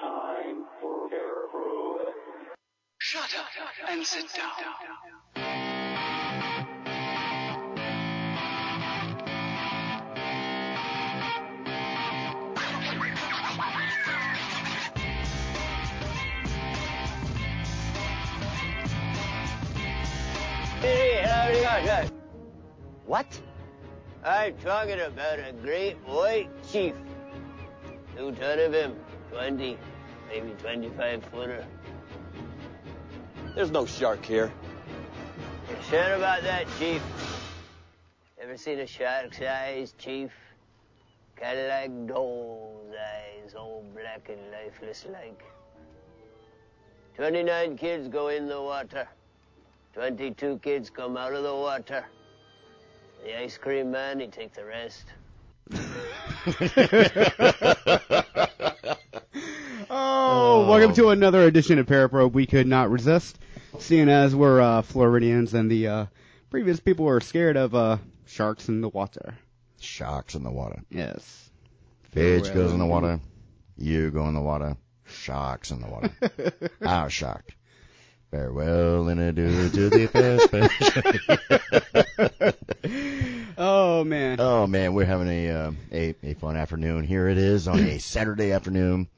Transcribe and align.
time 0.00 0.64
for 0.80 1.08
Parapro. 1.08 2.12
Shut 2.98 3.34
up 3.38 3.46
and 3.88 4.04
sit 4.04 4.26
down. 4.34 4.52
Hey, 20.80 21.22
howdy, 21.24 21.62
howdy. 21.62 22.08
What? 23.06 23.26
I'm 24.24 24.56
talking 24.58 25.00
about 25.00 25.38
a 25.38 25.52
great 25.62 25.96
white 26.06 26.50
chief. 26.70 26.94
Two 28.16 28.32
ton 28.32 28.58
of 28.58 28.72
him, 28.72 28.96
20, 29.30 29.78
maybe 30.28 30.50
25 30.60 31.24
footer. 31.24 31.64
There's 33.54 33.70
no 33.70 33.86
shark 33.86 34.24
here. 34.24 34.52
You 35.68 35.76
sure 35.90 36.14
about 36.14 36.42
that, 36.42 36.66
chief? 36.78 37.02
Ever 38.40 38.56
seen 38.56 38.78
a 38.80 38.86
shark's 38.86 39.40
eyes, 39.40 39.94
chief? 39.98 40.30
Kinda 41.36 41.68
like 41.68 42.06
doll's 42.06 42.94
eyes, 42.94 43.54
all 43.54 43.84
black 43.94 44.28
and 44.28 44.40
lifeless 44.50 45.06
like. 45.12 45.42
29 47.16 47.76
kids 47.76 48.08
go 48.08 48.28
in 48.28 48.46
the 48.46 48.60
water. 48.60 49.08
22 49.94 50.60
kids 50.62 50.88
come 50.90 51.16
out 51.16 51.32
of 51.32 51.42
the 51.42 51.54
water. 51.54 52.04
The 53.24 53.40
ice 53.40 53.58
cream 53.58 53.90
man, 53.90 54.20
he 54.20 54.28
take 54.28 54.54
the 54.54 54.64
rest. 54.64 55.06
Oh, 59.90 60.66
welcome 60.68 60.94
to 60.96 61.08
another 61.10 61.42
edition 61.44 61.78
of 61.78 61.86
Paraprobe. 61.86 62.32
We 62.32 62.46
could 62.46 62.66
not 62.66 62.90
resist, 62.90 63.38
seeing 63.78 64.08
as 64.08 64.34
we're 64.34 64.60
uh, 64.60 64.82
Floridians 64.82 65.54
and 65.54 65.70
the 65.70 65.86
uh, 65.88 66.06
previous 66.50 66.78
people 66.78 67.06
were 67.06 67.20
scared 67.20 67.56
of 67.56 67.74
uh, 67.74 67.96
sharks 68.26 68.68
in 68.68 68.80
the 68.82 68.88
water. 68.88 69.34
Sharks 69.80 70.34
in 70.34 70.42
the 70.42 70.50
water. 70.50 70.82
Yes. 70.90 71.50
Fish 72.10 72.48
goes 72.50 72.72
in 72.72 72.78
the 72.78 72.86
water. 72.86 73.20
You 73.76 74.10
go 74.10 74.28
in 74.28 74.34
the 74.34 74.40
water. 74.40 74.76
Sharks 75.06 75.70
in 75.70 75.80
the 75.80 75.88
water. 75.88 76.10
Our 76.82 77.08
shark. 77.08 77.54
Farewell 78.30 79.08
and 79.08 79.20
adieu 79.20 79.70
to 79.70 79.88
the 79.88 80.06
first 80.08 80.50
fish. 80.50 80.80
Oh 83.60 84.04
man. 84.04 84.36
oh 84.38 84.68
man, 84.68 84.94
we're 84.94 85.04
having 85.04 85.26
a, 85.26 85.50
uh, 85.50 85.72
a 85.90 86.14
a 86.22 86.34
fun 86.34 86.56
afternoon. 86.56 87.02
Here 87.02 87.26
it 87.26 87.38
is 87.38 87.66
on 87.66 87.80
a 87.80 87.98
Saturday 87.98 88.52
afternoon, 88.52 89.08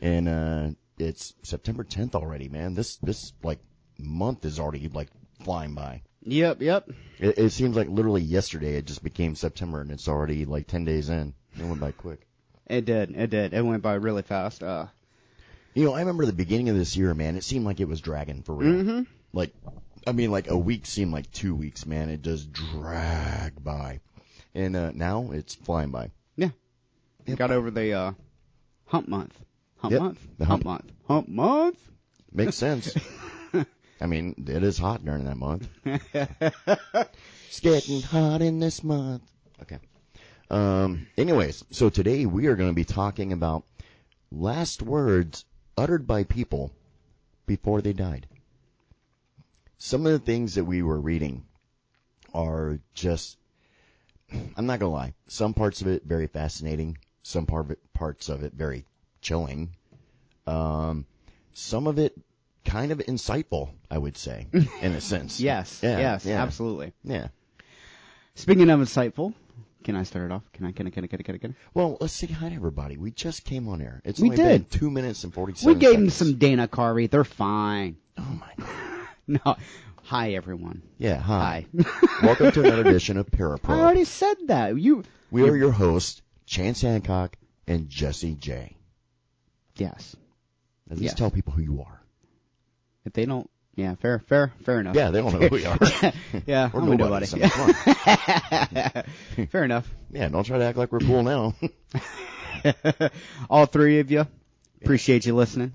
and 0.00 0.28
uh, 0.28 0.68
it's 0.98 1.34
September 1.42 1.84
10th 1.84 2.14
already. 2.14 2.48
Man, 2.48 2.74
this 2.74 2.96
this 2.96 3.32
like 3.42 3.58
month 3.98 4.44
is 4.44 4.58
already 4.58 4.88
like 4.88 5.08
flying 5.44 5.74
by. 5.74 6.02
Yep, 6.22 6.60
yep. 6.62 6.88
It, 7.18 7.38
it 7.38 7.50
seems 7.50 7.76
like 7.76 7.88
literally 7.88 8.22
yesterday 8.22 8.76
it 8.76 8.86
just 8.86 9.02
became 9.02 9.34
September, 9.34 9.80
and 9.80 9.90
it's 9.90 10.08
already 10.08 10.44
like 10.44 10.66
10 10.66 10.84
days 10.84 11.08
in. 11.08 11.32
It 11.58 11.64
went 11.64 11.80
by 11.80 11.92
quick. 11.92 12.26
It 12.66 12.84
did. 12.84 13.10
It 13.16 13.30
did. 13.30 13.54
It 13.54 13.64
went 13.64 13.82
by 13.82 13.94
really 13.94 14.22
fast. 14.22 14.62
Uh, 14.62 14.86
You 15.74 15.84
know, 15.84 15.94
I 15.94 16.00
remember 16.00 16.26
the 16.26 16.32
beginning 16.32 16.68
of 16.68 16.76
this 16.76 16.96
year, 16.96 17.14
man. 17.14 17.36
It 17.36 17.44
seemed 17.44 17.64
like 17.64 17.80
it 17.80 17.88
was 17.88 18.00
dragging 18.00 18.42
for 18.42 18.54
real. 18.54 18.84
mhm. 18.84 19.06
Like, 19.32 19.52
I 20.06 20.12
mean, 20.12 20.30
like 20.30 20.48
a 20.50 20.58
week 20.58 20.84
seemed 20.86 21.12
like 21.12 21.30
two 21.32 21.54
weeks, 21.54 21.86
man. 21.86 22.10
It 22.10 22.22
just 22.22 22.52
dragged 22.52 23.64
by, 23.64 24.00
and 24.54 24.76
uh, 24.76 24.90
now 24.92 25.30
it's 25.32 25.54
flying 25.54 25.90
by. 25.90 26.10
Yeah. 26.36 26.50
Yep. 27.26 27.38
Got 27.38 27.50
over 27.50 27.70
the 27.70 27.92
uh, 27.92 28.12
hump 28.86 29.08
month. 29.08 29.36
Hump 29.80 29.92
Yep, 29.92 30.00
month. 30.02 30.28
the 30.38 30.44
hump 30.44 30.64
hump. 30.64 30.84
month. 30.84 30.92
Hump 31.08 31.28
month. 31.28 31.90
Makes 32.32 32.56
sense. 32.56 32.94
I 34.00 34.06
mean, 34.06 34.34
it 34.46 34.62
is 34.62 34.78
hot 34.78 35.04
during 35.04 35.24
that 35.24 35.36
month. 35.36 35.68
It's 37.48 37.58
getting 37.60 38.00
hot 38.00 38.42
in 38.42 38.60
this 38.60 38.84
month. 38.84 39.22
Okay. 39.62 39.78
Um. 40.50 41.06
Anyways, 41.18 41.64
so 41.72 41.90
today 41.90 42.24
we 42.24 42.46
are 42.46 42.54
going 42.54 42.70
to 42.70 42.74
be 42.74 42.84
talking 42.84 43.32
about 43.32 43.64
last 44.30 44.82
words 44.82 45.44
uttered 45.76 46.06
by 46.06 46.22
people 46.24 46.70
before 47.46 47.80
they 47.82 47.92
died. 47.92 48.28
Some 49.78 50.06
of 50.06 50.12
the 50.12 50.18
things 50.20 50.54
that 50.54 50.64
we 50.64 50.82
were 50.82 51.00
reading 51.00 51.44
are 52.32 52.78
just, 52.94 53.36
I'm 54.56 54.66
not 54.66 54.78
going 54.78 54.90
to 54.92 54.96
lie, 54.96 55.14
some 55.26 55.52
parts 55.54 55.80
of 55.80 55.88
it 55.88 56.04
very 56.04 56.28
fascinating, 56.28 56.98
some 57.24 57.46
part 57.46 57.64
of 57.64 57.70
it, 57.72 57.92
parts 57.94 58.28
of 58.28 58.44
it 58.44 58.52
very 58.52 58.84
chilling, 59.20 59.70
um, 60.46 61.06
some 61.52 61.86
of 61.86 61.98
it 61.98 62.14
kind 62.64 62.92
of 62.92 62.98
insightful, 62.98 63.70
I 63.90 63.98
would 63.98 64.16
say, 64.16 64.46
in 64.52 64.92
a 64.92 65.00
sense. 65.00 65.40
yes. 65.40 65.80
Yeah, 65.82 65.98
yes. 65.98 66.24
yeah. 66.26 66.42
Absolutely. 66.42 66.92
Yeah. 67.04 67.28
Speaking 68.34 68.70
of 68.70 68.80
insightful, 68.80 69.34
can 69.84 69.96
I 69.96 70.02
start 70.04 70.26
it 70.30 70.32
off? 70.32 70.42
Can 70.52 70.66
I? 70.66 70.72
Can 70.72 70.86
I? 70.86 70.90
Can 70.90 71.04
I? 71.04 71.06
Can 71.08 71.20
I? 71.20 71.22
Can 71.22 71.34
I? 71.34 71.38
Can 71.38 71.50
I? 71.52 71.54
Well, 71.74 71.96
let's 72.00 72.12
say 72.12 72.26
hi 72.26 72.48
to 72.48 72.54
everybody. 72.54 72.96
We 72.96 73.10
just 73.10 73.44
came 73.44 73.68
on 73.68 73.80
air. 73.82 74.00
It's 74.04 74.20
We 74.20 74.28
only 74.30 74.36
did. 74.36 74.70
been 74.70 74.78
two 74.78 74.90
minutes 74.90 75.24
and 75.24 75.32
forty 75.34 75.54
seconds. 75.54 75.74
We 75.74 75.80
gave 75.80 75.94
them 75.98 76.10
some 76.10 76.34
Dana 76.36 76.68
Carvey. 76.68 77.10
They're 77.10 77.24
fine. 77.24 77.96
Oh 78.18 78.22
my 78.40 78.52
god. 78.64 78.68
No. 79.26 79.56
Hi, 80.04 80.32
everyone. 80.32 80.82
Yeah. 80.98 81.18
Hi. 81.20 81.66
Hi. 81.84 82.08
Welcome 82.26 82.50
to 82.52 82.60
another 82.64 82.88
edition 82.88 83.16
of 83.16 83.30
Parapro. 83.30 83.70
I 83.70 83.80
already 83.80 84.04
said 84.04 84.34
that. 84.46 84.76
You. 84.76 85.04
We 85.30 85.48
are 85.48 85.54
your 85.54 85.70
hosts, 85.70 86.20
Chance 86.46 86.80
Hancock 86.80 87.36
and 87.68 87.88
Jesse 87.88 88.34
J. 88.34 88.76
Yes. 89.80 90.14
At 90.90 90.98
least 90.98 91.12
Yes. 91.12 91.14
tell 91.14 91.30
people 91.30 91.52
who 91.54 91.62
you 91.62 91.80
are. 91.80 92.00
If 93.04 93.12
they 93.14 93.24
don't. 93.24 93.48
Yeah. 93.76 93.94
Fair. 93.94 94.18
Fair. 94.18 94.52
Fair 94.64 94.80
enough. 94.80 94.94
Yeah, 94.94 95.10
they 95.10 95.20
don't 95.22 95.32
know 95.32 95.48
who 95.48 95.54
we 95.56 95.64
are. 95.64 95.78
yeah. 96.46 96.70
We're 96.74 96.82
nobody. 96.82 97.26
nobody. 97.26 97.42
on. 99.38 99.46
fair 99.50 99.64
enough. 99.64 99.88
Yeah, 100.10 100.28
don't 100.28 100.44
try 100.44 100.58
to 100.58 100.64
act 100.64 100.76
like 100.76 100.92
we're 100.92 100.98
cool 101.00 101.22
now. 101.22 101.54
All 103.48 103.66
three 103.66 104.00
of 104.00 104.10
you. 104.10 104.26
Appreciate 104.82 105.24
you 105.24 105.34
listening. 105.34 105.72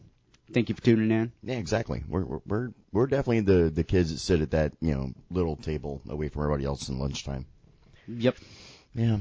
Thank 0.53 0.69
you 0.69 0.75
for 0.75 0.81
tuning 0.81 1.09
in. 1.09 1.31
yeah, 1.43 1.55
exactly. 1.55 2.03
We're 2.07 2.23
we're 2.23 2.39
we're 2.45 2.69
we're 2.91 3.07
definitely 3.07 3.39
the 3.41 3.69
the 3.71 3.83
kids 3.83 4.11
that 4.11 4.19
sit 4.19 4.41
at 4.41 4.51
that 4.51 4.73
you 4.81 4.93
know 4.93 5.11
little 5.31 5.55
table 5.55 6.01
away 6.07 6.29
from 6.29 6.43
everybody 6.43 6.65
else 6.65 6.89
in 6.89 6.99
lunchtime. 6.99 7.45
Yep. 8.07 8.35
Yeah, 8.93 9.17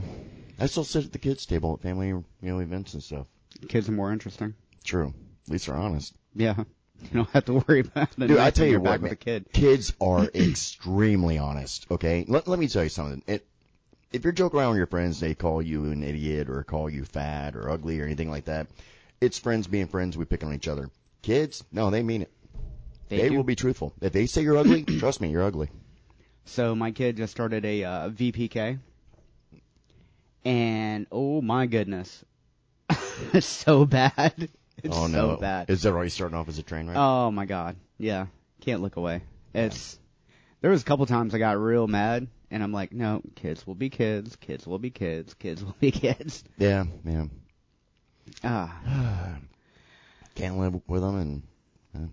I 0.61 0.67
still 0.67 0.85
sit 0.85 1.07
at 1.07 1.13
the 1.13 1.19
kids 1.19 1.47
table 1.47 1.73
at 1.75 1.81
family 1.81 2.09
you 2.09 2.25
know 2.43 2.59
events 2.59 2.93
and 2.95 3.03
stuff. 3.03 3.27
Kids 3.69 3.89
are 3.89 3.93
more 3.93 4.13
interesting. 4.13 4.55
True. 4.85 5.13
At 5.47 5.53
least 5.53 5.67
they're 5.67 5.77
honest. 5.77 6.15
Yeah. 6.35 6.65
You 7.03 7.11
don't 7.19 7.31
have 7.31 7.45
to 7.47 7.55
worry 7.55 7.81
about 7.81 8.13
the 8.13 8.29
Dude, 8.29 8.39
I 8.39 8.51
tell 8.51 8.67
you 8.67 8.81
what, 8.81 9.03
man. 9.03 9.17
kid. 9.17 9.47
Kids 9.53 9.93
are 10.01 10.25
extremely 10.35 11.37
honest. 11.37 11.87
Okay, 11.91 12.25
let 12.29 12.49
let 12.49 12.59
me 12.59 12.67
tell 12.67 12.85
you 12.85 12.89
something. 12.89 13.23
It, 13.27 13.47
if 14.13 14.25
you're 14.25 14.33
joking 14.33 14.61
around 14.61 14.71
with 14.71 14.79
your 14.79 14.87
friends, 14.87 15.21
they 15.21 15.35
call 15.35 15.61
you 15.61 15.85
an 15.87 16.03
idiot 16.03 16.49
or 16.49 16.63
call 16.63 16.89
you 16.89 17.05
fat 17.05 17.57
or 17.57 17.69
ugly 17.69 18.01
or 18.01 18.05
anything 18.05 18.31
like 18.31 18.47
that. 18.47 18.69
It's 19.21 19.39
friends 19.39 19.67
being 19.67 19.89
friends. 19.89 20.17
We 20.17 20.25
pick 20.25 20.45
on 20.45 20.55
each 20.55 20.69
other. 20.69 20.89
Kids, 21.21 21.63
no, 21.73 21.91
they 21.91 22.03
mean 22.03 22.23
it. 22.23 22.33
They 23.09 23.29
will 23.29 23.45
be 23.45 23.57
truthful. 23.57 23.93
If 24.01 24.13
they 24.13 24.25
say 24.27 24.43
you're 24.43 24.57
ugly, 24.57 24.85
trust 24.99 25.21
me, 25.21 25.31
you're 25.31 25.43
ugly. 25.43 25.69
So 26.47 26.75
my 26.75 26.91
kid 26.91 27.17
just 27.17 27.33
started 27.33 27.65
a 27.65 27.85
uh, 27.85 28.11
VPK, 28.11 28.79
and 30.45 31.07
oh 31.13 31.43
my 31.43 31.67
goodness, 31.67 32.25
so 33.41 33.85
bad. 33.85 34.49
It's 34.85 34.97
oh 34.97 35.07
no, 35.07 35.35
so 35.35 35.41
bad. 35.41 35.71
Is 35.71 35.83
that 35.83 35.93
already 35.93 36.11
starting 36.11 36.37
off 36.37 36.49
as 36.49 36.59
a 36.59 36.63
train 36.63 36.87
wreck? 36.87 36.97
Oh 36.99 37.31
my 37.31 37.47
god, 37.47 37.77
yeah, 37.99 38.27
can't 38.61 38.83
look 38.83 38.97
away. 38.97 39.23
It's 39.55 39.99
there 40.61 40.71
was 40.71 40.83
a 40.83 40.85
couple 40.85 41.07
times 41.07 41.35
I 41.35 41.39
got 41.39 41.59
real 41.59 41.87
mad, 41.87 42.29
and 42.51 42.63
I'm 42.63 42.73
like, 42.73 42.93
no, 42.93 43.23
kids 43.35 43.67
will 43.67 43.75
be 43.75 43.89
kids, 43.91 44.37
kids 44.37 44.67
will 44.67 44.79
be 44.79 44.91
kids, 44.91 45.35
kids 45.35 45.65
will 45.65 45.75
be 45.81 45.91
kids. 46.05 46.45
yeah, 46.59 46.85
yeah. 47.05 47.25
Ah, 48.43 49.37
Can't 50.35 50.59
live 50.59 50.81
with 50.87 51.01
them 51.03 51.17
and 51.17 51.43
uh, 51.97 52.09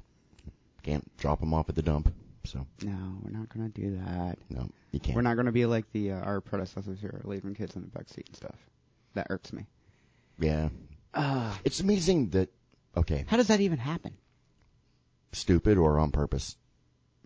can't 0.83 1.17
drop 1.17 1.39
them 1.39 1.53
off 1.53 1.69
at 1.69 1.75
the 1.75 1.81
dump. 1.81 2.13
So 2.45 2.65
no, 2.83 3.17
we're 3.21 3.37
not 3.37 3.49
gonna 3.49 3.69
do 3.69 3.99
that. 4.05 4.37
no, 4.49 4.69
you 4.91 4.99
can't. 4.99 5.15
We're 5.15 5.21
not 5.23 5.35
gonna 5.35 5.51
be 5.51 5.65
like 5.65 5.91
the 5.91 6.11
uh, 6.13 6.21
our 6.21 6.39
predecessors 6.41 6.99
here, 6.99 7.21
leaving 7.23 7.53
kids 7.53 7.75
in 7.75 7.81
the 7.81 7.87
back 7.89 8.07
seat 8.09 8.27
and 8.27 8.35
stuff. 8.35 8.55
That 9.13 9.27
irks 9.29 9.51
me. 9.51 9.65
Yeah, 10.39 10.69
Ah, 11.13 11.59
it's 11.65 11.81
amazing 11.81 12.29
that. 12.29 12.49
Okay, 12.95 13.25
how 13.27 13.37
does 13.37 13.47
that 13.47 13.61
even 13.61 13.77
happen? 13.77 14.13
stupid 15.33 15.77
or 15.77 15.99
on 15.99 16.11
purpose. 16.11 16.55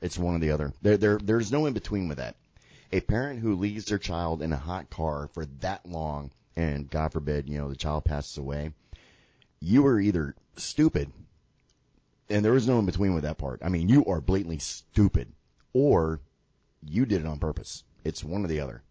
It's 0.01 0.17
one 0.17 0.35
or 0.35 0.39
the 0.39 0.51
other. 0.51 0.73
There, 0.81 0.97
there, 0.97 1.17
there's 1.17 1.51
no 1.51 1.65
in 1.65 1.73
between 1.73 2.07
with 2.07 2.17
that. 2.17 2.35
A 2.91 3.01
parent 3.01 3.39
who 3.39 3.55
leaves 3.55 3.85
their 3.85 3.97
child 3.97 4.41
in 4.41 4.53
a 4.53 4.57
hot 4.57 4.89
car 4.89 5.29
for 5.33 5.45
that 5.61 5.85
long, 5.87 6.31
and 6.55 6.89
God 6.89 7.11
forbid, 7.11 7.49
you 7.49 7.57
know, 7.57 7.69
the 7.69 7.75
child 7.75 8.05
passes 8.05 8.37
away, 8.37 8.71
you 9.59 9.85
are 9.87 9.99
either 9.99 10.35
stupid, 10.57 11.11
and 12.29 12.45
there 12.45 12.55
is 12.55 12.67
no 12.67 12.79
in 12.79 12.85
between 12.85 13.13
with 13.13 13.23
that 13.23 13.37
part. 13.37 13.61
I 13.63 13.69
mean, 13.69 13.89
you 13.89 14.05
are 14.05 14.21
blatantly 14.21 14.59
stupid, 14.59 15.31
or 15.73 16.21
you 16.83 17.05
did 17.05 17.21
it 17.21 17.27
on 17.27 17.39
purpose. 17.39 17.83
It's 18.03 18.23
one 18.23 18.45
or 18.45 18.47
the 18.47 18.59
other. 18.59 18.83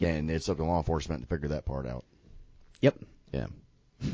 And 0.00 0.30
it's 0.30 0.48
up 0.48 0.58
to 0.58 0.64
law 0.64 0.78
enforcement 0.78 1.22
to 1.22 1.28
figure 1.28 1.48
that 1.48 1.64
part 1.64 1.86
out. 1.86 2.04
Yep. 2.82 2.98
Yeah. 3.32 3.46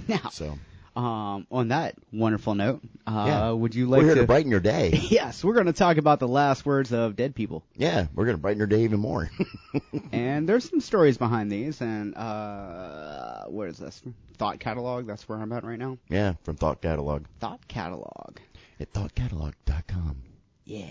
Now, 0.09 0.31
So, 0.31 0.59
Um, 0.97 1.47
on 1.51 1.69
that 1.69 1.97
wonderful 2.13 2.55
note, 2.55 2.81
uh, 3.05 3.25
Yeah. 3.27 3.51
would 3.51 3.75
you 3.75 3.87
like 3.87 3.99
We're 4.03 4.07
here 4.07 4.15
to? 4.15 4.21
to 4.21 4.27
brighten 4.29 4.49
your 4.51 4.61
day. 4.61 4.91
yes, 5.11 5.43
we're 5.43 5.55
going 5.55 5.67
to 5.67 5.73
talk 5.73 5.97
about 5.97 6.21
the 6.21 6.29
last 6.29 6.65
words 6.65 6.93
of 6.93 7.17
dead 7.17 7.35
people, 7.35 7.65
Yeah, 7.75 8.07
we're 8.15 8.27
gonna 8.27 8.39
brighten 8.39 8.59
your 8.59 8.69
day 8.69 8.85
even 8.85 9.01
more. 9.01 9.29
and 10.13 10.49
there's 10.49 10.69
some 10.71 10.81
stories 10.81 11.19
behind 11.19 11.51
these. 11.51 11.81
And 11.81 12.15
uh, 12.17 13.47
what 13.47 13.69
is 13.69 13.79
this? 13.79 14.03
Thought 14.39 14.61
catalog. 14.61 15.09
That's 15.09 15.29
where 15.29 15.39
I'm 15.39 15.51
at 15.53 15.65
right 15.65 15.79
now. 15.81 15.99
yeah, 16.09 16.35
from 16.45 16.55
Thought 16.57 16.81
Catalog 16.81 17.25
Thought 17.41 17.67
catalog. 17.67 18.39
at 18.79 18.93
thoughtcatalog.com. 18.93 20.17
Yeah, 20.65 20.87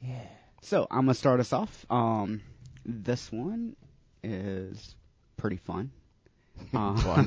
yeah. 0.00 0.26
So 0.62 0.86
I'm 0.90 1.02
gonna 1.02 1.14
start 1.14 1.40
us 1.40 1.52
off. 1.52 1.84
Um, 1.90 2.40
this 2.86 3.30
one 3.30 3.76
is 4.22 4.94
pretty 5.36 5.56
fun. 5.56 5.90
Uh, 6.74 7.24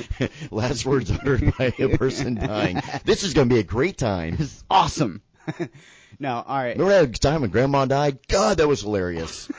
Last 0.50 0.84
words 0.84 1.10
uttered 1.10 1.52
by 1.58 1.72
a 1.78 1.96
person 1.96 2.34
dying. 2.34 2.80
This 3.04 3.22
is 3.22 3.34
gonna 3.34 3.46
be 3.48 3.58
a 3.58 3.64
great 3.64 3.96
time. 3.98 4.32
This 4.36 4.52
is 4.52 4.64
awesome. 4.70 5.22
no, 6.18 6.42
all 6.46 6.56
right. 6.56 6.76
Remember 6.76 7.06
that 7.06 7.20
time 7.20 7.42
when 7.42 7.50
Grandma 7.50 7.84
died? 7.86 8.18
God, 8.28 8.58
that 8.58 8.68
was 8.68 8.82
hilarious. 8.82 9.50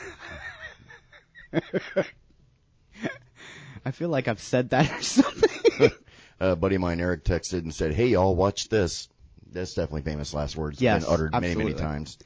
I 3.84 3.90
feel 3.92 4.08
like 4.10 4.28
I've 4.28 4.40
said 4.40 4.70
that 4.70 4.90
or 4.90 5.02
something. 5.02 5.90
a 6.38 6.54
buddy 6.54 6.74
of 6.76 6.80
mine, 6.82 7.00
Eric, 7.00 7.24
texted 7.24 7.60
and 7.60 7.74
said, 7.74 7.94
"Hey, 7.94 8.08
y'all, 8.08 8.36
watch 8.36 8.68
this." 8.68 9.08
That's 9.52 9.74
definitely 9.74 10.02
famous 10.02 10.32
last 10.32 10.54
words. 10.56 10.80
Yes, 10.80 11.04
been 11.04 11.12
uttered 11.12 11.32
many, 11.32 11.54
many 11.56 11.74
times. 11.74 12.18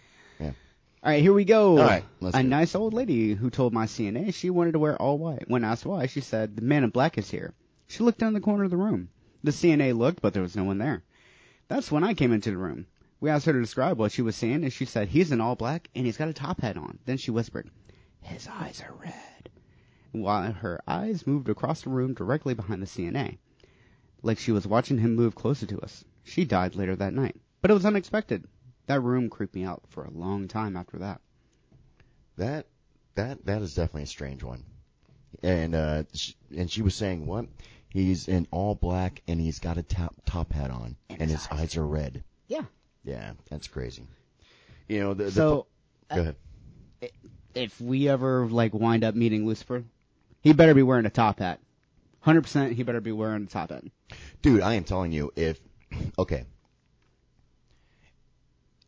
All 1.05 1.11
right, 1.11 1.21
here 1.21 1.35
we 1.35 1.45
go. 1.45 1.77
All 1.77 1.85
right, 1.85 2.05
let's 2.21 2.35
a 2.35 2.43
nice 2.43 2.75
old 2.75 2.95
lady 2.95 3.35
who 3.35 3.51
told 3.51 3.75
my 3.75 3.85
CNA 3.85 4.33
she 4.33 4.49
wanted 4.49 4.73
to 4.73 4.79
wear 4.79 4.97
all 4.97 5.19
white. 5.19 5.45
When 5.49 5.63
asked 5.63 5.85
why, 5.85 6.07
she 6.07 6.23
said, 6.23 6.57
"The 6.57 6.63
man 6.63 6.83
in 6.83 6.89
black 6.89 7.19
is 7.19 7.31
here." 7.31 7.53
She 7.87 8.03
looked 8.03 8.19
down 8.19 8.33
the 8.33 8.41
corner 8.41 8.65
of 8.65 8.71
the 8.71 8.79
room. 8.79 9.11
The 9.43 9.51
CNA 9.51 9.93
looked, 9.99 10.23
but 10.23 10.33
there 10.33 10.43
was 10.43 10.57
no 10.57 10.65
one 10.65 10.79
there. 10.79 11.03
That's 11.69 11.93
when 11.93 12.05
I 12.05 12.15
came 12.15 12.33
into 12.33 12.51
the 12.51 12.57
room. 12.57 12.87
We 13.21 13.29
asked 13.29 13.45
her 13.45 13.53
to 13.53 13.61
describe 13.61 13.99
what 13.99 14.13
she 14.13 14.23
was 14.23 14.35
seeing, 14.35 14.65
and 14.65 14.73
she 14.73 14.87
said, 14.87 15.09
"He's 15.09 15.31
in 15.31 15.43
all 15.43 15.57
black, 15.57 15.91
and 15.95 16.07
he's 16.07 16.17
got 16.17 16.29
a 16.29 16.33
top 16.33 16.63
hat 16.63 16.79
on." 16.79 16.99
Then 17.05 17.19
she 17.19 17.31
whispered, 17.31 17.69
"His 18.23 18.49
eyes 18.49 18.83
are 18.83 18.95
red." 18.95 19.51
While 20.13 20.53
her 20.53 20.81
eyes 20.89 21.27
moved 21.27 21.51
across 21.51 21.83
the 21.83 21.91
room 21.91 22.15
directly 22.15 22.55
behind 22.55 22.81
the 22.81 22.87
CNA, 22.87 23.37
like 24.23 24.39
she 24.39 24.53
was 24.53 24.67
watching 24.67 24.97
him 24.97 25.17
move 25.17 25.35
closer 25.35 25.67
to 25.67 25.81
us. 25.81 26.03
She 26.23 26.47
died 26.47 26.77
later 26.77 26.97
that 26.97 27.13
night, 27.13 27.37
but 27.61 27.71
it 27.71 27.75
was 27.75 27.85
unexpected. 27.85 28.47
That 28.87 29.01
room 29.01 29.31
creeped 29.31 29.55
me 29.55 29.65
out 29.65 29.83
for 29.89 30.05
a 30.05 30.11
long 30.11 30.49
time 30.49 30.77
after 30.77 30.99
that. 30.99 31.21
That 32.37 32.67
that 33.15 33.45
that 33.47 33.63
is 33.63 33.75
definitely 33.75 34.03
a 34.03 34.07
strange 34.07 34.43
one. 34.43 34.65
And 35.43 35.75
uh, 35.75 36.05
sh 36.13 36.33
and 36.57 36.71
she 36.71 36.83
was 36.83 36.95
saying 36.95 37.27
what? 37.27 37.47
He's 37.89 38.29
in 38.29 38.49
all 38.51 38.75
black 38.75 39.23
and 39.29 39.41
he's 39.41 39.61
got 39.61 39.79
a 39.79 39.83
top 39.83 40.15
top 40.27 40.53
hat 40.53 40.71
on 40.71 40.97
And 41.09 41.23
and, 41.23 41.31
his 41.31 41.47
his 41.47 41.53
eyes 41.53 41.61
eyes 41.61 41.77
are 41.77 41.87
red. 41.87 42.25
Yeah. 42.49 42.65
Yeah, 43.05 43.33
that's 43.51 43.69
crazy. 43.69 44.07
You 44.89 45.01
know 45.01 45.15
the, 45.15 45.25
the 45.25 45.31
So 45.31 45.67
go 46.13 46.21
ahead. 46.21 46.37
if 47.55 47.81
we 47.81 48.09
ever 48.09 48.47
like 48.47 48.75
wind 48.75 49.05
up 49.05 49.15
meeting 49.15 49.47
Lucifer, 49.47 49.85
he 50.41 50.53
better 50.53 50.75
be 50.75 50.83
wearing 50.83 51.07
a 51.07 51.11
top 51.11 51.39
hat. 51.39 51.61
Hundred 52.21 52.43
percent, 52.43 52.73
he 52.73 52.83
better 52.83 53.01
be 53.01 53.13
wearing 53.13 53.45
a 53.45 53.47
top 53.47 53.71
hat. 53.71 53.85
Dude, 54.43 54.61
I 54.61 54.75
am 54.75 54.85
telling 54.85 55.13
you, 55.13 55.33
if 55.37 55.61
okay, 56.19 56.45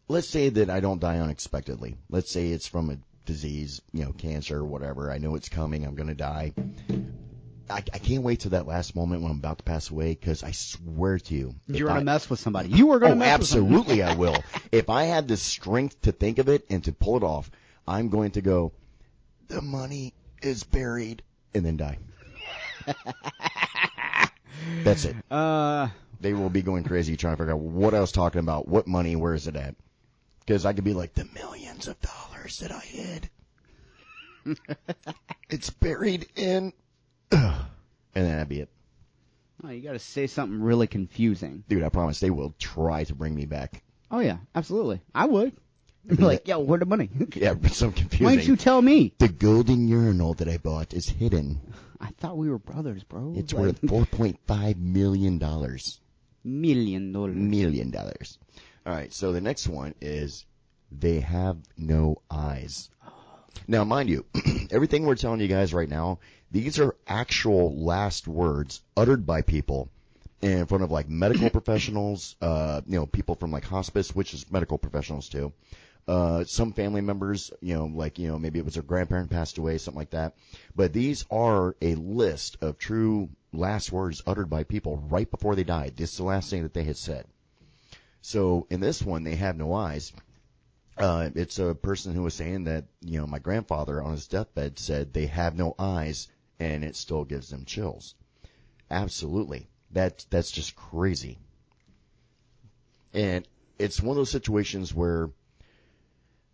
let's 0.08 0.28
say 0.28 0.48
that 0.50 0.70
I 0.70 0.80
don't 0.80 1.00
die 1.00 1.18
unexpectedly. 1.18 1.96
Let's 2.10 2.30
say 2.30 2.48
it's 2.50 2.66
from 2.66 2.90
a 2.90 2.98
disease, 3.24 3.80
you 3.92 4.04
know, 4.04 4.12
cancer 4.12 4.58
or 4.58 4.64
whatever. 4.64 5.10
I 5.10 5.18
know 5.18 5.34
it's 5.34 5.48
coming. 5.48 5.84
I'm 5.84 5.94
gonna 5.94 6.14
die. 6.14 6.52
I, 7.68 7.78
I 7.78 7.98
can't 7.98 8.22
wait 8.22 8.40
till 8.40 8.52
that 8.52 8.68
last 8.68 8.94
moment 8.94 9.22
when 9.22 9.32
I'm 9.32 9.38
about 9.38 9.58
to 9.58 9.64
pass 9.64 9.90
away 9.90 10.10
because 10.10 10.44
I 10.44 10.52
swear 10.52 11.18
to 11.18 11.34
you, 11.34 11.54
You're 11.66 11.88
gonna 11.88 12.00
I- 12.00 12.04
mess 12.04 12.30
with 12.30 12.38
somebody. 12.38 12.68
You 12.68 12.92
are 12.92 13.00
gonna 13.00 13.14
Oh, 13.14 13.16
mess 13.16 13.28
absolutely, 13.34 14.02
I 14.04 14.14
will. 14.14 14.36
If 14.70 14.88
I 14.88 15.04
had 15.04 15.26
the 15.26 15.36
strength 15.36 16.00
to 16.02 16.12
think 16.12 16.38
of 16.38 16.48
it 16.48 16.64
and 16.70 16.84
to 16.84 16.92
pull 16.92 17.16
it 17.16 17.24
off, 17.24 17.50
I'm 17.86 18.08
going 18.08 18.30
to 18.32 18.40
go. 18.40 18.72
The 19.48 19.60
money 19.62 20.12
is 20.42 20.62
buried, 20.64 21.22
and 21.54 21.64
then 21.64 21.76
die. 21.76 21.98
That's 24.84 25.04
it. 25.04 25.16
Uh, 25.30 25.88
They 26.20 26.32
will 26.34 26.50
be 26.50 26.62
going 26.62 26.84
crazy 26.84 27.16
trying 27.16 27.34
to 27.34 27.42
figure 27.42 27.52
out 27.54 27.60
what 27.60 27.94
I 27.94 28.00
was 28.00 28.12
talking 28.12 28.38
about. 28.40 28.68
What 28.68 28.86
money? 28.86 29.16
Where 29.16 29.34
is 29.34 29.46
it 29.48 29.56
at? 29.56 29.74
Because 30.46 30.64
I 30.64 30.72
could 30.72 30.84
be 30.84 30.94
like 30.94 31.14
the 31.14 31.26
millions 31.34 31.88
of 31.88 31.96
dollars 32.00 32.60
that 32.60 32.70
I 32.72 32.78
hid. 32.78 33.28
it's 35.50 35.70
buried 35.70 36.26
in. 36.36 36.72
and 37.32 37.54
then 38.14 38.28
that'd 38.30 38.48
be 38.48 38.60
it. 38.60 38.68
oh, 39.64 39.70
you 39.70 39.82
got 39.82 39.92
to 39.94 39.98
say 39.98 40.26
something 40.28 40.60
really 40.62 40.86
confusing. 40.86 41.64
Dude, 41.68 41.82
I 41.82 41.88
promise 41.88 42.20
they 42.20 42.30
will 42.30 42.54
try 42.58 43.04
to 43.04 43.14
bring 43.14 43.34
me 43.34 43.46
back. 43.46 43.82
Oh 44.10 44.20
yeah, 44.20 44.36
absolutely. 44.54 45.00
I 45.14 45.26
would. 45.26 45.52
Be 46.06 46.14
like, 46.14 46.46
yo, 46.46 46.60
where 46.60 46.78
the 46.78 46.86
money? 46.86 47.10
Yeah, 47.34 47.54
but 47.54 47.72
so 47.72 47.90
confusing. 47.90 48.26
Why 48.26 48.36
didn't 48.36 48.46
you 48.46 48.56
tell 48.56 48.80
me? 48.80 49.12
The 49.18 49.26
golden 49.26 49.88
urinal 49.88 50.34
that 50.34 50.48
I 50.48 50.58
bought 50.58 50.94
is 50.94 51.08
hidden. 51.08 51.60
I 52.00 52.10
thought 52.18 52.36
we 52.38 52.48
were 52.48 52.60
brothers, 52.60 53.02
bro. 53.02 53.34
It's 53.36 53.52
Like, 53.52 53.62
worth 53.62 53.80
four 53.88 54.06
point 54.06 54.38
five 54.46 54.76
million 54.78 55.38
dollars. 55.38 55.98
million 56.44 57.10
dollars. 57.10 57.34
Million 57.34 57.90
dollars. 57.90 58.38
All 58.86 58.92
right. 58.92 59.12
So 59.12 59.32
the 59.32 59.40
next 59.40 59.66
one 59.66 59.94
is 60.00 60.46
they 60.92 61.18
have 61.18 61.56
no 61.76 62.22
eyes. 62.30 62.88
Now, 63.66 63.82
mind 63.82 64.08
you, 64.08 64.24
everything 64.70 65.04
we're 65.04 65.16
telling 65.16 65.40
you 65.40 65.48
guys 65.48 65.74
right 65.74 65.88
now, 65.88 66.20
these 66.52 66.78
are 66.78 66.94
actual 67.08 67.76
last 67.76 68.28
words 68.28 68.80
uttered 68.96 69.26
by 69.26 69.42
people 69.42 69.88
in 70.40 70.66
front 70.66 70.84
of 70.84 70.92
like 70.92 71.08
medical 71.08 71.50
professionals, 71.58 72.36
uh, 72.40 72.80
you 72.86 72.96
know, 72.96 73.06
people 73.06 73.34
from 73.34 73.50
like 73.50 73.64
hospice, 73.64 74.14
which 74.14 74.34
is 74.34 74.48
medical 74.52 74.78
professionals 74.78 75.28
too. 75.28 75.52
Uh, 76.06 76.44
some 76.44 76.72
family 76.72 77.00
members, 77.00 77.50
you 77.60 77.74
know, 77.74 77.86
like, 77.86 78.20
you 78.20 78.28
know, 78.28 78.38
maybe 78.38 78.60
it 78.60 78.64
was 78.64 78.74
their 78.74 78.84
grandparent 78.84 79.30
passed 79.30 79.58
away, 79.58 79.78
something 79.78 79.98
like 79.98 80.10
that. 80.10 80.36
But 80.76 80.92
these 80.92 81.24
are 81.32 81.74
a 81.82 81.96
list 81.96 82.58
of 82.60 82.78
true 82.78 83.30
last 83.52 83.90
words 83.90 84.22
uttered 84.28 84.48
by 84.48 84.62
people 84.62 84.98
right 85.08 85.28
before 85.28 85.56
they 85.56 85.64
died. 85.64 85.96
This 85.96 86.12
is 86.12 86.18
the 86.18 86.22
last 86.22 86.50
thing 86.50 86.62
that 86.62 86.72
they 86.74 86.84
had 86.84 86.96
said. 86.96 87.26
So 88.26 88.66
in 88.70 88.80
this 88.80 89.02
one, 89.02 89.22
they 89.22 89.36
have 89.36 89.56
no 89.56 89.72
eyes. 89.72 90.12
Uh, 90.98 91.30
it's 91.36 91.60
a 91.60 91.76
person 91.76 92.12
who 92.12 92.24
was 92.24 92.34
saying 92.34 92.64
that, 92.64 92.86
you 93.00 93.20
know, 93.20 93.26
my 93.28 93.38
grandfather 93.38 94.02
on 94.02 94.10
his 94.10 94.26
deathbed 94.26 94.80
said 94.80 95.12
they 95.12 95.26
have 95.26 95.54
no 95.54 95.76
eyes 95.78 96.26
and 96.58 96.82
it 96.82 96.96
still 96.96 97.24
gives 97.24 97.50
them 97.50 97.64
chills. 97.64 98.16
Absolutely. 98.90 99.68
That, 99.92 100.26
that's 100.28 100.50
just 100.50 100.74
crazy. 100.74 101.38
And 103.14 103.46
it's 103.78 104.02
one 104.02 104.16
of 104.16 104.16
those 104.16 104.32
situations 104.32 104.92
where, 104.92 105.30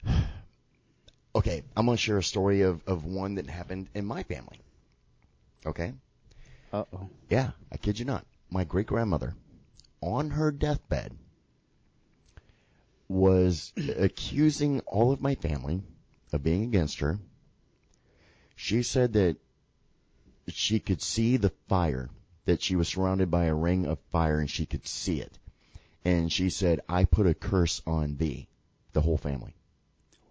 okay, 1.34 1.62
I'm 1.74 1.86
going 1.86 1.96
to 1.96 2.02
share 2.02 2.18
a 2.18 2.22
story 2.22 2.60
of, 2.60 2.86
of 2.86 3.06
one 3.06 3.36
that 3.36 3.48
happened 3.48 3.88
in 3.94 4.04
my 4.04 4.24
family. 4.24 4.60
Okay? 5.64 5.94
Uh 6.70 6.84
oh. 6.92 7.08
Yeah, 7.30 7.52
I 7.72 7.78
kid 7.78 7.98
you 7.98 8.04
not. 8.04 8.26
My 8.50 8.64
great 8.64 8.88
grandmother, 8.88 9.34
on 10.02 10.28
her 10.28 10.52
deathbed, 10.52 11.16
was 13.12 13.72
accusing 13.98 14.80
all 14.80 15.12
of 15.12 15.20
my 15.20 15.34
family 15.34 15.82
of 16.32 16.42
being 16.42 16.64
against 16.64 17.00
her. 17.00 17.18
She 18.56 18.82
said 18.82 19.12
that 19.14 19.36
she 20.48 20.80
could 20.80 21.02
see 21.02 21.36
the 21.36 21.52
fire, 21.68 22.08
that 22.46 22.62
she 22.62 22.74
was 22.74 22.88
surrounded 22.88 23.30
by 23.30 23.44
a 23.44 23.54
ring 23.54 23.86
of 23.86 23.98
fire 24.10 24.38
and 24.40 24.48
she 24.50 24.66
could 24.66 24.86
see 24.86 25.20
it. 25.20 25.38
And 26.04 26.32
she 26.32 26.50
said, 26.50 26.80
I 26.88 27.04
put 27.04 27.26
a 27.26 27.34
curse 27.34 27.82
on 27.86 28.16
thee, 28.16 28.48
the 28.92 29.00
whole 29.00 29.18
family. 29.18 29.54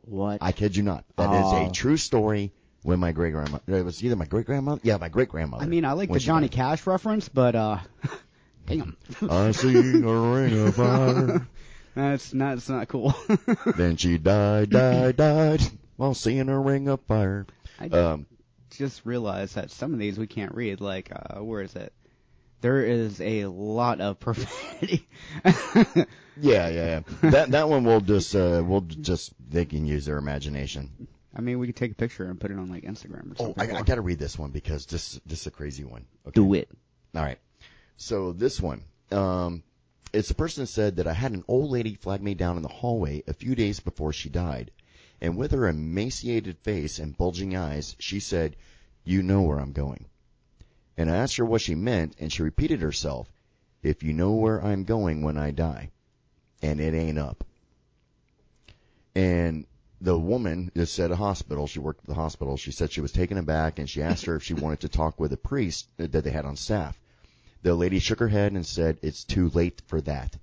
What? 0.03 0.39
I 0.41 0.51
kid 0.51 0.75
you 0.75 0.83
not. 0.83 1.05
That 1.15 1.33
is 1.33 1.45
Oh. 1.45 1.67
a 1.67 1.71
true 1.71 1.97
story 1.97 2.51
when 2.81 2.99
my 2.99 3.11
great 3.11 3.31
grandmother, 3.31 3.63
it 3.67 3.85
was 3.85 4.03
either 4.03 4.15
my 4.15 4.25
great 4.25 4.47
grandmother, 4.47 4.81
yeah, 4.83 4.97
my 4.97 5.09
great 5.09 5.29
grandmother. 5.29 5.63
I 5.63 5.67
mean, 5.67 5.85
I 5.85 5.93
like 5.93 6.11
the 6.11 6.19
Johnny 6.19 6.49
died. 6.49 6.55
Cash 6.55 6.87
reference, 6.87 7.29
but 7.29 7.55
uh, 7.55 7.77
damn, 8.65 8.97
I 9.29 9.51
see 9.51 9.77
a 9.77 10.01
ring 10.01 10.67
of 10.67 10.75
fire. 10.75 11.47
that's 11.95 12.33
not. 12.33 12.57
It's 12.57 12.69
not 12.69 12.87
cool. 12.87 13.13
then 13.77 13.97
she 13.97 14.17
died, 14.17 14.69
died, 14.69 15.17
died 15.17 15.61
while 15.97 16.13
seeing 16.13 16.49
a 16.49 16.59
ring 16.59 16.87
of 16.87 17.01
fire. 17.01 17.45
I 17.79 17.87
Um, 17.87 18.25
just 18.69 19.05
realized 19.05 19.55
that 19.55 19.71
some 19.71 19.93
of 19.93 19.99
these 19.99 20.17
we 20.17 20.27
can't 20.27 20.53
read. 20.55 20.81
Like, 20.81 21.11
uh, 21.11 21.43
where 21.43 21.61
is 21.61 21.75
it? 21.75 21.93
There 22.61 22.83
is 22.85 23.19
a 23.19 23.45
lot 23.47 24.01
of 24.01 24.19
profanity. 24.19 25.07
yeah, 25.45 26.05
yeah, 26.37 26.69
yeah. 26.69 27.29
That 27.31 27.51
that 27.51 27.69
one 27.69 27.83
we'll 27.83 28.01
just 28.01 28.35
uh, 28.35 28.61
we'll 28.65 28.81
just 28.81 29.33
they 29.49 29.65
can 29.65 29.85
use 29.85 30.05
their 30.05 30.17
imagination. 30.17 31.07
I 31.35 31.41
mean, 31.41 31.59
we 31.59 31.67
could 31.67 31.75
take 31.77 31.93
a 31.93 31.95
picture 31.95 32.25
and 32.25 32.39
put 32.39 32.51
it 32.51 32.57
on 32.57 32.69
like 32.69 32.83
Instagram 32.83 33.31
or 33.31 33.35
Oh, 33.39 33.43
something. 33.45 33.75
I, 33.75 33.79
I 33.79 33.81
got 33.83 33.95
to 33.95 34.01
read 34.01 34.19
this 34.19 34.37
one 34.37 34.51
because 34.51 34.85
this 34.85 35.19
this 35.25 35.41
is 35.41 35.47
a 35.47 35.51
crazy 35.51 35.83
one. 35.83 36.05
Okay. 36.27 36.33
do 36.35 36.53
it. 36.53 36.69
All 37.15 37.21
right. 37.23 37.39
So 37.97 38.31
this 38.33 38.59
one, 38.61 38.83
um, 39.11 39.63
it's 40.13 40.31
a 40.31 40.35
person 40.35 40.65
said 40.65 40.97
that 40.97 41.07
I 41.07 41.13
had 41.13 41.31
an 41.31 41.43
old 41.47 41.71
lady 41.71 41.95
flag 41.95 42.21
me 42.21 42.33
down 42.33 42.57
in 42.57 42.63
the 42.63 42.69
hallway 42.69 43.23
a 43.27 43.33
few 43.33 43.55
days 43.55 43.79
before 43.79 44.11
she 44.11 44.29
died, 44.29 44.71
and 45.21 45.37
with 45.37 45.51
her 45.51 45.67
emaciated 45.67 46.57
face 46.59 46.99
and 46.99 47.17
bulging 47.17 47.55
eyes, 47.55 47.95
she 47.99 48.19
said, 48.19 48.55
"You 49.03 49.23
know 49.23 49.41
where 49.41 49.59
I'm 49.59 49.71
going." 49.71 50.05
And 50.97 51.09
I 51.09 51.15
asked 51.15 51.37
her 51.37 51.45
what 51.45 51.61
she 51.61 51.75
meant, 51.75 52.15
and 52.19 52.31
she 52.31 52.43
repeated 52.43 52.81
herself, 52.81 53.31
if 53.81 54.03
you 54.03 54.13
know 54.13 54.33
where 54.33 54.63
I'm 54.63 54.83
going 54.83 55.23
when 55.23 55.37
I 55.37 55.51
die, 55.51 55.91
and 56.61 56.79
it 56.79 56.93
ain't 56.93 57.17
up. 57.17 57.43
And 59.15 59.65
the 59.99 60.17
woman 60.17 60.71
is 60.75 60.99
at 60.99 61.11
a 61.11 61.15
hospital. 61.15 61.67
She 61.67 61.79
worked 61.79 62.01
at 62.01 62.07
the 62.07 62.13
hospital. 62.13 62.57
She 62.57 62.71
said 62.71 62.91
she 62.91 63.01
was 63.01 63.11
taken 63.11 63.37
aback, 63.37 63.79
and 63.79 63.89
she 63.89 64.01
asked 64.01 64.25
her 64.25 64.35
if 64.35 64.43
she 64.43 64.53
wanted 64.53 64.81
to 64.81 64.89
talk 64.89 65.19
with 65.19 65.33
a 65.33 65.37
priest 65.37 65.87
that 65.97 66.11
they 66.11 66.31
had 66.31 66.45
on 66.45 66.55
staff. 66.57 67.00
The 67.63 67.75
lady 67.75 67.99
shook 67.99 68.19
her 68.19 68.29
head 68.29 68.53
and 68.53 68.65
said, 68.65 68.97
"It's 69.03 69.23
too 69.23 69.49
late 69.49 69.83
for 69.85 70.01
that." 70.01 70.35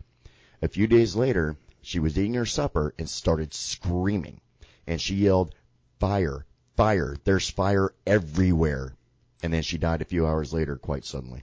A 0.62 0.68
few 0.68 0.86
days 0.86 1.16
later, 1.16 1.56
she 1.82 1.98
was 1.98 2.16
eating 2.16 2.34
her 2.34 2.46
supper 2.46 2.94
and 2.96 3.10
started 3.10 3.52
screaming, 3.52 4.40
and 4.86 5.00
she 5.00 5.16
yelled, 5.16 5.52
"Fire! 5.98 6.46
Fire! 6.76 7.16
There's 7.24 7.50
fire 7.50 7.92
everywhere!" 8.06 8.94
And 9.42 9.52
then 9.52 9.62
she 9.62 9.78
died 9.78 10.00
a 10.00 10.04
few 10.04 10.26
hours 10.26 10.52
later, 10.52 10.76
quite 10.76 11.04
suddenly. 11.04 11.42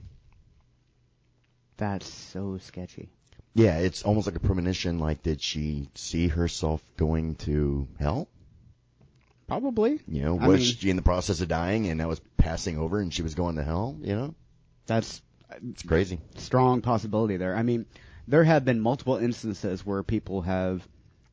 That's 1.76 2.08
so 2.08 2.56
sketchy. 2.56 3.10
Yeah, 3.52 3.78
it's 3.78 4.02
almost 4.02 4.26
like 4.26 4.36
a 4.36 4.40
premonition. 4.40 4.98
Like, 4.98 5.22
did 5.22 5.42
she 5.42 5.90
see 5.94 6.28
herself 6.28 6.82
going 6.96 7.34
to 7.36 7.86
hell? 7.98 8.28
Probably. 9.46 10.00
You 10.08 10.22
know, 10.22 10.38
I 10.38 10.48
was 10.48 10.60
mean- 10.60 10.74
she 10.74 10.90
in 10.90 10.96
the 10.96 11.02
process 11.02 11.40
of 11.42 11.48
dying 11.48 11.86
and 11.86 12.00
that 12.00 12.08
was 12.08 12.20
passing 12.38 12.78
over 12.78 12.98
and 12.98 13.12
she 13.12 13.22
was 13.22 13.34
going 13.34 13.56
to 13.56 13.62
hell? 13.62 13.96
You 14.00 14.14
know, 14.16 14.34
That's 14.86 15.20
it's 15.70 15.82
crazy. 15.82 16.18
strong 16.36 16.82
possibility 16.82 17.36
there. 17.36 17.54
I 17.56 17.62
mean, 17.62 17.86
there 18.28 18.44
have 18.44 18.64
been 18.64 18.80
multiple 18.80 19.16
instances 19.16 19.84
where 19.86 20.02
people 20.02 20.42
have 20.42 20.86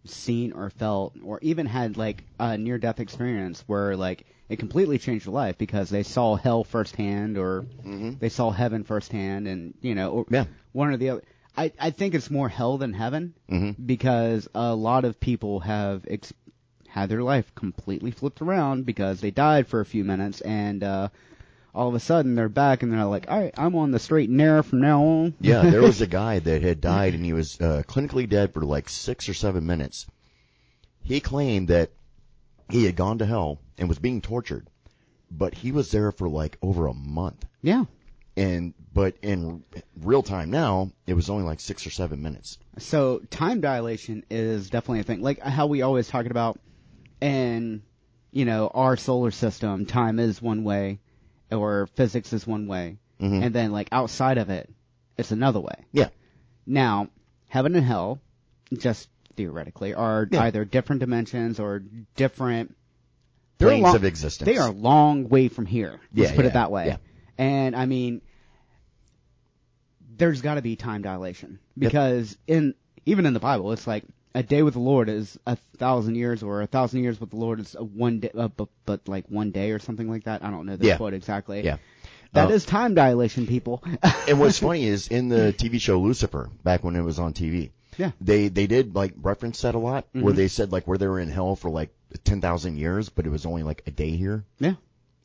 seen 0.06 0.52
or 0.52 0.70
felt 0.70 1.16
or 1.24 1.40
even 1.42 1.66
had 1.66 1.96
like 1.98 2.24
a 2.40 2.58
near 2.58 2.78
death 2.78 3.00
experience 3.00 3.64
where 3.68 3.96
like 3.96 4.26
it 4.50 4.60
completely 4.60 4.98
changed 4.98 5.26
their 5.26 5.34
life 5.34 5.58
because 5.58 5.90
they 5.90 6.04
saw 6.04 6.36
hell 6.36 6.64
firsthand 6.66 7.38
or 7.38 7.66
Mhm. 7.86 8.20
they 8.20 8.28
saw 8.30 8.52
heaven 8.52 8.84
firsthand 8.84 9.48
and 9.48 9.74
you 9.82 9.96
know 9.96 10.12
or 10.12 10.26
Yeah. 10.30 10.46
one 10.74 10.90
or 10.90 10.98
the 10.98 11.10
other. 11.10 11.24
I, 11.56 11.72
I 11.80 11.92
think 11.92 12.16
it's 12.16 12.30
more 12.30 12.50
hell 12.50 12.78
than 12.78 12.94
heaven 12.94 13.34
Mhm. 13.50 13.76
because 13.86 14.48
a 14.54 14.76
lot 14.76 15.06
of 15.06 15.20
people 15.22 15.62
have 15.62 16.04
ex- 16.10 16.34
had 16.88 17.08
their 17.10 17.24
life 17.24 17.56
completely 17.56 18.12
flipped 18.12 18.42
around 18.42 18.86
because 18.86 19.22
they 19.22 19.32
died 19.32 19.68
for 19.68 19.80
a 19.80 19.86
few 19.86 20.04
minutes 20.04 20.42
and 20.42 20.84
uh 20.84 21.08
all 21.76 21.90
of 21.90 21.96
a 21.96 22.00
sudden 22.00 22.36
they're 22.36 22.50
back 22.50 22.84
and 22.84 22.92
they're 22.92 23.06
like, 23.06 23.30
all 23.30 23.40
right, 23.40 23.54
I'm 23.58 23.76
on 23.76 23.92
the 23.92 24.00
straight 24.00 24.30
and 24.30 24.38
narrow 24.38 24.62
from 24.64 24.82
now 24.82 25.04
on. 25.04 25.34
Yeah, 25.40 25.64
there 25.64 25.82
was 25.84 26.02
a 26.02 26.08
guy 26.08 26.40
that 26.40 26.62
had 26.62 26.82
died 26.82 27.14
and 27.16 27.26
he 27.26 27.34
was 27.34 27.60
uh, 27.60 27.84
clinically 27.88 28.30
dead 28.30 28.54
for 28.54 28.62
like 28.62 28.90
six 28.90 29.28
or 29.28 29.34
seven 29.34 29.66
minutes. 29.66 30.06
He 31.04 31.20
claimed 31.20 31.70
that 31.70 31.92
he 32.70 32.86
had 32.86 32.96
gone 32.96 33.18
to 33.20 33.26
hell 33.26 33.60
and 33.78 33.90
was 33.90 34.00
being 34.00 34.22
tortured, 34.22 34.70
but 35.32 35.54
he 35.54 35.72
was 35.72 35.92
there 35.92 36.12
for 36.12 36.30
like 36.30 36.58
over 36.62 36.88
a 36.88 36.94
month. 36.94 37.46
yeah. 37.62 37.86
And 38.36 38.74
but 38.92 39.16
in 39.22 39.64
real 40.02 40.24
time 40.24 40.50
now, 40.50 40.92
it 41.06 41.14
was 41.14 41.30
only 41.30 41.44
like 41.44 41.60
six 41.60 41.86
or 41.86 41.92
seven 41.92 42.24
minutes. 42.24 42.58
So 42.80 43.20
time 43.30 43.62
dilation 43.62 44.26
is 44.32 44.72
definitely 44.72 45.02
a 45.02 45.04
thing. 45.04 45.22
Like 45.22 45.40
how 45.40 45.68
we 45.68 45.84
always 45.84 46.08
talk 46.08 46.26
about 46.26 46.60
in, 47.22 47.84
you 48.32 48.46
know, 48.46 48.72
our 48.74 48.98
solar 48.98 49.30
system, 49.30 49.86
time 49.86 50.18
is 50.18 50.42
one 50.42 50.64
way 50.64 51.00
or 51.54 51.88
physics 51.96 52.34
is 52.34 52.46
one 52.48 52.68
way. 52.68 52.98
Mhm. 53.22 53.44
And 53.46 53.56
then 53.56 53.72
like 53.72 53.90
outside 53.92 54.38
of 54.38 54.50
it, 54.50 54.70
it's 55.18 55.32
another 55.32 55.60
way. 55.60 55.86
Yeah. 55.92 56.10
Now, 56.66 57.10
heaven 57.50 57.76
and 57.76 57.86
hell, 57.86 58.20
just 58.78 59.10
theoretically, 59.36 59.94
are 59.94 60.28
Yeah. 60.32 60.44
either 60.44 60.66
different 60.66 61.00
dimensions 61.00 61.60
or 61.60 61.84
different 62.16 62.76
Planes 63.60 63.84
long- 63.84 63.96
of 63.96 64.04
existence. 64.04 64.46
They 64.46 64.58
are 64.58 64.70
a 64.70 64.72
long 64.74 65.30
way 65.30 65.48
from 65.48 65.66
here. 65.66 66.00
Let's 66.14 66.32
Yeah, 66.32 66.36
put 66.36 66.46
yeah, 66.46 66.52
it 66.52 66.54
that 66.54 66.72
way. 66.72 66.88
yeah. 66.88 66.98
And 67.38 67.76
I 67.76 67.86
mean, 67.86 68.22
there's 70.18 70.42
got 70.42 70.56
to 70.56 70.62
be 70.62 70.76
time 70.76 71.02
dilation 71.02 71.60
because 71.78 72.38
in 72.48 72.76
even 73.06 73.26
in 73.26 73.34
the 73.34 73.40
Bible, 73.40 73.72
it's 73.74 73.88
like 73.88 74.04
a 74.36 74.42
day 74.44 74.64
with 74.64 74.74
the 74.74 74.80
Lord 74.80 75.10
is 75.10 75.38
a 75.46 75.56
thousand 75.78 76.16
years, 76.16 76.42
or 76.44 76.62
a 76.62 76.68
thousand 76.68 77.04
years 77.04 77.20
with 77.20 77.30
the 77.30 77.36
Lord 77.38 77.60
is 77.60 77.76
a 77.76 77.84
one 77.84 78.20
day, 78.20 78.32
uh, 78.36 78.48
but, 78.48 78.68
but 78.86 79.08
like 79.08 79.26
one 79.30 79.52
day 79.52 79.72
or 79.72 79.80
something 79.80 80.10
like 80.10 80.24
that. 80.26 80.44
I 80.44 80.50
don't 80.50 80.66
know 80.66 80.76
the 80.76 80.88
Yeah. 80.88 80.98
quote 80.98 81.14
exactly. 81.14 81.62
Yeah. 81.64 81.78
That 82.34 82.50
Uh, 82.50 82.54
is 82.54 82.66
time 82.66 82.96
dilation, 82.96 83.46
people. 83.46 83.84
and 84.28 84.40
what's 84.40 84.58
funny 84.60 84.86
is 84.86 85.08
in 85.08 85.30
the 85.30 85.54
TV 85.56 85.80
show 85.80 86.00
Lucifer, 86.00 86.50
back 86.64 86.84
when 86.84 86.96
it 86.96 87.02
was 87.04 87.20
on 87.20 87.34
TV, 87.34 87.70
Yeah. 87.98 88.12
they 88.20 88.48
they 88.48 88.66
did 88.66 88.96
like 88.96 89.14
reference 89.22 89.62
that 89.62 89.76
a 89.76 89.80
lot, 89.80 90.08
where 90.14 90.34
Mhm. 90.34 90.38
they 90.38 90.48
said 90.48 90.72
like 90.72 90.88
where 90.88 90.98
they 90.98 91.08
were 91.08 91.20
in 91.20 91.30
hell 91.30 91.56
for 91.56 91.70
like 91.70 91.94
ten 92.24 92.42
thousand 92.42 92.78
years, 92.78 93.10
but 93.10 93.28
it 93.28 93.30
was 93.30 93.46
only 93.46 93.62
like 93.62 93.84
a 93.86 93.92
day 93.92 94.12
here. 94.18 94.46
Yeah. 94.60 94.76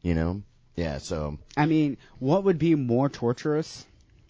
You 0.03 0.13
know. 0.15 0.43
Yeah. 0.77 0.99
So 0.99 1.39
I 1.57 1.65
mean, 1.65 1.97
what 2.19 2.45
would 2.45 2.59
be 2.59 2.75
more 2.75 3.09
torturous 3.09 3.87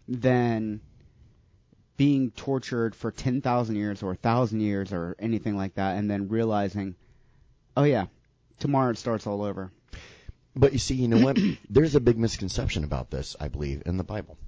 than 0.06 0.80
being 1.98 2.30
tortured 2.30 2.94
for 2.94 3.10
10,000 3.10 3.76
years 3.76 4.02
or 4.02 4.06
1,000 4.06 4.60
years 4.60 4.92
or 4.92 5.16
anything 5.18 5.56
like 5.56 5.74
that 5.74 5.98
and 5.98 6.10
then 6.10 6.28
realizing, 6.28 6.94
oh 7.76 7.82
yeah, 7.82 8.06
tomorrow 8.60 8.90
it 8.90 8.96
starts 8.98 9.26
all 9.26 9.42
over. 9.42 9.70
But 10.56 10.72
you 10.72 10.78
see, 10.78 10.94
you 10.94 11.08
know 11.08 11.22
what? 11.22 11.38
There's 11.70 11.94
a 11.96 12.00
big 12.00 12.16
misconception 12.16 12.84
about 12.84 13.10
this, 13.10 13.36
I 13.38 13.48
believe, 13.48 13.82
in 13.84 13.96
the 13.98 14.04
Bible. 14.04 14.38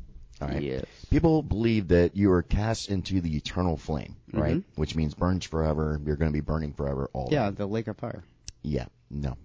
All 0.40 0.48
right. 0.48 0.62
Yes. 0.62 0.86
People 1.10 1.42
believe 1.42 1.88
that 1.88 2.16
you 2.16 2.32
are 2.32 2.42
cast 2.42 2.88
into 2.88 3.20
the 3.20 3.36
eternal 3.36 3.76
flame, 3.76 4.16
right? 4.32 4.56
Mhm. 4.56 4.64
Which 4.76 4.96
means 4.96 5.12
burns 5.12 5.44
forever. 5.44 6.00
You're 6.06 6.16
going 6.16 6.30
to 6.30 6.36
be 6.36 6.40
burning 6.40 6.72
forever. 6.72 7.10
All 7.12 7.28
Yeah, 7.30 7.50
the 7.50 7.66
lake 7.66 7.88
of 7.88 7.98
fire. 7.98 8.24
Yeah. 8.62 8.86
No. 9.10 9.36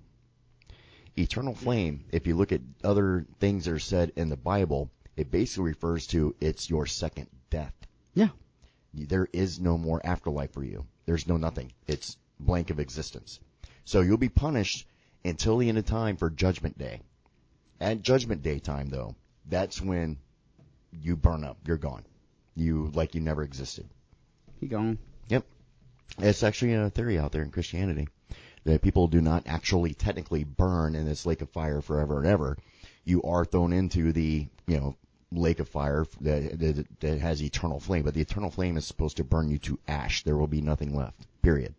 Eternal 1.17 1.53
flame. 1.53 2.05
If 2.11 2.27
you 2.27 2.35
look 2.35 2.51
at 2.51 2.61
other 2.83 3.25
things 3.39 3.65
that 3.65 3.73
are 3.73 3.79
said 3.79 4.13
in 4.15 4.29
the 4.29 4.37
Bible, 4.37 4.89
it 5.17 5.31
basically 5.31 5.65
refers 5.69 6.07
to 6.07 6.33
it's 6.39 6.69
your 6.69 6.85
second 6.85 7.27
death. 7.49 7.73
Yeah. 8.15 8.29
There 8.93 9.27
is 9.31 9.59
no 9.59 9.77
more 9.77 10.01
afterlife 10.03 10.53
for 10.53 10.63
you. 10.63 10.87
There's 11.05 11.27
no 11.27 11.37
nothing. 11.37 11.71
It's 11.85 12.17
blank 12.39 12.71
of 12.71 12.79
existence. 12.79 13.39
So 13.83 14.01
you'll 14.01 14.17
be 14.17 14.29
punished 14.29 14.87
until 15.23 15.57
the 15.57 15.69
end 15.69 15.77
of 15.77 15.85
time 15.85 16.17
for 16.17 16.29
judgment 16.29 16.77
day. 16.77 17.01
At 17.79 18.01
judgment 18.01 18.41
day 18.41 18.59
time 18.59 18.89
though, 18.89 19.15
that's 19.47 19.81
when 19.81 20.17
you 20.91 21.15
burn 21.15 21.43
up. 21.43 21.57
You're 21.67 21.77
gone. 21.77 22.03
You, 22.55 22.89
like 22.93 23.13
you 23.13 23.21
never 23.21 23.43
existed. 23.43 23.87
He 24.59 24.67
gone. 24.67 24.97
Yep. 25.27 25.45
It's 26.19 26.43
actually 26.43 26.73
a 26.73 26.89
theory 26.89 27.19
out 27.19 27.33
there 27.33 27.43
in 27.43 27.51
Christianity 27.51 28.07
that 28.63 28.81
people 28.81 29.07
do 29.07 29.21
not 29.21 29.43
actually 29.45 29.93
technically 29.93 30.43
burn 30.43 30.95
in 30.95 31.05
this 31.05 31.25
lake 31.25 31.41
of 31.41 31.49
fire 31.49 31.81
forever 31.81 32.17
and 32.17 32.27
ever. 32.27 32.57
You 33.03 33.21
are 33.23 33.45
thrown 33.45 33.73
into 33.73 34.11
the, 34.11 34.47
you 34.67 34.77
know, 34.79 34.95
lake 35.35 35.59
of 35.59 35.67
fire 35.67 36.05
that, 36.21 36.59
that, 36.59 36.85
that 36.99 37.19
has 37.19 37.41
eternal 37.41 37.79
flame, 37.79 38.03
but 38.03 38.13
the 38.13 38.21
eternal 38.21 38.49
flame 38.49 38.77
is 38.77 38.85
supposed 38.85 39.17
to 39.17 39.23
burn 39.23 39.49
you 39.49 39.57
to 39.59 39.79
ash. 39.87 40.23
There 40.23 40.37
will 40.37 40.47
be 40.47 40.61
nothing 40.61 40.95
left. 40.95 41.27
Period. 41.41 41.73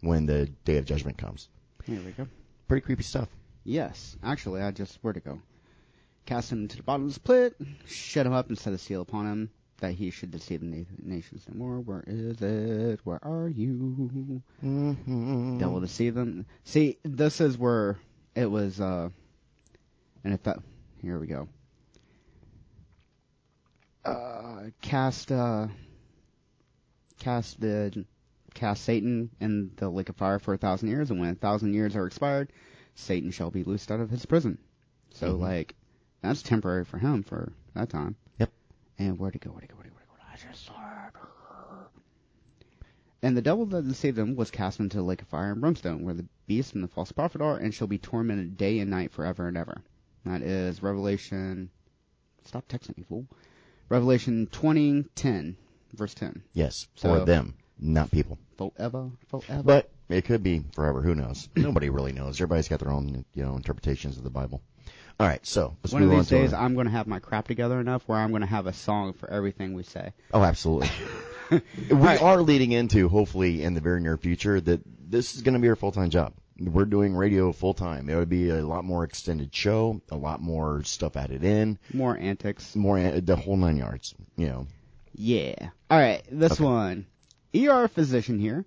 When 0.00 0.26
the 0.26 0.46
day 0.64 0.78
of 0.78 0.84
judgment 0.86 1.18
comes. 1.18 1.48
Here 1.84 2.00
we 2.04 2.12
go. 2.12 2.26
Pretty 2.68 2.84
creepy 2.84 3.02
stuff. 3.02 3.28
Yes, 3.64 4.16
actually, 4.22 4.62
I 4.62 4.70
just, 4.70 4.98
where 5.02 5.12
to 5.12 5.20
go? 5.20 5.40
Cast 6.24 6.52
him 6.52 6.68
to 6.68 6.76
the 6.76 6.82
bottomless 6.82 7.18
pit, 7.18 7.56
shut 7.86 8.26
him 8.26 8.32
up 8.32 8.48
and 8.48 8.58
set 8.58 8.72
a 8.72 8.78
seal 8.78 9.02
upon 9.02 9.26
him, 9.26 9.50
that 9.80 9.92
he 9.92 10.10
should 10.10 10.30
deceive 10.30 10.60
the 10.60 10.66
na- 10.66 10.84
nations 11.02 11.44
no 11.48 11.58
more. 11.58 11.80
Where 11.80 12.04
is 12.06 12.40
it? 12.40 13.00
Where 13.04 13.20
are 13.24 13.48
you? 13.48 14.42
Mm-hmm. 14.64 15.58
devil 15.58 15.86
see 15.86 16.10
them. 16.10 16.46
See, 16.64 16.98
this 17.02 17.40
is 17.40 17.58
where 17.58 17.98
it 18.34 18.46
was, 18.46 18.80
uh, 18.80 19.08
and 20.24 20.34
if 20.34 20.42
that, 20.44 20.58
here 21.02 21.18
we 21.18 21.26
go. 21.26 21.48
Uh, 24.04 24.70
cast, 24.80 25.30
uh, 25.30 25.66
cast 27.18 27.60
the, 27.60 28.04
cast 28.54 28.84
Satan 28.84 29.30
in 29.40 29.72
the 29.76 29.88
lake 29.88 30.08
of 30.08 30.16
fire 30.16 30.38
for 30.38 30.54
a 30.54 30.58
thousand 30.58 30.88
years, 30.88 31.10
and 31.10 31.20
when 31.20 31.30
a 31.30 31.34
thousand 31.34 31.74
years 31.74 31.94
are 31.96 32.06
expired, 32.06 32.52
Satan 32.94 33.30
shall 33.30 33.50
be 33.50 33.64
loosed 33.64 33.90
out 33.90 34.00
of 34.00 34.10
his 34.10 34.26
prison. 34.26 34.58
So, 35.10 35.36
Mhm. 35.36 35.40
like, 35.40 35.74
that's 36.22 36.42
temporary 36.42 36.84
for 36.84 36.98
him 36.98 37.22
for 37.22 37.52
that 37.74 37.90
time. 37.90 38.16
Yep. 38.38 38.52
And 38.98 39.18
where 39.18 39.30
to 39.30 39.38
go? 39.38 39.50
Where 39.50 39.60
to 39.60 39.66
go? 39.66 39.74
Where 39.74 39.84
to 39.84 39.90
go? 39.90 39.96
Where 39.96 40.04
to 40.04 40.10
go? 40.10 40.22
I 40.32 40.36
just 40.36 40.64
saw. 40.66 40.74
And 43.22 43.36
the 43.36 43.42
devil 43.42 43.66
that 43.66 43.86
deceived 43.86 44.16
them 44.16 44.34
was 44.34 44.50
cast 44.50 44.80
into 44.80 44.96
the 44.96 45.02
lake 45.02 45.20
of 45.20 45.28
fire 45.28 45.52
and 45.52 45.60
brimstone, 45.60 46.04
where 46.04 46.14
the 46.14 46.24
beast 46.46 46.74
and 46.74 46.82
the 46.82 46.88
false 46.88 47.12
prophet 47.12 47.42
are, 47.42 47.58
and 47.58 47.74
shall 47.74 47.86
be 47.86 47.98
tormented 47.98 48.56
day 48.56 48.78
and 48.78 48.90
night 48.90 49.12
forever 49.12 49.46
and 49.46 49.58
ever. 49.58 49.82
That 50.24 50.40
is 50.40 50.82
Revelation. 50.82 51.68
Stop 52.44 52.66
texting 52.66 52.96
me, 52.96 53.04
fool. 53.04 53.26
Revelation 53.90 54.46
twenty 54.50 55.04
ten, 55.14 55.56
verse 55.92 56.14
ten. 56.14 56.42
Yes, 56.54 56.88
for 56.94 57.18
So- 57.18 57.24
them, 57.26 57.54
not 57.78 58.10
people. 58.10 58.38
Forever, 58.56 59.10
forever. 59.28 59.62
But 59.62 59.90
it 60.08 60.24
could 60.24 60.42
be 60.42 60.62
forever. 60.74 61.02
Who 61.02 61.14
knows? 61.14 61.48
Nobody 61.56 61.90
really 61.90 62.12
knows. 62.12 62.36
Everybody's 62.36 62.68
got 62.68 62.80
their 62.80 62.90
own, 62.92 63.24
you 63.34 63.44
know, 63.44 63.56
interpretations 63.56 64.16
of 64.16 64.24
the 64.24 64.30
Bible. 64.30 64.62
All 65.18 65.26
right, 65.26 65.44
so 65.46 65.76
let's 65.82 65.92
one 65.92 66.02
of 66.02 66.10
on 66.10 66.16
these 66.16 66.28
to 66.28 66.38
days, 66.38 66.54
I'm 66.54 66.72
going 66.72 66.86
to 66.86 66.92
have 66.92 67.06
my 67.06 67.18
crap 67.18 67.46
together 67.46 67.78
enough 67.78 68.02
where 68.06 68.18
I'm 68.18 68.30
going 68.30 68.40
to 68.40 68.46
have 68.46 68.66
a 68.66 68.72
song 68.72 69.12
for 69.12 69.30
everything 69.30 69.74
we 69.74 69.82
say. 69.82 70.14
Oh, 70.32 70.42
absolutely. 70.42 70.88
we 71.50 71.60
right. 71.90 72.22
are 72.22 72.40
leading 72.40 72.72
into 72.72 73.08
hopefully 73.08 73.62
in 73.62 73.74
the 73.74 73.82
very 73.82 74.00
near 74.00 74.16
future 74.16 74.60
that 74.62 74.80
this 74.86 75.34
is 75.34 75.42
going 75.42 75.52
to 75.54 75.60
be 75.60 75.68
our 75.68 75.76
full 75.76 75.92
time 75.92 76.08
job. 76.08 76.32
We're 76.60 76.84
doing 76.84 77.14
radio 77.16 77.52
full 77.52 77.74
time. 77.74 78.08
It 78.08 78.16
would 78.16 78.28
be 78.28 78.50
a 78.50 78.64
lot 78.66 78.84
more 78.84 79.04
extended 79.04 79.54
show, 79.54 80.00
a 80.10 80.16
lot 80.16 80.40
more 80.42 80.82
stuff 80.84 81.16
added 81.16 81.42
in, 81.42 81.78
More 81.92 82.16
antics. 82.18 82.76
more 82.76 82.98
an- 82.98 83.24
the 83.24 83.36
whole 83.36 83.56
nine 83.56 83.76
yards. 83.78 84.14
You 84.36 84.46
know, 84.48 84.66
Yeah. 85.14 85.70
All 85.90 85.98
right, 85.98 86.22
this 86.30 86.52
Okay. 86.52 86.64
one. 86.64 87.06
ER 87.54 87.88
physician 87.88 88.38
here 88.38 88.64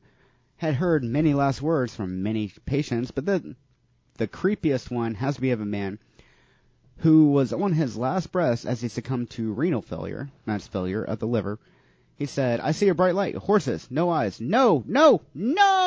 had 0.58 0.76
heard 0.76 1.04
many 1.04 1.34
last 1.34 1.62
words 1.62 1.96
from 1.96 2.24
many 2.24 2.52
patients, 2.66 3.12
but 3.12 3.26
the 3.26 3.56
the 4.18 4.28
creepiest 4.28 4.92
one 4.92 5.16
has 5.16 5.36
to 5.36 5.42
be 5.42 5.52
of 5.52 5.62
a 5.62 5.66
man 5.66 5.98
who 6.98 7.32
was 7.32 7.52
on 7.52 7.74
his 7.74 7.98
last 7.98 8.32
breaths 8.32 8.66
as 8.66 8.80
he 8.82 8.88
succumbed 8.88 9.30
to 9.32 9.52
renal 9.54 9.82
failure, 9.82 10.30
that's 10.46 10.68
failure 10.68 11.04
of 11.04 11.18
the 11.20 11.26
liver. 11.28 11.58
He 12.16 12.28
said, 12.28 12.60
"I 12.60 12.72
see 12.74 12.90
a 12.90 12.94
bright 12.96 13.16
light. 13.16 13.36
Horses, 13.36 13.88
no 13.90 14.10
eyes. 14.12 14.40
No, 14.40 14.84
no, 14.86 15.22
no!" 15.34 15.83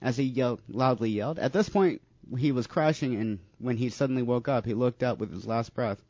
As 0.00 0.16
he 0.16 0.24
yelled, 0.24 0.62
loudly 0.68 1.10
yelled. 1.10 1.38
At 1.38 1.52
this 1.52 1.68
point, 1.68 2.00
he 2.36 2.52
was 2.52 2.66
crashing, 2.66 3.16
and 3.16 3.38
when 3.58 3.76
he 3.76 3.88
suddenly 3.88 4.22
woke 4.22 4.46
up, 4.48 4.64
he 4.64 4.74
looked 4.74 5.02
up 5.02 5.18
with 5.18 5.32
his 5.32 5.46
last 5.46 5.74
breath. 5.74 6.02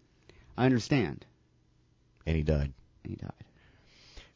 I 0.57 0.67
understand, 0.67 1.25
and 2.27 2.37
he 2.37 2.43
died. 2.43 2.73
and 3.05 3.11
he 3.11 3.17
died. 3.17 3.45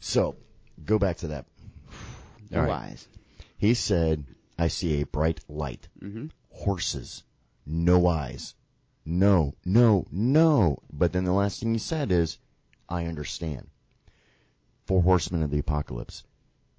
So 0.00 0.36
go 0.84 0.98
back 0.98 1.18
to 1.18 1.28
that. 1.28 1.46
No 2.50 2.60
All 2.60 2.64
right. 2.66 2.90
eyes. 2.90 3.08
He 3.58 3.74
said, 3.74 4.24
"I 4.58 4.68
see 4.68 5.00
a 5.00 5.06
bright 5.06 5.40
light. 5.48 5.88
hmm 6.00 6.26
Horses, 6.50 7.22
no 7.66 8.06
eyes. 8.06 8.54
No, 9.04 9.54
no, 9.64 10.06
no." 10.10 10.78
But 10.92 11.12
then 11.12 11.24
the 11.24 11.32
last 11.32 11.60
thing 11.60 11.72
he 11.72 11.78
said 11.78 12.12
is, 12.12 12.38
"I 12.88 13.06
understand." 13.06 13.68
Four 14.86 15.02
horsemen 15.02 15.42
of 15.42 15.50
the 15.50 15.58
apocalypse. 15.58 16.24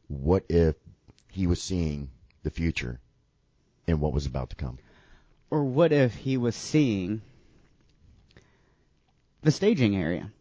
What 0.07 0.45
if 0.49 0.75
he 1.29 1.45
was 1.47 1.61
seeing 1.61 2.09
the 2.43 2.49
future 2.51 2.99
and 3.87 3.99
what 3.99 4.13
was 4.13 4.25
about 4.25 4.49
to 4.51 4.55
come? 4.55 4.77
Or 5.49 5.63
what 5.63 5.91
if 5.91 6.13
he 6.15 6.37
was 6.37 6.55
seeing 6.55 7.21
the 9.41 9.51
staging 9.51 9.95
area? 9.95 10.31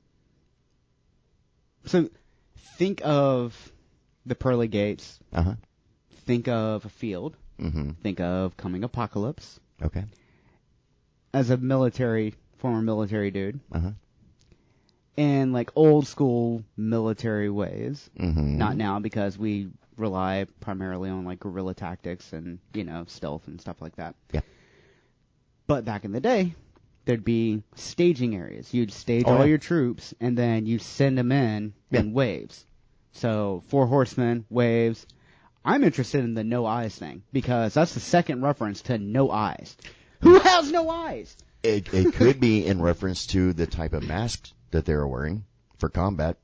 So 1.84 2.08
think 2.76 3.00
of 3.04 3.72
the 4.24 4.34
pearly 4.34 4.68
gates, 4.68 5.18
Uh 5.32 5.42
huh. 5.42 5.54
think 6.26 6.48
of 6.48 6.84
a 6.84 6.88
field, 6.88 7.36
Mm-hmm. 7.60 7.90
think 8.02 8.20
of 8.20 8.56
coming 8.56 8.82
apocalypse. 8.84 9.60
Okay. 9.82 10.04
As 11.34 11.50
a 11.50 11.56
military, 11.56 12.34
former 12.58 12.82
military 12.82 13.30
dude, 13.30 13.60
Uh 13.72 13.78
huh. 13.80 13.90
in 15.16 15.52
like 15.52 15.70
old 15.76 16.06
school 16.06 16.64
military 16.76 17.50
ways, 17.50 18.08
Mm-hmm. 18.18 18.58
not 18.58 18.76
now 18.76 18.98
because 19.00 19.36
we 19.36 19.70
rely 19.96 20.46
primarily 20.60 21.10
on 21.10 21.24
like 21.24 21.40
guerrilla 21.40 21.74
tactics 21.74 22.32
and, 22.32 22.58
you 22.74 22.84
know, 22.84 23.04
stealth 23.06 23.46
and 23.48 23.60
stuff 23.60 23.80
like 23.80 23.96
that. 23.96 24.14
Yeah. 24.32 24.40
But 25.66 25.84
back 25.84 26.04
in 26.04 26.12
the 26.12 26.20
day, 26.20 26.54
there'd 27.04 27.24
be 27.24 27.62
staging 27.74 28.34
areas. 28.36 28.72
You'd 28.72 28.92
stage 28.92 29.24
Oh, 29.26 29.32
all 29.32 29.38
yeah. 29.40 29.44
your 29.46 29.58
troops 29.58 30.14
and 30.20 30.36
then 30.36 30.66
you 30.66 30.78
send 30.78 31.16
them 31.18 31.32
in 31.32 31.74
in 31.90 32.12
waves. 32.12 32.64
So 33.12 33.62
four 33.68 33.86
horsemen, 33.86 34.44
waves. 34.50 35.06
I'm 35.64 35.84
interested 35.84 36.24
in 36.24 36.34
the 36.34 36.42
no 36.44 36.66
eyes 36.66 36.96
thing 36.96 37.22
because 37.32 37.74
that's 37.74 37.94
the 37.94 38.00
second 38.00 38.42
reference 38.42 38.82
to 38.82 38.98
no 38.98 39.30
eyes. 39.30 39.76
Who 40.20 40.38
has 40.38 40.72
no 40.72 40.88
eyes? 40.90 41.36
It, 41.62 41.92
it 41.94 42.14
could 42.14 42.40
be 42.40 42.66
in 42.66 42.82
reference 42.82 43.26
to 43.28 43.52
the 43.52 43.66
type 43.68 43.92
of 43.92 44.02
masks 44.06 44.52
that 44.72 44.84
they 44.84 44.94
were 44.94 45.06
wearing 45.06 45.44
for 45.78 45.88
combat. 45.88 46.38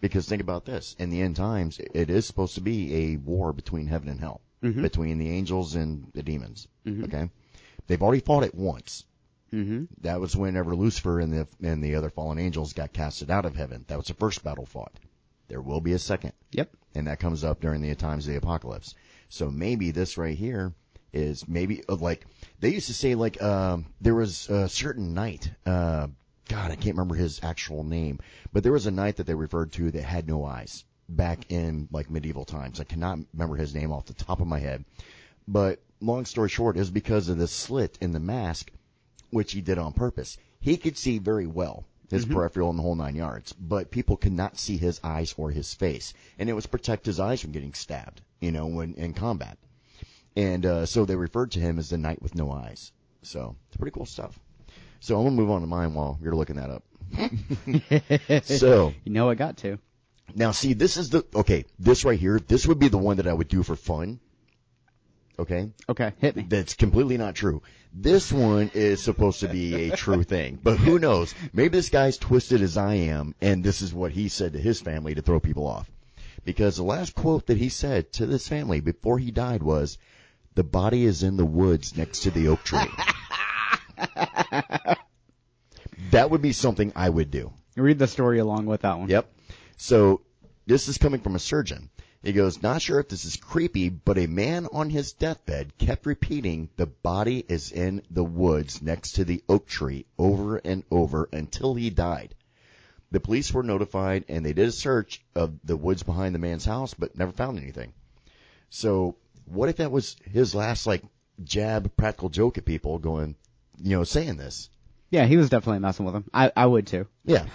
Because 0.00 0.28
think 0.28 0.40
about 0.42 0.64
this: 0.64 0.94
in 0.98 1.10
the 1.10 1.20
end 1.22 1.36
times, 1.36 1.80
it 1.94 2.08
is 2.10 2.26
supposed 2.26 2.54
to 2.54 2.60
be 2.60 2.94
a 2.94 3.16
war 3.16 3.52
between 3.52 3.86
heaven 3.88 4.08
and 4.08 4.20
hell, 4.20 4.40
Mhm. 4.62 4.82
between 4.82 5.18
the 5.18 5.28
angels 5.30 5.74
and 5.74 6.10
the 6.14 6.22
demons. 6.22 6.68
Mhm. 6.86 7.04
Okay, 7.04 7.30
they've 7.86 8.02
already 8.02 8.20
fought 8.22 8.44
it 8.44 8.54
once. 8.54 9.04
Mm-hmm. 9.52 9.84
That 10.02 10.20
was 10.20 10.36
whenever 10.36 10.76
Lucifer 10.76 11.20
and 11.20 11.32
the 11.32 11.48
and 11.62 11.82
the 11.82 11.94
other 11.94 12.10
fallen 12.10 12.38
angels 12.38 12.72
got 12.74 12.92
casted 12.92 13.30
out 13.30 13.46
of 13.46 13.56
heaven. 13.56 13.84
That 13.88 13.96
was 13.98 14.08
the 14.08 14.14
first 14.14 14.44
battle 14.44 14.66
fought. 14.66 14.98
There 15.48 15.62
will 15.62 15.80
be 15.80 15.92
a 15.94 15.98
second, 15.98 16.32
Yep. 16.52 16.76
and 16.94 17.06
that 17.06 17.18
comes 17.18 17.42
up 17.42 17.60
during 17.60 17.80
the 17.80 17.94
times 17.94 18.26
of 18.26 18.32
the 18.32 18.38
apocalypse. 18.38 18.94
So 19.30 19.50
maybe 19.50 19.90
this 19.90 20.18
right 20.18 20.36
here 20.36 20.74
is 21.14 21.48
maybe 21.48 21.82
like 21.88 22.26
they 22.60 22.68
used 22.74 22.88
to 22.88 22.94
say 22.94 23.14
like 23.14 23.42
um, 23.42 23.86
there 24.00 24.14
was 24.14 24.48
a 24.50 24.68
certain 24.68 25.14
knight 25.14 25.50
Uh, 25.64 26.08
God, 26.48 26.70
I 26.70 26.76
can't 26.76 26.96
remember 26.96 27.14
his 27.14 27.40
actual 27.42 27.84
name, 27.84 28.20
but 28.52 28.62
there 28.62 28.72
was 28.72 28.86
a 28.86 28.90
knight 28.90 29.16
that 29.16 29.26
they 29.26 29.34
referred 29.34 29.72
to 29.72 29.90
that 29.90 30.02
had 30.02 30.26
no 30.26 30.44
eyes 30.44 30.84
back 31.08 31.50
in 31.50 31.88
like 31.92 32.10
medieval 32.10 32.44
times. 32.44 32.80
I 32.80 32.84
cannot 32.84 33.18
remember 33.32 33.56
his 33.56 33.74
name 33.74 33.92
off 33.92 34.06
the 34.06 34.14
top 34.14 34.40
of 34.40 34.46
my 34.46 34.58
head, 34.58 34.84
but 35.46 35.80
long 36.00 36.24
story 36.24 36.48
short 36.48 36.76
is 36.76 36.90
because 36.90 37.28
of 37.28 37.38
the 37.38 37.48
slit 37.48 37.98
in 38.00 38.12
the 38.12 38.20
mask, 38.20 38.72
which 39.30 39.52
he 39.52 39.60
did 39.60 39.78
on 39.78 39.92
purpose. 39.92 40.38
He 40.60 40.76
could 40.76 40.96
see 40.96 41.18
very 41.18 41.46
well 41.46 41.84
his 42.10 42.24
peripheral 42.24 42.70
and 42.70 42.78
the 42.78 42.82
whole 42.82 42.94
nine 42.94 43.14
yards, 43.14 43.52
but 43.52 43.90
people 43.90 44.16
could 44.16 44.32
not 44.32 44.58
see 44.58 44.78
his 44.78 44.98
eyes 45.04 45.34
or 45.36 45.50
his 45.50 45.74
face, 45.74 46.14
and 46.38 46.48
it 46.48 46.54
was 46.54 46.66
protect 46.66 47.04
his 47.04 47.20
eyes 47.20 47.40
from 47.40 47.52
getting 47.52 47.74
stabbed, 47.74 48.22
you 48.40 48.50
know, 48.50 48.66
when 48.66 48.94
in 48.94 49.12
combat. 49.12 49.58
And 50.34 50.64
uh, 50.64 50.86
so 50.86 51.04
they 51.04 51.16
referred 51.16 51.50
to 51.52 51.60
him 51.60 51.78
as 51.78 51.90
the 51.90 51.98
knight 51.98 52.22
with 52.22 52.34
no 52.34 52.50
eyes. 52.50 52.92
So 53.22 53.56
it's 53.68 53.76
pretty 53.76 53.94
cool 53.94 54.06
stuff. 54.06 54.40
So 55.00 55.16
I'm 55.18 55.24
gonna 55.24 55.36
move 55.36 55.50
on 55.50 55.60
to 55.60 55.66
mine 55.66 55.94
while 55.94 56.18
you're 56.22 56.34
looking 56.34 56.56
that 56.56 56.70
up. 56.70 56.82
so 58.44 58.94
You 59.04 59.12
know 59.12 59.30
I 59.30 59.34
got 59.34 59.56
to. 59.58 59.78
now, 60.34 60.50
see, 60.50 60.74
this 60.74 60.96
is 60.96 61.10
the 61.10 61.24
okay. 61.34 61.64
This 61.78 62.04
right 62.04 62.18
here, 62.18 62.38
this 62.38 62.66
would 62.66 62.78
be 62.78 62.88
the 62.88 62.98
one 62.98 63.16
that 63.18 63.26
I 63.26 63.32
would 63.32 63.48
do 63.48 63.62
for 63.62 63.76
fun. 63.76 64.20
Okay, 65.40 65.70
Okay, 65.88 66.12
hit 66.18 66.34
me. 66.34 66.46
that's 66.48 66.74
completely 66.74 67.16
not 67.16 67.36
true. 67.36 67.62
This 67.94 68.32
one 68.32 68.72
is 68.74 69.00
supposed 69.00 69.38
to 69.40 69.48
be 69.48 69.88
a 69.88 69.96
true 69.96 70.24
thing, 70.24 70.58
but 70.60 70.78
who 70.78 70.98
knows? 71.06 71.32
Maybe 71.52 71.68
this 71.68 71.90
guy's 71.90 72.18
twisted 72.18 72.60
as 72.60 72.76
I 72.76 72.94
am, 72.94 73.36
and 73.40 73.62
this 73.62 73.80
is 73.80 73.94
what 73.94 74.10
he 74.10 74.28
said 74.28 74.54
to 74.54 74.58
his 74.58 74.80
family 74.80 75.14
to 75.14 75.22
throw 75.22 75.38
people 75.38 75.68
off. 75.68 75.88
Because 76.44 76.76
the 76.76 76.82
last 76.82 77.14
quote 77.14 77.46
that 77.46 77.56
he 77.56 77.68
said 77.68 78.12
to 78.14 78.26
this 78.26 78.48
family 78.48 78.80
before 78.80 79.20
he 79.20 79.30
died 79.30 79.62
was, 79.62 79.96
"The 80.56 80.64
body 80.64 81.04
is 81.04 81.22
in 81.22 81.36
the 81.36 81.46
woods 81.46 81.96
next 81.96 82.24
to 82.24 82.32
the 82.32 82.48
oak 82.48 82.64
tree." 82.64 82.80
that 86.10 86.30
would 86.30 86.42
be 86.42 86.52
something 86.52 86.92
I 86.94 87.08
would 87.08 87.30
do. 87.30 87.52
Read 87.76 87.98
the 87.98 88.06
story 88.06 88.38
along 88.38 88.66
with 88.66 88.82
that 88.82 88.98
one. 88.98 89.08
Yep. 89.08 89.32
So 89.76 90.22
this 90.66 90.88
is 90.88 90.98
coming 90.98 91.20
from 91.20 91.34
a 91.34 91.40
surgeon. 91.40 91.90
He 92.22 92.32
goes, 92.32 92.62
not 92.62 92.82
sure 92.82 92.98
if 92.98 93.08
this 93.08 93.24
is 93.24 93.36
creepy, 93.36 93.88
but 93.88 94.18
a 94.18 94.26
man 94.26 94.66
on 94.72 94.90
his 94.90 95.12
deathbed 95.12 95.78
kept 95.78 96.04
repeating, 96.04 96.68
the 96.76 96.86
body 96.86 97.44
is 97.48 97.70
in 97.70 98.02
the 98.10 98.24
woods 98.24 98.82
next 98.82 99.12
to 99.12 99.24
the 99.24 99.42
oak 99.48 99.66
tree 99.68 100.04
over 100.18 100.56
and 100.56 100.82
over 100.90 101.28
until 101.32 101.74
he 101.74 101.90
died. 101.90 102.34
The 103.12 103.20
police 103.20 103.52
were 103.52 103.62
notified 103.62 104.24
and 104.28 104.44
they 104.44 104.52
did 104.52 104.68
a 104.68 104.72
search 104.72 105.24
of 105.34 105.58
the 105.62 105.76
woods 105.76 106.02
behind 106.02 106.34
the 106.34 106.40
man's 106.40 106.64
house, 106.64 106.92
but 106.92 107.16
never 107.16 107.32
found 107.32 107.58
anything. 107.58 107.92
So 108.68 109.16
what 109.46 109.68
if 109.68 109.76
that 109.76 109.92
was 109.92 110.16
his 110.24 110.54
last 110.54 110.86
like 110.86 111.04
jab 111.44 111.96
practical 111.96 112.28
joke 112.28 112.58
at 112.58 112.64
people 112.64 112.98
going, 112.98 113.36
you 113.82 113.96
know, 113.96 114.04
saying 114.04 114.36
this? 114.36 114.70
Yeah, 115.10 115.24
he 115.24 115.36
was 115.38 115.48
definitely 115.48 115.78
messing 115.78 116.04
with 116.04 116.14
him. 116.14 116.24
I, 116.34 116.52
I 116.54 116.66
would 116.66 116.86
too. 116.86 117.06
Yeah. 117.24 117.46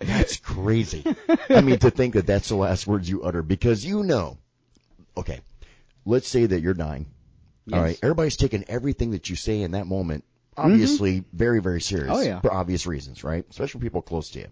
That's 0.00 0.36
crazy. 0.38 1.04
I 1.48 1.60
mean, 1.60 1.78
to 1.80 1.90
think 1.90 2.14
that 2.14 2.26
that's 2.26 2.48
the 2.48 2.56
last 2.56 2.86
words 2.86 3.08
you 3.08 3.22
utter 3.22 3.42
because 3.42 3.84
you 3.84 4.02
know. 4.02 4.38
Okay, 5.16 5.40
let's 6.04 6.28
say 6.28 6.46
that 6.46 6.60
you're 6.60 6.74
dying. 6.74 7.06
All 7.72 7.78
Yes. 7.78 7.82
right, 7.82 7.98
everybody's 8.02 8.36
taking 8.36 8.64
everything 8.68 9.12
that 9.12 9.28
you 9.30 9.34
say 9.36 9.62
in 9.62 9.72
that 9.72 9.86
moment, 9.86 10.24
mm-hmm. 10.56 10.70
obviously, 10.70 11.24
very, 11.32 11.60
very 11.60 11.80
serious. 11.80 12.10
Oh, 12.12 12.20
yeah. 12.20 12.40
For 12.40 12.52
obvious 12.52 12.86
reasons, 12.86 13.24
right? 13.24 13.44
Especially 13.50 13.80
people 13.80 14.02
close 14.02 14.30
to 14.30 14.40
you. 14.40 14.48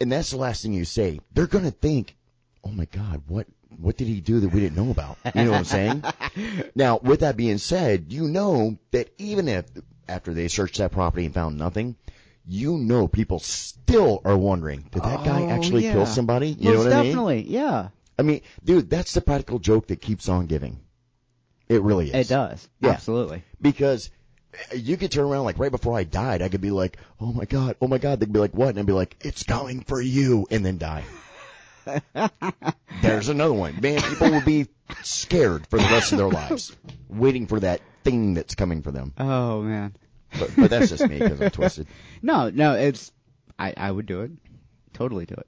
And 0.00 0.12
that's 0.12 0.30
the 0.30 0.36
last 0.36 0.62
thing 0.62 0.72
you 0.74 0.84
say. 0.84 1.18
They're 1.32 1.48
gonna 1.48 1.72
think, 1.72 2.16
"Oh 2.62 2.70
my 2.70 2.84
God, 2.84 3.22
what 3.26 3.48
what 3.76 3.96
did 3.96 4.06
he 4.08 4.20
do 4.20 4.40
that 4.40 4.48
we 4.48 4.60
didn't 4.60 4.76
know 4.76 4.90
about?" 4.90 5.18
You 5.34 5.44
know 5.44 5.50
what 5.52 5.58
I'm 5.58 5.64
saying? 5.64 6.04
now, 6.74 6.98
with 6.98 7.20
that 7.20 7.36
being 7.36 7.58
said, 7.58 8.06
you 8.12 8.28
know 8.28 8.78
that 8.92 9.10
even 9.18 9.48
if 9.48 9.66
after 10.08 10.32
they 10.34 10.48
searched 10.48 10.78
that 10.78 10.92
property 10.92 11.24
and 11.26 11.34
found 11.34 11.58
nothing, 11.58 11.96
you 12.46 12.78
know 12.78 13.06
people 13.08 13.38
still 13.40 14.22
are 14.24 14.38
wondering, 14.38 14.86
did 14.90 15.02
that 15.02 15.24
guy 15.24 15.42
Oh, 15.42 15.50
actually 15.50 15.84
yeah. 15.84 15.92
kill 15.92 16.06
somebody? 16.06 16.48
You 16.48 16.70
Most 16.70 16.74
know 16.74 16.84
what 16.84 16.92
I 16.92 16.96
mean? 17.02 17.06
definitely, 17.10 17.42
yeah. 17.48 17.88
I 18.18 18.22
mean, 18.22 18.40
dude, 18.64 18.88
that's 18.88 19.12
the 19.12 19.20
practical 19.20 19.58
joke 19.58 19.88
that 19.88 20.00
keeps 20.00 20.28
on 20.28 20.46
giving. 20.46 20.80
It 21.68 21.82
really 21.82 22.08
is. 22.10 22.14
It 22.14 22.28
does. 22.32 22.66
Yeah. 22.80 22.90
Absolutely. 22.92 23.44
Because 23.60 24.08
eh, 24.72 24.76
you 24.76 24.96
could 24.96 25.12
turn 25.12 25.26
around 25.26 25.44
like 25.44 25.58
right 25.58 25.70
before 25.70 25.96
I 25.96 26.04
died, 26.04 26.40
I 26.40 26.48
could 26.48 26.62
be 26.62 26.70
like, 26.70 26.96
"Oh 27.20 27.32
my 27.32 27.44
god, 27.44 27.76
oh 27.82 27.86
my 27.86 27.98
god." 27.98 28.18
They'd 28.18 28.32
be 28.32 28.38
like, 28.40 28.54
"What?" 28.54 28.70
And 28.70 28.78
I'd 28.78 28.86
be 28.86 28.92
like, 28.94 29.16
"It's 29.20 29.42
coming 29.42 29.82
for 29.82 30.00
you," 30.00 30.46
and 30.50 30.64
then 30.64 30.78
die. 30.78 31.04
There's 33.02 33.28
another 33.28 33.54
one. 33.54 33.80
Man, 33.80 34.00
people 34.02 34.30
will 34.30 34.44
be 34.44 34.66
scared 35.02 35.66
for 35.68 35.78
the 35.78 35.84
rest 35.84 36.12
of 36.12 36.18
their 36.18 36.28
lives, 36.28 36.74
waiting 37.08 37.46
for 37.46 37.60
that 37.60 37.80
thing 38.04 38.34
that's 38.34 38.54
coming 38.54 38.82
for 38.82 38.90
them. 38.90 39.12
Oh 39.18 39.62
man. 39.62 39.94
But, 40.38 40.50
but 40.56 40.70
that's 40.70 40.90
just 40.90 41.08
me 41.08 41.18
because 41.18 41.40
I'm 41.40 41.50
twisted. 41.50 41.86
No, 42.22 42.50
no, 42.50 42.74
it's 42.74 43.12
I 43.58 43.72
I 43.76 43.90
would 43.90 44.06
do 44.06 44.22
it. 44.22 44.30
Totally 44.92 45.24
do 45.26 45.34
it. 45.34 45.46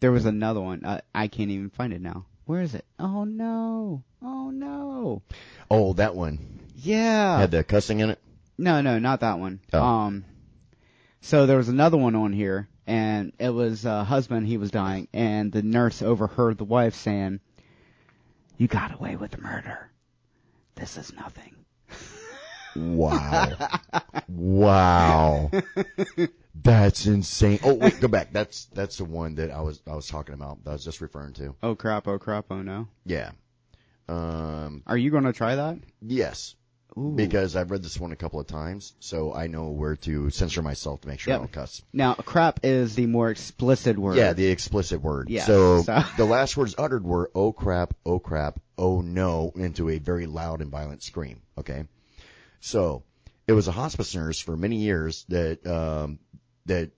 There 0.00 0.12
was 0.12 0.26
another 0.26 0.60
one. 0.60 0.84
I 0.84 1.00
I 1.14 1.28
can't 1.28 1.50
even 1.50 1.70
find 1.70 1.92
it 1.92 2.00
now. 2.02 2.26
Where 2.44 2.60
is 2.62 2.74
it? 2.74 2.84
Oh 2.98 3.24
no! 3.24 4.02
Oh 4.22 4.50
no! 4.50 5.22
Oh, 5.70 5.92
that 5.94 6.14
one 6.14 6.60
Yeah. 6.76 7.38
had 7.38 7.50
the 7.50 7.64
cussing 7.64 8.00
in 8.00 8.10
it. 8.10 8.18
No, 8.58 8.80
no, 8.82 8.98
not 8.98 9.20
that 9.20 9.38
one. 9.38 9.60
Oh. 9.72 9.82
Um, 9.82 10.24
so 11.20 11.46
there 11.46 11.56
was 11.56 11.68
another 11.68 11.96
one 11.96 12.14
on 12.14 12.32
here, 12.32 12.68
and 12.86 13.32
it 13.38 13.50
was 13.50 13.84
a 13.84 14.04
husband. 14.04 14.46
He 14.46 14.56
was 14.56 14.70
dying, 14.70 15.08
and 15.12 15.50
the 15.52 15.62
nurse 15.62 16.02
overheard 16.02 16.58
the 16.58 16.64
wife 16.64 16.94
saying, 16.94 17.40
"You 18.56 18.68
got 18.68 18.94
away 18.94 19.16
with 19.16 19.40
murder. 19.40 19.90
This 20.74 20.96
is 20.96 21.12
nothing." 21.12 21.54
Wow. 22.76 23.56
wow. 24.28 25.50
That's 26.54 27.06
insane. 27.06 27.60
Oh 27.62 27.74
wait, 27.74 28.00
go 28.00 28.08
back. 28.08 28.32
That's 28.32 28.66
that's 28.66 28.98
the 28.98 29.04
one 29.04 29.36
that 29.36 29.50
I 29.50 29.60
was 29.60 29.80
I 29.86 29.94
was 29.94 30.06
talking 30.06 30.34
about. 30.34 30.62
That 30.64 30.70
I 30.70 30.72
was 30.74 30.84
just 30.84 31.00
referring 31.00 31.32
to. 31.34 31.54
Oh 31.62 31.74
crap! 31.74 32.06
Oh 32.08 32.18
crap! 32.18 32.46
Oh 32.50 32.62
no! 32.62 32.88
Yeah. 33.04 33.32
Um. 34.08 34.82
Are 34.86 34.96
you 34.96 35.10
gonna 35.10 35.32
try 35.32 35.56
that? 35.56 35.78
Yes. 36.02 36.54
Ooh. 36.98 37.12
Because 37.14 37.56
I've 37.56 37.70
read 37.70 37.82
this 37.82 38.00
one 38.00 38.12
a 38.12 38.16
couple 38.16 38.40
of 38.40 38.46
times, 38.46 38.94
so 39.00 39.34
I 39.34 39.48
know 39.48 39.68
where 39.68 39.96
to 39.96 40.30
censor 40.30 40.62
myself 40.62 41.02
to 41.02 41.08
make 41.08 41.20
sure 41.20 41.32
Yep. 41.32 41.38
I 41.38 41.42
don't 41.42 41.52
cuss. 41.52 41.82
now, 41.92 42.14
crap 42.14 42.60
is 42.62 42.94
the 42.94 43.06
more 43.06 43.28
explicit 43.30 43.98
word. 43.98 44.16
Yeah, 44.16 44.32
the 44.32 44.46
explicit 44.46 45.02
word. 45.02 45.28
Yeah, 45.28 45.44
So, 45.44 45.82
so- 45.82 46.02
the 46.16 46.24
last 46.24 46.56
words 46.56 46.74
uttered 46.78 47.04
were 47.04 47.30
"oh 47.34 47.52
crap," 47.52 47.92
"oh 48.06 48.18
crap," 48.18 48.60
"oh 48.78 49.02
no" 49.02 49.52
into 49.56 49.90
a 49.90 49.98
very 49.98 50.26
loud 50.26 50.62
and 50.62 50.70
violent 50.70 51.02
scream. 51.02 51.42
Okay. 51.58 51.84
So 52.60 53.02
it 53.46 53.52
was 53.52 53.68
a 53.68 53.72
hospice 53.72 54.14
nurse 54.14 54.40
for 54.40 54.56
many 54.56 54.76
years 54.76 55.24
that 55.28 55.66
um, 55.66 56.18
that 56.64 56.90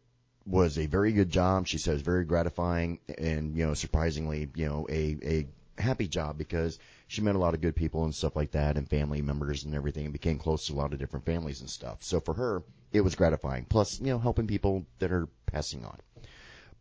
was 0.47 0.79
a 0.79 0.87
very 0.87 1.13
good 1.13 1.29
job. 1.31 1.67
She 1.67 1.79
says 1.79 2.01
very 2.03 2.25
gratifying 2.25 3.01
and 3.19 3.57
you 3.57 3.67
know 3.67 3.75
surprisingly 3.75 4.49
you 4.55 4.67
know 4.67 4.87
a 4.89 5.19
a 5.25 5.83
happy 5.83 6.09
job 6.09 6.39
because 6.39 6.79
she 7.09 7.23
met 7.23 7.35
a 7.35 7.39
lot 7.39 7.55
of 7.55 7.63
good 7.63 7.75
people 7.75 8.05
and 8.05 8.15
stuff 8.15 8.37
like 8.37 8.51
that 8.53 8.77
and 8.77 8.89
family 8.89 9.23
members 9.23 9.65
and 9.65 9.75
everything 9.75 10.05
and 10.05 10.13
became 10.13 10.39
close 10.39 10.67
to 10.67 10.75
a 10.75 10.77
lot 10.77 10.93
of 10.93 10.99
different 10.99 11.25
families 11.25 11.61
and 11.61 11.71
stuff. 11.71 12.03
So 12.03 12.21
for 12.21 12.35
her 12.35 12.63
it 12.93 13.01
was 13.01 13.15
gratifying. 13.15 13.65
Plus 13.65 13.99
you 13.99 14.09
know 14.09 14.19
helping 14.19 14.47
people 14.47 14.87
that 14.99 15.11
are 15.11 15.27
passing 15.47 15.85
on. 15.87 15.99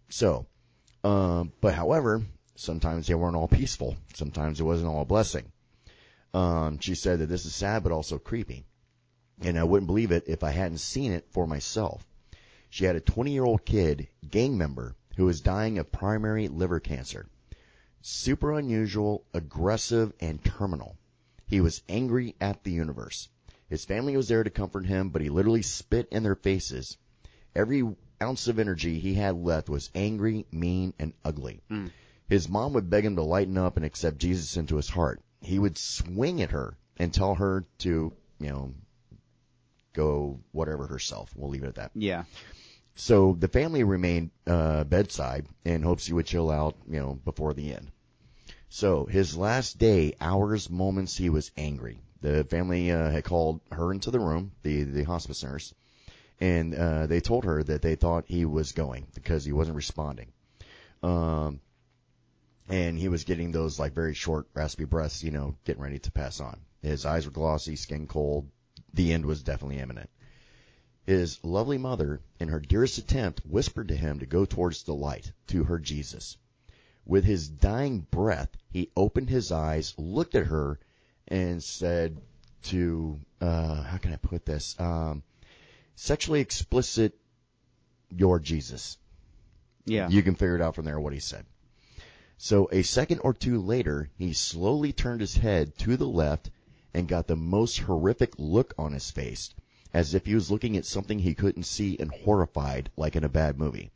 So, 0.10 0.46
um, 1.04 1.54
but 1.62 1.74
however, 1.74 2.24
sometimes 2.56 3.08
they 3.08 3.16
weren't 3.16 3.38
all 3.38 3.48
peaceful. 3.48 3.96
Sometimes 4.14 4.60
it 4.60 4.66
wasn't 4.66 4.90
all 4.90 5.02
a 5.02 5.06
blessing. 5.06 5.52
Um, 6.34 6.80
she 6.80 6.96
said 6.96 7.20
that 7.20 7.28
this 7.28 7.46
is 7.46 7.56
sad 7.56 7.84
but 7.84 7.94
also 7.94 8.20
creepy. 8.20 8.66
And 9.42 9.58
I 9.58 9.64
wouldn't 9.64 9.88
believe 9.88 10.12
it 10.12 10.26
if 10.28 10.44
I 10.44 10.52
hadn't 10.52 10.80
seen 10.80 11.14
it 11.14 11.28
for 11.32 11.48
myself. 11.48 12.06
She 12.70 12.84
had 12.84 12.98
a 12.98 13.02
20 13.02 13.32
year 13.32 13.46
old 13.46 13.64
kid, 13.64 14.10
gang 14.30 14.58
member, 14.58 14.96
who 15.16 15.26
was 15.26 15.40
dying 15.40 15.78
of 15.78 15.92
primary 15.92 16.50
liver 16.50 16.82
cancer. 16.82 17.30
Super 18.10 18.54
unusual, 18.58 19.26
aggressive, 19.34 20.14
and 20.22 20.42
terminal. 20.42 20.96
He 21.46 21.60
was 21.60 21.84
angry 21.90 22.38
at 22.40 22.64
the 22.64 22.72
universe. 22.72 23.28
His 23.68 23.84
family 23.84 24.16
was 24.16 24.30
there 24.30 24.46
to 24.46 24.50
comfort 24.50 24.86
him, 24.86 25.10
but 25.10 25.22
he 25.22 25.28
literally 25.28 25.62
spit 25.62 26.08
in 26.10 26.24
their 26.24 26.36
faces. 26.36 26.98
Every 27.54 27.84
ounce 28.22 28.48
of 28.48 28.60
energy 28.60 28.98
he 28.98 29.14
had 29.14 29.36
left 29.36 29.68
was 29.68 29.92
angry, 29.94 30.46
mean, 30.54 30.94
and 30.98 31.12
ugly. 31.26 31.62
His 32.30 32.48
mom 32.48 32.72
would 32.74 32.90
beg 32.90 33.04
him 33.04 33.18
to 33.18 33.24
lighten 33.24 33.58
up 33.58 33.76
and 33.76 33.86
accept 33.86 34.20
Jesus 34.20 34.56
into 34.56 34.78
his 34.78 34.88
heart. 34.88 35.22
He 35.42 35.60
would 35.60 35.78
swing 35.78 36.42
at 36.42 36.52
her 36.52 36.78
and 36.96 37.14
tell 37.14 37.36
her 37.36 37.66
to, 37.80 38.14
you 38.40 38.50
know, 38.50 38.74
go 39.92 40.40
whatever 40.54 40.88
herself. 40.88 41.34
We'll 41.36 41.50
leave 41.50 41.64
it 41.66 41.68
at 41.68 41.76
that. 41.76 41.92
Yeah. 41.94 42.24
So 42.96 43.36
the 43.38 43.50
family 43.50 43.84
remained 43.84 44.32
uh, 44.48 44.86
bedside 44.86 45.46
in 45.66 45.84
hopes 45.84 46.06
he 46.06 46.14
would 46.14 46.26
chill 46.26 46.50
out, 46.50 46.78
you 46.90 47.00
know, 47.02 47.20
before 47.26 47.54
the 47.54 47.74
end. 47.74 47.92
So 48.70 49.06
his 49.06 49.38
last 49.38 49.78
day, 49.78 50.14
hours, 50.20 50.70
moments, 50.70 51.16
he 51.16 51.30
was 51.30 51.52
angry. 51.58 52.00
The 52.22 52.44
family 52.44 52.92
uh, 52.92 53.10
had 53.10 53.24
called 53.24 53.62
her 53.72 53.94
into 53.94 54.12
the 54.12 54.20
room, 54.20 54.52
the 54.64 54.84
the 54.84 55.04
hospice 55.04 55.44
nurse, 55.44 55.74
and 56.40 56.76
uh, 56.76 57.08
they 57.08 57.22
told 57.22 57.46
her 57.46 57.64
that 57.64 57.82
they 57.82 57.96
thought 57.96 58.26
he 58.28 58.46
was 58.46 58.72
going 58.74 59.08
because 59.14 59.46
he 59.46 59.54
wasn't 59.54 59.78
responding. 59.78 60.34
Um, 61.02 61.62
and 62.68 62.98
he 62.98 63.08
was 63.08 63.24
getting 63.24 63.52
those 63.52 63.80
like 63.80 63.94
very 63.94 64.14
short, 64.14 64.48
raspy 64.54 64.84
breaths, 64.84 65.24
you 65.24 65.32
know, 65.32 65.56
getting 65.64 65.82
ready 65.82 66.00
to 66.00 66.12
pass 66.12 66.42
on. 66.42 66.60
His 66.82 67.06
eyes 67.06 67.26
were 67.26 67.32
glossy, 67.32 67.76
skin 67.76 68.08
cold. 68.08 68.50
The 68.94 69.14
end 69.14 69.26
was 69.26 69.44
definitely 69.44 69.80
imminent. 69.80 70.10
His 71.06 71.42
lovely 71.44 71.78
mother, 71.78 72.20
in 72.40 72.50
her 72.50 72.60
dearest 72.60 72.98
attempt, 72.98 73.46
whispered 73.46 73.88
to 73.88 73.96
him 73.96 74.20
to 74.20 74.26
go 74.26 74.44
towards 74.44 74.84
the 74.84 74.94
light, 74.94 75.32
to 75.48 75.64
her 75.64 75.80
Jesus. 75.80 76.36
With 77.08 77.24
his 77.24 77.48
dying 77.48 78.06
breath, 78.12 78.50
he 78.70 78.92
opened 78.98 79.30
his 79.30 79.50
eyes, 79.50 79.94
looked 79.98 80.36
at 80.36 80.48
her, 80.48 80.78
and 81.26 81.64
said 81.64 82.18
to, 82.64 83.22
uh, 83.40 83.84
how 83.84 83.98
can 83.98 84.12
I 84.12 84.18
put 84.18 84.46
this? 84.46 84.76
Um, 84.78 85.24
sexually 85.96 86.42
explicit, 86.42 87.18
your 88.10 88.40
Jesus. 88.40 88.98
Yeah. 89.86 90.10
You 90.10 90.22
can 90.22 90.36
figure 90.36 90.56
it 90.56 90.62
out 90.62 90.76
from 90.76 90.84
there 90.84 91.00
what 91.00 91.14
he 91.14 91.20
said. 91.20 91.46
So 92.38 92.68
a 92.74 92.82
second 92.82 93.20
or 93.20 93.34
two 93.34 93.62
later, 93.62 94.10
he 94.18 94.34
slowly 94.34 94.92
turned 94.92 95.22
his 95.22 95.38
head 95.38 95.78
to 95.80 95.96
the 95.96 96.08
left 96.08 96.52
and 96.94 97.08
got 97.08 97.28
the 97.28 97.38
most 97.38 97.80
horrific 97.80 98.34
look 98.38 98.74
on 98.78 98.92
his 98.92 99.12
face, 99.12 99.54
as 99.94 100.14
if 100.14 100.26
he 100.26 100.36
was 100.36 100.52
looking 100.52 100.76
at 100.76 100.86
something 100.86 101.20
he 101.20 101.36
couldn't 101.36 101.64
see 101.64 101.98
and 102.00 102.12
horrified 102.12 102.92
like 102.98 103.16
in 103.16 103.24
a 103.24 103.30
bad 103.30 103.58
movie. 103.58 103.92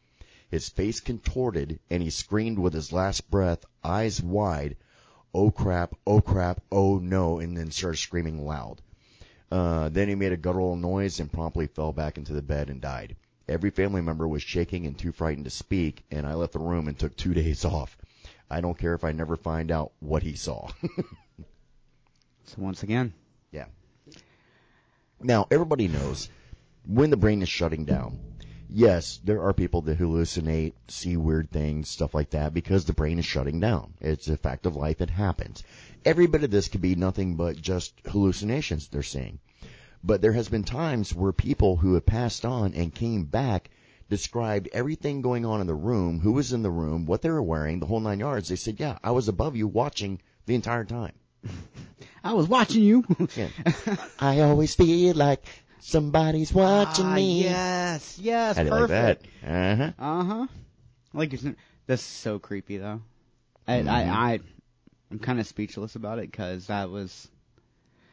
His 0.52 0.70
face 0.70 1.00
contorted 1.00 1.80
and 1.90 2.04
he 2.04 2.10
screamed 2.10 2.60
with 2.60 2.74
his 2.74 2.92
last 2.92 3.32
breath, 3.32 3.66
eyes 3.84 4.22
wide, 4.22 4.76
oh 5.34 5.50
crap, 5.50 5.96
oh 6.06 6.20
crap, 6.20 6.62
oh 6.72 7.00
no, 7.00 7.40
and 7.40 7.58
then 7.58 7.72
started 7.72 7.98
screaming 7.98 8.46
loud. 8.46 8.82
Uh, 9.50 9.90
then 9.90 10.10
he 10.10 10.16
made 10.16 10.34
a 10.34 10.38
guttural 10.38 10.76
noise 10.76 11.20
and 11.20 11.32
promptly 11.32 11.68
fell 11.68 11.94
back 11.94 12.18
into 12.18 12.34
the 12.34 12.42
bed 12.42 12.70
and 12.70 12.82
died. 12.82 13.16
Every 13.48 13.70
family 13.70 14.02
member 14.02 14.28
was 14.28 14.44
shaking 14.44 14.86
and 14.86 14.98
too 14.98 15.12
frightened 15.12 15.46
to 15.46 15.52
speak, 15.52 16.04
and 16.12 16.28
I 16.28 16.34
left 16.34 16.54
the 16.54 16.60
room 16.60 16.88
and 16.88 17.00
took 17.00 17.16
two 17.16 17.34
days 17.42 17.66
off. 17.66 17.98
I 18.50 18.62
don't 18.62 18.78
care 18.78 18.94
if 18.94 19.06
I 19.06 19.14
never 19.14 19.38
find 19.38 19.72
out 19.72 19.94
what 20.00 20.24
he 20.24 20.36
saw. 20.36 20.70
So 22.46 22.56
once 22.58 22.84
again, 22.84 23.14
yeah. 23.54 23.68
Now, 25.22 25.48
everybody 25.50 25.88
knows 25.88 26.28
when 26.86 27.10
the 27.10 27.16
brain 27.16 27.42
is 27.42 27.48
shutting 27.48 27.86
down, 27.86 28.20
yes, 28.72 29.20
there 29.24 29.42
are 29.44 29.54
people 29.54 29.82
that 29.82 30.00
hallucinate, 30.00 30.74
see 30.88 31.18
weird 31.18 31.52
things, 31.52 31.90
stuff 31.90 32.14
like 32.14 32.30
that, 32.32 32.54
because 32.54 32.86
the 32.86 32.94
brain 32.94 33.20
is 33.20 33.26
shutting 33.26 33.60
down. 33.60 33.94
It's 34.00 34.28
a 34.28 34.38
fact 34.38 34.66
of 34.66 34.76
life. 34.76 35.02
It 35.02 35.10
happens. 35.10 35.64
Every 36.06 36.28
bit 36.28 36.44
of 36.44 36.52
this 36.52 36.68
could 36.68 36.82
be 36.82 36.96
nothing 36.96 37.36
but 37.36 37.62
just 37.62 37.94
hallucinations 38.08 38.88
they're 38.88 39.04
seeing. 39.04 39.40
But 40.04 40.22
there 40.22 40.34
has 40.34 40.50
been 40.50 40.64
times 40.64 41.14
where 41.14 41.32
people 41.32 41.76
who 41.76 41.94
have 41.94 42.06
passed 42.06 42.46
on 42.46 42.74
and 42.74 42.96
came 42.96 43.26
back 43.26 43.70
described 44.10 44.70
everything 44.74 45.22
going 45.22 45.46
on 45.46 45.62
in 45.62 45.68
the 45.68 45.76
room, 45.76 46.20
who 46.20 46.34
was 46.34 46.52
in 46.52 46.64
the 46.64 46.72
room, 46.72 47.06
what 47.06 47.22
they 47.22 47.30
were 47.30 47.44
wearing, 47.44 47.80
the 47.80 47.86
whole 47.86 48.00
nine 48.00 48.20
yards. 48.20 48.50
They 48.50 48.56
said, 48.56 48.80
yeah, 48.80 48.98
I 49.04 49.12
was 49.12 49.28
above 49.28 49.56
you 49.56 49.68
watching 49.68 50.20
the 50.46 50.56
entire 50.56 50.86
time. 50.86 51.14
I 52.24 52.34
was 52.34 52.48
watching 52.48 52.84
you. 52.84 53.06
Yeah. 53.36 53.48
I 54.20 54.42
always 54.42 54.76
feel 54.76 55.16
like 55.16 55.44
somebody's 55.82 56.54
watching 56.54 57.06
Ah, 57.06 57.16
me. 57.16 57.44
Yes, 57.44 58.18
yes, 58.20 58.58
How 58.58 58.64
do 58.64 58.70
like 58.70 58.88
that? 58.90 59.22
Uh-huh. 59.46 59.92
Uh 60.00 60.24
huh. 60.24 60.48
Like 61.14 61.34
it's, 61.34 61.44
this 61.44 62.00
is 62.00 62.06
so 62.06 62.40
creepy 62.40 62.78
though. 62.78 63.02
I 63.68 63.80
Mhm. 63.80 63.88
I, 63.90 64.02
I 64.34 64.40
I'm 65.12 65.20
kind 65.20 65.40
of 65.40 65.48
speechless 65.48 65.96
about 65.96 66.20
it 66.20 66.32
because 66.32 66.68
that 66.68 66.90
was. 66.90 67.28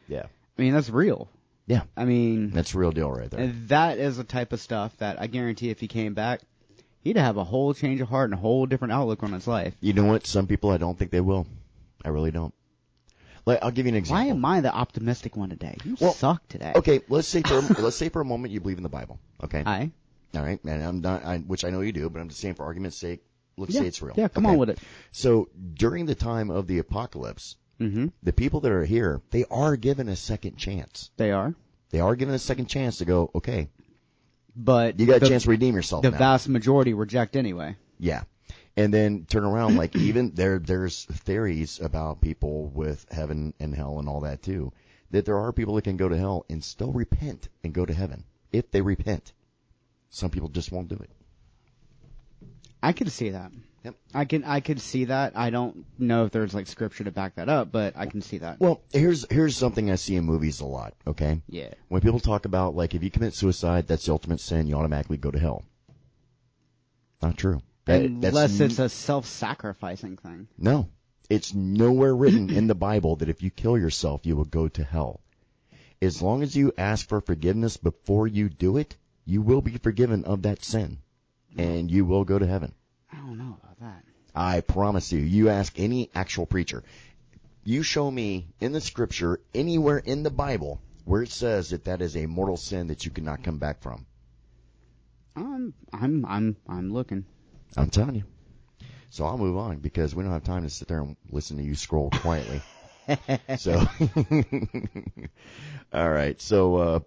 Yeah. 0.08 0.24
I 0.58 0.62
mean 0.62 0.72
that's 0.72 0.90
real. 0.90 1.28
Yeah. 1.66 1.82
I 1.96 2.04
mean 2.04 2.50
That's 2.50 2.74
real 2.74 2.90
deal 2.90 3.10
right 3.10 3.30
there. 3.30 3.40
and 3.40 3.68
that 3.68 3.98
is 3.98 4.16
the 4.16 4.24
type 4.24 4.52
of 4.52 4.60
stuff 4.60 4.96
that 4.98 5.20
I 5.20 5.26
guarantee 5.26 5.70
if 5.70 5.80
he 5.80 5.86
came 5.86 6.14
back, 6.14 6.40
he'd 7.02 7.16
have 7.16 7.36
a 7.36 7.44
whole 7.44 7.74
change 7.74 8.00
of 8.00 8.08
heart 8.08 8.30
and 8.30 8.34
a 8.34 8.40
whole 8.40 8.66
different 8.66 8.92
outlook 8.92 9.22
on 9.22 9.32
his 9.32 9.46
life. 9.46 9.74
You 9.80 9.92
know 9.92 10.04
what? 10.04 10.26
Some 10.26 10.46
people 10.46 10.70
I 10.70 10.78
don't 10.78 10.98
think 10.98 11.10
they 11.10 11.20
will. 11.20 11.46
I 12.04 12.08
really 12.08 12.30
don't. 12.30 12.54
I'll 13.56 13.70
give 13.70 13.86
you 13.86 13.90
an 13.92 13.96
example. 13.96 14.24
Why 14.24 14.30
am 14.30 14.44
I 14.44 14.60
the 14.60 14.74
optimistic 14.74 15.36
one 15.36 15.48
today? 15.50 15.76
You 15.84 15.96
Well, 16.00 16.12
suck 16.12 16.46
today. 16.48 16.72
Okay, 16.76 17.00
let's 17.08 17.28
say 17.28 17.42
for 17.42 17.60
let's 17.82 17.96
say 17.96 18.08
for 18.08 18.20
a 18.20 18.24
moment 18.24 18.52
you 18.52 18.60
believe 18.60 18.76
in 18.76 18.82
the 18.82 18.88
Bible. 18.88 19.18
Okay. 19.42 19.62
Hi. 19.62 19.90
All 20.34 20.42
right, 20.42 20.62
and 20.64 20.82
I'm 20.82 21.00
not, 21.00 21.24
I, 21.24 21.38
which 21.38 21.64
I 21.64 21.70
know 21.70 21.80
you 21.80 21.92
do, 21.92 22.10
but 22.10 22.20
I'm 22.20 22.28
just 22.28 22.40
saying 22.40 22.54
for 22.54 22.64
argument's 22.64 22.98
sake, 22.98 23.22
let's 23.56 23.72
Yeah. 23.74 23.80
say 23.80 23.86
it's 23.86 24.02
real. 24.02 24.14
Yeah, 24.18 24.28
come 24.28 24.44
Okay? 24.44 24.52
on 24.52 24.58
with 24.58 24.68
it. 24.70 24.78
So 25.10 25.48
during 25.74 26.04
the 26.04 26.14
time 26.14 26.50
of 26.50 26.66
the 26.66 26.78
apocalypse, 26.78 27.56
Mm-hmm. 27.80 28.06
the 28.24 28.32
people 28.32 28.58
that 28.62 28.72
are 28.72 28.84
here, 28.84 29.22
they 29.30 29.44
are 29.50 29.76
given 29.76 30.08
a 30.08 30.16
second 30.16 30.56
chance. 30.56 31.10
They 31.16 31.30
are, 31.30 31.54
They 31.90 32.00
are 32.00 32.16
given 32.16 32.34
a 32.34 32.38
second 32.40 32.66
chance 32.66 32.98
to 32.98 33.04
go, 33.04 33.30
okay, 33.36 33.68
but 34.56 34.98
you 34.98 35.06
got 35.06 35.22
a 35.22 35.28
chance 35.28 35.44
to 35.44 35.50
redeem 35.50 35.74
yourself 35.76 36.02
the 36.02 36.10
now. 36.10 36.18
vast 36.18 36.48
majority 36.48 36.92
reject 36.92 37.36
anyway. 37.36 37.76
Yeah. 37.98 38.24
And 38.78 38.94
then 38.94 39.26
turn 39.28 39.44
around, 39.44 39.76
like 39.76 39.96
even 40.08 40.30
there, 40.34 40.60
there's 40.60 41.04
theories 41.04 41.80
about 41.80 42.20
people 42.20 42.68
with 42.68 43.06
heaven 43.10 43.52
and 43.58 43.74
hell 43.74 43.98
and 43.98 44.08
all 44.08 44.20
that 44.20 44.40
too. 44.40 44.72
That 45.10 45.24
there 45.24 45.38
are 45.38 45.52
people 45.52 45.74
that 45.74 45.82
can 45.82 45.96
go 45.96 46.08
to 46.08 46.16
hell 46.16 46.46
and 46.48 46.62
still 46.62 46.92
repent 46.92 47.48
and 47.64 47.72
go 47.72 47.84
to 47.84 47.92
heaven 47.92 48.24
if 48.52 48.70
they 48.70 48.80
repent. 48.80 49.32
Some 50.10 50.30
people 50.30 50.48
just 50.48 50.70
won't 50.70 50.88
do 50.88 50.94
it. 50.94 51.10
I 52.80 52.92
could 52.92 53.10
see 53.10 53.30
that. 53.30 53.50
Yep. 53.84 53.94
I 54.14 54.24
can 54.24 54.44
I 54.44 54.60
could 54.60 54.80
see 54.80 55.06
that. 55.06 55.36
I 55.36 55.50
don't 55.50 55.84
know 55.98 56.24
if 56.24 56.30
there's 56.30 56.54
like 56.54 56.68
scripture 56.68 57.04
to 57.04 57.10
back 57.10 57.34
that 57.36 57.48
up, 57.48 57.72
but 57.72 57.96
I 57.96 58.06
can 58.06 58.22
see 58.22 58.38
that. 58.38 58.60
Well, 58.60 58.80
here's 58.92 59.26
here's 59.30 59.56
something 59.56 59.90
I 59.90 59.96
see 59.96 60.14
in 60.14 60.24
movies 60.24 60.60
a 60.60 60.66
lot. 60.66 60.94
Okay, 61.06 61.40
yeah. 61.48 61.74
when 61.88 62.00
people 62.00 62.20
talk 62.20 62.44
about 62.44 62.76
like 62.76 62.94
if 62.94 63.02
you 63.02 63.10
commit 63.10 63.34
suicide, 63.34 63.88
that's 63.88 64.06
the 64.06 64.12
ultimate 64.12 64.40
sin. 64.40 64.66
You 64.66 64.76
automatically 64.76 65.16
go 65.16 65.30
to 65.30 65.38
hell. 65.38 65.64
Not 67.22 67.36
true. 67.36 67.60
That- 67.88 68.20
that's 68.20 68.36
Unless 68.36 68.60
it's 68.60 68.78
a 68.78 68.88
self-sacrificing 68.90 70.18
thing. 70.18 70.48
No. 70.58 70.90
It's 71.30 71.54
nowhere 71.54 72.14
written 72.14 72.50
in 72.50 72.66
the 72.66 72.74
Bible 72.74 73.16
that 73.16 73.30
if 73.30 73.42
you 73.42 73.50
kill 73.50 73.78
yourself, 73.78 74.26
you 74.26 74.36
will 74.36 74.44
go 74.44 74.68
to 74.68 74.84
hell. 74.84 75.20
As 76.02 76.20
long 76.20 76.42
as 76.42 76.54
you 76.54 76.72
ask 76.76 77.08
for 77.08 77.20
forgiveness 77.22 77.78
before 77.78 78.26
you 78.26 78.50
do 78.50 78.76
it, 78.76 78.96
you 79.24 79.40
will 79.40 79.62
be 79.62 79.78
forgiven 79.78 80.24
of 80.24 80.42
that 80.42 80.62
sin. 80.64 80.98
And 81.56 81.90
you 81.90 82.04
will 82.04 82.24
go 82.24 82.38
to 82.38 82.46
heaven. 82.46 82.74
I 83.10 83.16
don't 83.16 83.38
know 83.38 83.56
about 83.62 83.80
that. 83.80 84.04
I 84.34 84.60
promise 84.60 85.10
you. 85.10 85.20
You 85.20 85.48
ask 85.48 85.78
any 85.78 86.10
actual 86.14 86.44
preacher. 86.44 86.84
You 87.64 87.82
show 87.82 88.10
me 88.10 88.48
in 88.60 88.72
the 88.72 88.80
scripture 88.82 89.40
anywhere 89.54 89.98
in 89.98 90.22
the 90.22 90.30
Bible 90.30 90.80
where 91.04 91.22
it 91.22 91.30
says 91.30 91.70
that 91.70 91.84
that 91.86 92.02
is 92.02 92.16
a 92.16 92.26
mortal 92.26 92.58
sin 92.58 92.88
that 92.88 93.06
you 93.06 93.10
cannot 93.10 93.42
come 93.42 93.58
back 93.58 93.80
from. 93.80 94.04
Um, 95.36 95.72
I'm 95.92 96.26
I'm 96.26 96.56
I'm 96.68 96.92
looking. 96.92 97.24
I'm 97.76 97.90
telling 97.90 98.14
you. 98.14 98.24
So 99.10 99.24
I'll 99.24 99.38
move 99.38 99.56
on 99.56 99.78
because 99.78 100.14
we 100.14 100.22
don't 100.22 100.32
have 100.32 100.44
time 100.44 100.64
to 100.64 100.70
sit 100.70 100.88
there 100.88 101.00
and 101.00 101.16
listen 101.30 101.56
to 101.56 101.62
you 101.62 101.74
scroll 101.74 102.10
quietly. 102.10 102.60
so, 103.58 103.72
all 105.92 106.10
right. 106.10 106.40
So, 106.40 106.76
uh, 106.76 107.00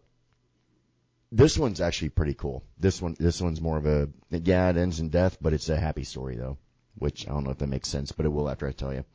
this 1.32 1.58
one's 1.58 1.80
actually 1.80 2.10
pretty 2.10 2.34
cool. 2.34 2.63
This 2.80 3.02
one, 3.02 3.15
this 3.19 3.39
one's 3.41 3.62
more 3.62 3.78
of 3.78 3.86
a, 3.86 4.10
yeah, 4.30 4.69
it 4.69 4.78
ends 4.78 5.00
in 5.00 5.10
death, 5.10 5.38
but 5.39 5.54
it's 5.54 5.69
a 5.69 5.80
happy 5.80 6.04
story 6.04 6.36
though, 6.36 6.58
which 6.95 7.28
I 7.28 7.32
don't 7.32 7.43
know 7.43 7.52
if 7.52 7.60
that 7.60 7.67
makes 7.67 7.88
sense, 7.88 8.12
but 8.12 8.26
it 8.26 8.30
will 8.30 8.50
after 8.50 8.67
I 8.67 8.71
tell 8.71 8.93
you. 8.93 9.06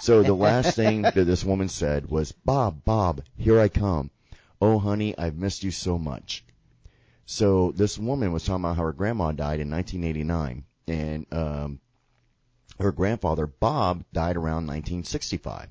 So 0.00 0.22
the 0.22 0.34
last 0.34 0.74
thing 0.76 1.02
that 1.02 1.14
this 1.14 1.44
woman 1.44 1.68
said 1.68 2.10
was, 2.10 2.32
Bob, 2.32 2.84
Bob, 2.84 3.22
here 3.36 3.60
I 3.60 3.68
come. 3.68 4.10
Oh 4.60 4.78
honey, 4.78 5.16
I've 5.16 5.36
missed 5.36 5.62
you 5.62 5.70
so 5.70 5.98
much. 5.98 6.44
So 7.26 7.72
this 7.72 7.98
woman 7.98 8.32
was 8.32 8.44
talking 8.44 8.64
about 8.64 8.76
how 8.76 8.84
her 8.84 8.92
grandma 8.92 9.32
died 9.32 9.60
in 9.60 9.68
1989 9.70 10.64
and, 10.86 11.26
um, 11.32 11.80
her 12.78 12.92
grandfather 12.92 13.46
Bob 13.46 14.04
died 14.12 14.36
around 14.36 14.66
1965. 14.66 15.68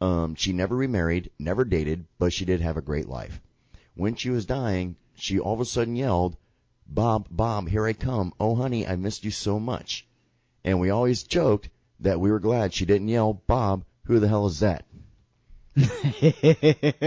Um, 0.00 0.34
she 0.34 0.52
never 0.52 0.74
remarried, 0.74 1.30
never 1.38 1.64
dated, 1.64 2.06
but 2.18 2.32
she 2.32 2.44
did 2.44 2.60
have 2.60 2.76
a 2.76 2.82
great 2.82 3.08
life. 3.08 3.40
When 3.94 4.16
she 4.16 4.30
was 4.30 4.46
dying, 4.46 4.96
she 5.14 5.38
all 5.38 5.54
of 5.54 5.60
a 5.60 5.64
sudden 5.64 5.94
yelled, 5.94 6.36
Bob, 6.88 7.28
Bob, 7.30 7.68
here 7.68 7.86
I 7.86 7.92
come. 7.92 8.34
Oh 8.40 8.56
honey, 8.56 8.86
I 8.86 8.96
missed 8.96 9.24
you 9.24 9.30
so 9.30 9.60
much. 9.60 10.06
And 10.64 10.80
we 10.80 10.90
always 10.90 11.22
joked 11.22 11.68
that 12.00 12.18
we 12.18 12.30
were 12.30 12.40
glad 12.40 12.74
she 12.74 12.86
didn't 12.86 13.08
yell, 13.08 13.34
Bob, 13.46 13.84
who 14.06 14.18
the 14.18 14.28
hell 14.28 14.46
is 14.46 14.60
that? 14.60 14.84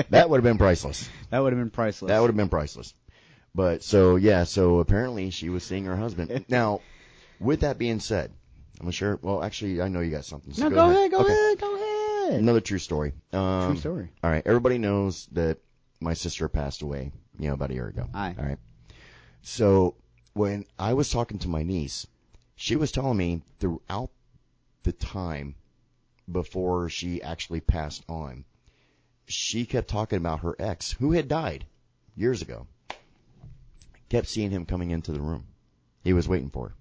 That 0.09 0.27
would 0.29 0.37
have 0.37 0.43
been 0.43 0.57
priceless. 0.57 1.09
That 1.29 1.39
would 1.39 1.51
have 1.51 1.59
been 1.59 1.69
priceless. 1.69 2.09
That 2.09 2.21
would 2.21 2.29
have 2.29 2.37
been 2.37 2.49
priceless. 2.49 2.93
But 3.55 3.83
so 3.83 4.17
yeah, 4.17 4.43
so 4.43 4.79
apparently 4.79 5.29
she 5.29 5.49
was 5.49 5.63
seeing 5.63 5.85
her 5.85 5.95
husband. 5.95 6.43
now, 6.49 6.81
with 7.39 7.61
that 7.61 7.77
being 7.77 8.01
said, 8.01 8.33
I'm 8.81 8.91
sure. 8.91 9.17
Well, 9.21 9.41
actually, 9.41 9.81
I 9.81 9.87
know 9.87 10.01
you 10.01 10.11
got 10.11 10.25
something. 10.25 10.53
So 10.53 10.67
no, 10.67 10.75
go, 10.75 10.89
ahead, 10.89 11.11
go 11.11 11.19
Okay. 11.21 11.31
ahead, 11.31 11.59
go 11.59 11.75
ahead. 11.75 12.39
Another 12.41 12.59
true 12.59 12.79
story. 12.79 13.13
Um, 13.31 13.71
True 13.71 13.79
story. 13.79 14.09
All 14.23 14.29
right, 14.29 14.43
everybody 14.45 14.77
knows 14.77 15.27
that 15.31 15.59
my 16.01 16.13
sister 16.13 16.49
passed 16.49 16.81
away, 16.81 17.13
you 17.39 17.47
know, 17.47 17.53
about 17.53 17.71
a 17.71 17.75
year 17.75 17.87
ago. 17.87 18.09
Aye. 18.13 18.35
All 18.37 18.45
right. 18.45 18.57
So 19.41 19.95
when 20.33 20.65
I 20.77 20.93
was 20.93 21.09
talking 21.09 21.39
to 21.39 21.47
my 21.47 21.63
niece, 21.63 22.05
she 22.57 22.75
was 22.75 22.91
telling 22.91 23.15
me 23.15 23.41
throughout 23.59 24.09
the 24.83 24.91
time 24.91 25.55
before 26.29 26.89
she 26.89 27.21
actually 27.21 27.61
passed 27.61 28.03
on, 28.09 28.43
she 29.27 29.65
kept 29.65 29.87
talking 29.87 30.17
about 30.17 30.41
her 30.41 30.55
ex 30.59 30.91
who 30.91 31.13
had 31.13 31.29
died 31.29 31.65
years 32.17 32.41
ago. 32.41 32.67
Kept 34.09 34.27
seeing 34.27 34.51
him 34.51 34.65
coming 34.65 34.91
into 34.91 35.11
the 35.11 35.19
room. 35.21 35.45
He 36.03 36.13
was 36.13 36.27
waiting 36.27 36.49
for 36.49 36.69
her. 36.69 36.75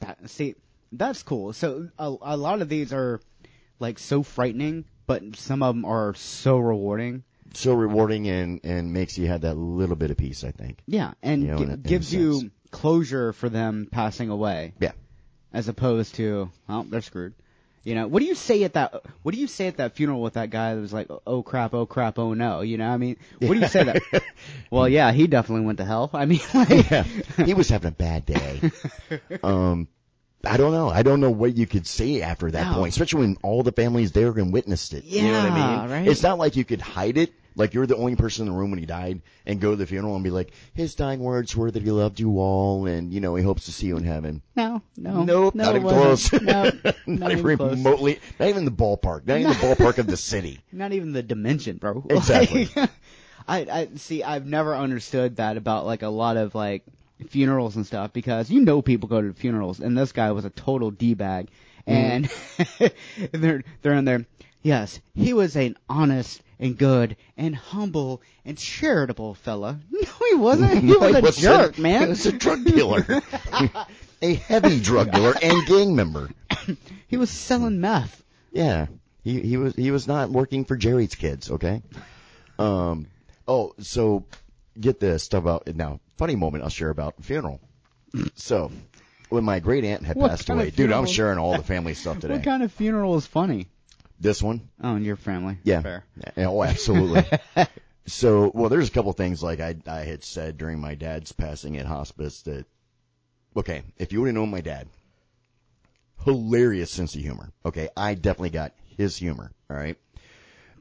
That, 0.00 0.30
see, 0.30 0.54
that's 0.92 1.22
cool. 1.22 1.52
So 1.52 1.88
a, 1.98 2.14
a 2.20 2.36
lot 2.36 2.60
of 2.62 2.68
these 2.68 2.92
are 2.92 3.20
like 3.80 3.98
so 3.98 4.22
frightening, 4.22 4.84
but 5.06 5.22
some 5.36 5.62
of 5.62 5.74
them 5.74 5.84
are 5.84 6.14
so 6.14 6.58
rewarding. 6.58 7.24
So 7.54 7.72
rewarding 7.74 8.28
and 8.28 8.60
and 8.64 8.92
makes 8.92 9.16
you 9.16 9.28
have 9.28 9.42
that 9.42 9.54
little 9.56 9.96
bit 9.96 10.10
of 10.10 10.16
peace, 10.16 10.42
I 10.44 10.50
think. 10.50 10.80
Yeah, 10.86 11.12
and 11.22 11.42
You 11.42 11.48
know, 11.48 11.56
gi- 11.58 11.62
in 11.64 11.70
a- 11.70 11.74
in 11.74 11.82
gives 11.82 12.12
you 12.12 12.50
closure 12.70 13.32
for 13.32 13.48
them 13.48 13.86
passing 13.90 14.28
away. 14.28 14.74
Yeah. 14.80 14.92
As 15.52 15.68
opposed 15.68 16.16
to, 16.16 16.50
well, 16.68 16.82
they're 16.82 17.00
screwed. 17.00 17.34
You 17.84 17.94
know, 17.94 18.06
what 18.08 18.20
do 18.20 18.26
you 18.26 18.34
say 18.34 18.64
at 18.64 18.72
that? 18.72 18.94
What 19.22 19.34
do 19.34 19.40
you 19.40 19.46
say 19.46 19.66
at 19.66 19.76
that 19.76 19.94
funeral 19.94 20.22
with 20.22 20.34
that 20.34 20.48
guy 20.48 20.74
that 20.74 20.80
was 20.80 20.92
like, 20.92 21.08
"Oh 21.26 21.42
crap, 21.42 21.74
oh 21.74 21.84
crap, 21.84 22.18
oh 22.18 22.32
no"? 22.32 22.62
You 22.62 22.78
know, 22.78 22.88
I 22.88 22.96
mean, 22.96 23.16
what 23.40 23.52
do 23.54 23.60
you 23.60 23.68
say 23.68 23.84
that? 23.84 24.02
well, 24.70 24.88
yeah, 24.88 25.12
he 25.12 25.26
definitely 25.26 25.66
went 25.66 25.78
to 25.78 25.84
hell. 25.84 26.08
I 26.14 26.24
mean, 26.24 26.40
like, 26.54 26.90
yeah, 26.90 27.02
he 27.44 27.52
was 27.52 27.68
having 27.68 27.88
a 27.88 27.92
bad 27.92 28.24
day. 28.26 28.60
Um, 29.42 29.88
I 30.46 30.56
don't 30.56 30.72
know. 30.72 30.88
I 30.88 31.02
don't 31.02 31.20
know 31.20 31.30
what 31.30 31.56
you 31.56 31.66
could 31.66 31.86
say 31.86 32.22
after 32.22 32.50
that 32.50 32.72
No. 32.72 32.78
point, 32.78 32.92
especially 32.92 33.20
when 33.20 33.36
all 33.42 33.62
the 33.62 33.72
families 33.72 34.12
there 34.12 34.30
and 34.30 34.52
witnessed 34.52 34.94
it. 34.94 35.04
you 35.04 35.22
know 35.22 35.32
what 35.34 35.52
I 35.52 35.58
Yeah, 35.58 35.80
mean? 35.82 35.90
right. 35.90 36.08
It's 36.08 36.22
not 36.22 36.38
like 36.38 36.56
you 36.56 36.64
could 36.64 36.80
hide 36.80 37.18
it. 37.18 37.32
Like 37.56 37.74
you're 37.74 37.86
the 37.86 37.96
only 37.96 38.16
person 38.16 38.46
in 38.46 38.52
the 38.52 38.58
room 38.58 38.70
when 38.70 38.80
he 38.80 38.86
died, 38.86 39.22
and 39.46 39.60
go 39.60 39.70
to 39.70 39.76
the 39.76 39.86
funeral 39.86 40.14
and 40.14 40.24
be 40.24 40.30
like, 40.30 40.52
his 40.74 40.94
dying 40.94 41.20
words 41.20 41.54
were 41.54 41.70
that 41.70 41.82
he 41.82 41.90
loved 41.90 42.18
you 42.18 42.38
all, 42.38 42.86
and 42.86 43.12
you 43.12 43.20
know 43.20 43.34
he 43.36 43.44
hopes 43.44 43.66
to 43.66 43.72
see 43.72 43.86
you 43.86 43.96
in 43.96 44.04
heaven. 44.04 44.42
no, 44.56 44.82
no, 44.96 45.24
nope, 45.24 45.54
no, 45.54 45.64
not 45.64 45.76
even 45.76 45.88
close. 45.88 46.32
No, 46.32 46.40
not, 46.40 46.74
not 47.06 47.32
even 47.32 47.44
even 47.44 47.56
close. 47.56 47.76
remotely. 47.76 48.20
Not 48.40 48.48
even 48.48 48.64
the 48.64 48.72
ballpark. 48.72 49.26
Not 49.26 49.38
even 49.38 49.52
the 49.52 49.58
ballpark 49.58 49.98
of 49.98 50.06
the 50.06 50.16
city. 50.16 50.60
Not 50.72 50.92
even 50.92 51.12
the 51.12 51.22
dimension, 51.22 51.76
bro. 51.76 52.04
Exactly. 52.10 52.68
Like, 52.74 52.90
I, 53.46 53.58
I 53.58 53.88
see. 53.96 54.22
I've 54.22 54.46
never 54.46 54.74
understood 54.74 55.36
that 55.36 55.56
about 55.56 55.86
like 55.86 56.02
a 56.02 56.08
lot 56.08 56.36
of 56.36 56.54
like 56.54 56.84
funerals 57.28 57.76
and 57.76 57.86
stuff 57.86 58.12
because 58.12 58.50
you 58.50 58.60
know 58.62 58.82
people 58.82 59.08
go 59.08 59.22
to 59.22 59.32
funerals 59.32 59.80
and 59.80 59.96
this 59.96 60.12
guy 60.12 60.32
was 60.32 60.44
a 60.44 60.50
total 60.50 60.90
d 60.90 61.14
bag 61.14 61.48
mm-hmm. 61.86 62.84
and 62.84 62.92
they're 63.32 63.62
they're 63.82 63.94
in 63.94 64.04
there. 64.04 64.26
Yes, 64.64 64.98
he 65.14 65.34
was 65.34 65.54
an 65.56 65.76
honest 65.90 66.42
and 66.58 66.76
good 66.76 67.16
and 67.36 67.54
humble 67.54 68.22
and 68.46 68.58
charitable 68.58 69.34
fella. 69.34 69.78
No, 69.90 70.28
he 70.30 70.34
wasn't. 70.36 70.82
He 70.82 70.96
was 70.96 71.14
a 71.14 71.20
wasn't. 71.20 71.36
jerk, 71.36 71.74
He 71.76 71.82
man. 71.82 72.02
He 72.02 72.08
was 72.08 72.26
a 72.26 72.32
drug 72.32 72.64
dealer, 72.64 73.04
a 74.22 74.34
heavy 74.34 74.80
drug 74.80 75.12
dealer 75.12 75.34
and 75.40 75.66
gang 75.66 75.94
member. 75.94 76.30
He 77.08 77.16
was 77.18 77.30
selling 77.30 77.80
meth. 77.80 78.24
Yeah, 78.52 78.86
he 79.22 79.40
he 79.40 79.56
was 79.56 79.76
he 79.76 79.90
was 79.92 80.08
not 80.08 80.30
working 80.30 80.64
for 80.64 80.76
Jerry's 80.76 81.14
kids. 81.14 81.50
Okay. 81.50 81.82
Um. 82.58 83.06
Oh, 83.46 83.74
so 83.80 84.24
get 84.80 84.98
this 84.98 85.22
stuff 85.22 85.42
about 85.42 85.66
now. 85.76 86.00
Funny 86.16 86.34
moment 86.36 86.64
I'll 86.64 86.70
share 86.70 86.90
about 86.90 87.22
funeral. 87.22 87.60
So, 88.34 88.72
when 89.28 89.44
my 89.44 89.60
great 89.60 89.84
aunt 89.84 90.04
had 90.04 90.16
What 90.16 90.30
passed 90.30 90.46
kind 90.46 90.58
of 90.60 90.66
away, 90.66 90.70
dude, 90.70 90.90
I'm 90.92 91.06
sharing 91.06 91.38
all 91.38 91.56
the 91.56 91.62
family 91.62 91.94
stuff 91.94 92.18
today. 92.20 92.34
What 92.34 92.44
kind 92.44 92.62
of 92.62 92.72
funeral 92.72 93.16
is 93.16 93.26
funny? 93.26 93.68
This 94.24 94.42
one, 94.42 94.70
Oh, 94.82 94.96
in 94.96 95.04
your 95.04 95.16
family. 95.16 95.58
yeah, 95.64 95.82
Fair. 95.82 96.02
Yeah, 96.34 96.46
oh, 96.46 96.62
absolutely. 96.62 97.24
so, 98.06 98.50
well, 98.54 98.70
there's 98.70 98.88
a 98.88 98.90
couple 98.90 99.12
things 99.12 99.42
like 99.42 99.60
I 99.60 99.76
I 99.86 100.00
had 100.04 100.24
said 100.24 100.56
during 100.56 100.80
my 100.80 100.94
dad's 100.94 101.32
passing 101.32 101.76
at 101.76 101.84
hospice 101.84 102.40
that, 102.44 102.64
okay, 103.54 103.82
if 103.98 104.14
you 104.14 104.22
would 104.22 104.28
have 104.28 104.34
known 104.34 104.50
my 104.50 104.62
dad, 104.62 104.88
hilarious 106.24 106.90
sense 106.90 107.14
of 107.14 107.20
humor. 107.20 107.52
Okay, 107.66 107.90
I 107.94 108.14
definitely 108.14 108.48
got 108.48 108.72
his 108.96 109.14
humor. 109.14 109.52
All 109.68 109.76
right. 109.76 109.98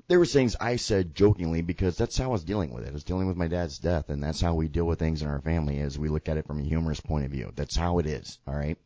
There 0.07 0.19
were 0.19 0.25
things 0.25 0.55
I 0.57 0.77
said 0.77 1.13
jokingly 1.13 1.61
because 1.61 1.97
that's 1.97 2.17
how 2.17 2.23
I 2.23 2.27
was 2.27 2.45
dealing 2.45 2.73
with 2.73 2.85
it. 2.85 2.91
I 2.91 2.93
was 2.93 3.03
dealing 3.03 3.27
with 3.27 3.35
my 3.35 3.49
dad's 3.49 3.77
death, 3.77 4.09
and 4.09 4.23
that's 4.23 4.39
how 4.39 4.53
we 4.55 4.69
deal 4.69 4.85
with 4.85 4.99
things 4.99 5.21
in 5.21 5.27
our 5.27 5.41
family 5.41 5.79
is 5.79 5.99
we 5.99 6.07
look 6.07 6.29
at 6.29 6.37
it 6.37 6.47
from 6.47 6.59
a 6.61 6.63
humorous 6.63 7.01
point 7.01 7.25
of 7.25 7.31
view. 7.31 7.51
That's 7.57 7.75
how 7.75 7.99
it 7.99 8.05
is. 8.05 8.39
All 8.47 8.55
right. 8.55 8.77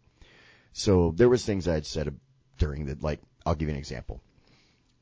So 0.74 1.14
there 1.16 1.30
was 1.30 1.46
things 1.46 1.68
I 1.68 1.76
had 1.76 1.86
said 1.86 2.16
during 2.58 2.88
the 2.88 2.98
like. 3.02 3.20
I'll 3.46 3.54
give 3.54 3.70
you 3.70 3.76
an 3.76 3.80
example. 3.80 4.20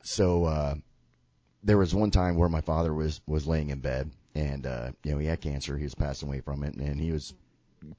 So 0.05 0.45
uh, 0.45 0.75
there 1.63 1.79
was 1.79 1.93
one 1.93 2.11
time 2.11 2.35
where 2.37 2.47
my 2.47 2.61
father 2.61 2.93
was 2.93 3.21
was 3.25 3.47
laying 3.47 3.71
in 3.71 3.79
bed, 3.79 4.11
and 4.35 4.65
uh, 4.65 4.91
you 5.03 5.11
know 5.11 5.17
he 5.17 5.25
had 5.25 5.41
cancer. 5.41 5.77
He 5.77 5.83
was 5.83 5.95
passing 5.95 6.29
away 6.29 6.41
from 6.41 6.63
it, 6.63 6.75
and 6.75 7.01
he 7.01 7.11
was 7.11 7.33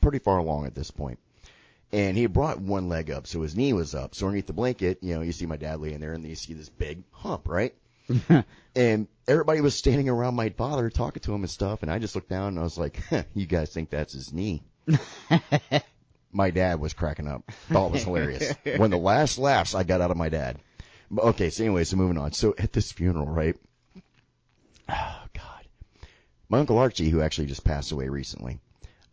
pretty 0.00 0.20
far 0.20 0.38
along 0.38 0.66
at 0.66 0.74
this 0.74 0.90
point. 0.90 1.18
And 1.92 2.16
he 2.16 2.26
brought 2.26 2.60
one 2.60 2.88
leg 2.88 3.10
up, 3.10 3.26
so 3.26 3.42
his 3.42 3.56
knee 3.56 3.72
was 3.72 3.94
up. 3.94 4.14
So 4.14 4.26
underneath 4.26 4.46
the 4.46 4.52
blanket, 4.52 4.98
you 5.02 5.14
know, 5.14 5.20
you 5.20 5.32
see 5.32 5.46
my 5.46 5.56
dad 5.56 5.80
laying 5.80 6.00
there, 6.00 6.12
and 6.12 6.22
then 6.22 6.30
you 6.30 6.36
see 6.36 6.54
this 6.54 6.68
big 6.68 7.02
hump, 7.10 7.48
right? 7.48 7.74
and 8.76 9.08
everybody 9.26 9.60
was 9.60 9.74
standing 9.74 10.08
around 10.08 10.36
my 10.36 10.50
father 10.50 10.90
talking 10.90 11.22
to 11.22 11.34
him 11.34 11.42
and 11.42 11.50
stuff, 11.50 11.82
and 11.82 11.90
I 11.90 11.98
just 11.98 12.14
looked 12.14 12.28
down 12.28 12.50
and 12.50 12.60
I 12.60 12.62
was 12.62 12.78
like, 12.78 13.00
"You 13.34 13.46
guys 13.46 13.72
think 13.72 13.90
that's 13.90 14.12
his 14.12 14.32
knee?" 14.32 14.62
my 16.32 16.50
dad 16.50 16.78
was 16.78 16.92
cracking 16.92 17.26
up. 17.26 17.42
Thought 17.68 17.88
it 17.88 17.92
was 17.92 18.04
hilarious. 18.04 18.54
When 18.76 18.90
the 18.90 18.96
last 18.96 19.38
laughs 19.38 19.74
I 19.74 19.82
got 19.82 20.00
out 20.00 20.12
of 20.12 20.16
my 20.16 20.28
dad. 20.28 20.60
Okay, 21.18 21.50
so 21.50 21.64
anyway, 21.64 21.84
so 21.84 21.96
moving 21.96 22.18
on. 22.18 22.32
So 22.32 22.54
at 22.58 22.72
this 22.72 22.92
funeral, 22.92 23.26
right? 23.26 23.56
Oh 24.88 25.22
God, 25.34 25.66
my 26.48 26.58
uncle 26.60 26.78
Archie, 26.78 27.10
who 27.10 27.20
actually 27.20 27.46
just 27.46 27.64
passed 27.64 27.92
away 27.92 28.08
recently, 28.08 28.60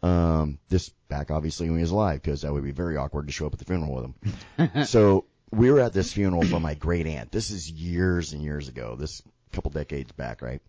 Um, 0.01 0.59
this 0.69 0.89
back 1.07 1.31
obviously 1.31 1.69
when 1.69 1.77
he 1.79 1.83
was 1.83 1.91
alive 1.91 2.21
because 2.21 2.41
that 2.41 2.51
would 2.53 2.63
be 2.63 2.71
very 2.71 2.97
awkward 2.97 3.27
to 3.27 3.33
show 3.33 3.45
up 3.47 3.53
at 3.53 3.59
the 3.59 3.65
funeral 3.65 3.93
with 3.93 4.05
him. 4.05 4.85
so 4.85 5.25
we 5.51 5.71
were 5.71 5.79
at 5.79 5.93
this 5.93 6.11
funeral 6.13 6.43
for 6.43 6.59
my 6.59 6.73
great 6.73 7.05
aunt. 7.07 7.31
This 7.31 7.51
is 7.51 7.69
years 7.69 8.33
and 8.33 8.41
years 8.41 8.67
ago. 8.67 8.95
This 8.95 9.21
couple 9.51 9.71
decades 9.71 10.11
back, 10.11 10.41
right? 10.41 10.61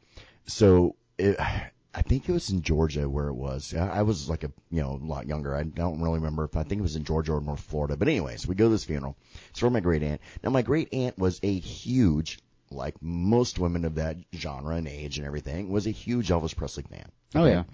So 0.47 0.97
it, 1.19 1.39
I 1.95 2.03
think 2.03 2.29
it 2.29 2.33
was 2.33 2.51
in 2.51 2.63
Georgia 2.63 3.09
where 3.09 3.29
it 3.29 3.35
was. 3.35 3.75
I 3.75 3.99
I 3.99 4.03
was 4.03 4.29
like 4.29 4.45
a 4.45 4.53
you 4.71 4.83
know 4.83 5.01
a 5.03 5.07
lot 5.07 5.27
younger. 5.27 5.55
I 5.55 5.63
don't 5.63 6.01
really 6.01 6.19
remember 6.19 6.45
if 6.45 6.57
I 6.57 6.63
think 6.63 6.81
it 6.81 6.83
was 6.83 6.97
in 6.97 7.05
Georgia 7.05 7.33
or 7.33 7.41
North 7.41 7.61
Florida. 7.61 7.97
But 7.97 8.09
anyways, 8.09 8.47
we 8.47 8.55
go 8.55 8.65
to 8.65 8.71
this 8.71 8.85
funeral. 8.85 9.17
It's 9.51 9.61
for 9.61 9.71
my 9.71 9.81
great 9.81 10.03
aunt. 10.03 10.21
Now 10.43 10.51
my 10.51 10.63
great 10.63 10.93
aunt 10.93 11.19
was 11.19 11.39
a 11.43 11.59
huge, 11.59 12.41
like 12.71 13.01
most 13.01 13.59
women 13.59 13.85
of 13.85 13.95
that 13.97 14.17
genre 14.35 14.77
and 14.77 14.89
age 14.89 15.19
and 15.19 15.27
everything, 15.27 15.71
was 15.71 15.87
a 15.87 15.91
huge 15.91 16.29
Elvis 16.29 16.57
Presley 16.57 16.85
fan. 16.85 17.11
Oh 17.35 17.45
yeah. 17.45 17.65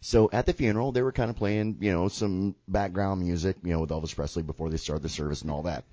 So 0.00 0.30
at 0.32 0.46
the 0.46 0.52
funeral, 0.52 0.92
they 0.92 1.02
were 1.02 1.12
kind 1.12 1.30
of 1.30 1.36
playing, 1.36 1.76
you 1.80 1.92
know, 1.92 2.08
some 2.08 2.54
background 2.66 3.20
music, 3.20 3.56
you 3.62 3.72
know, 3.72 3.80
with 3.80 3.90
Elvis 3.90 4.14
Presley 4.14 4.42
before 4.42 4.70
they 4.70 4.78
started 4.78 5.02
the 5.02 5.10
service 5.10 5.42
and 5.42 5.50
all 5.50 5.64
that. 5.64 5.84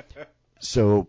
so 0.60 1.08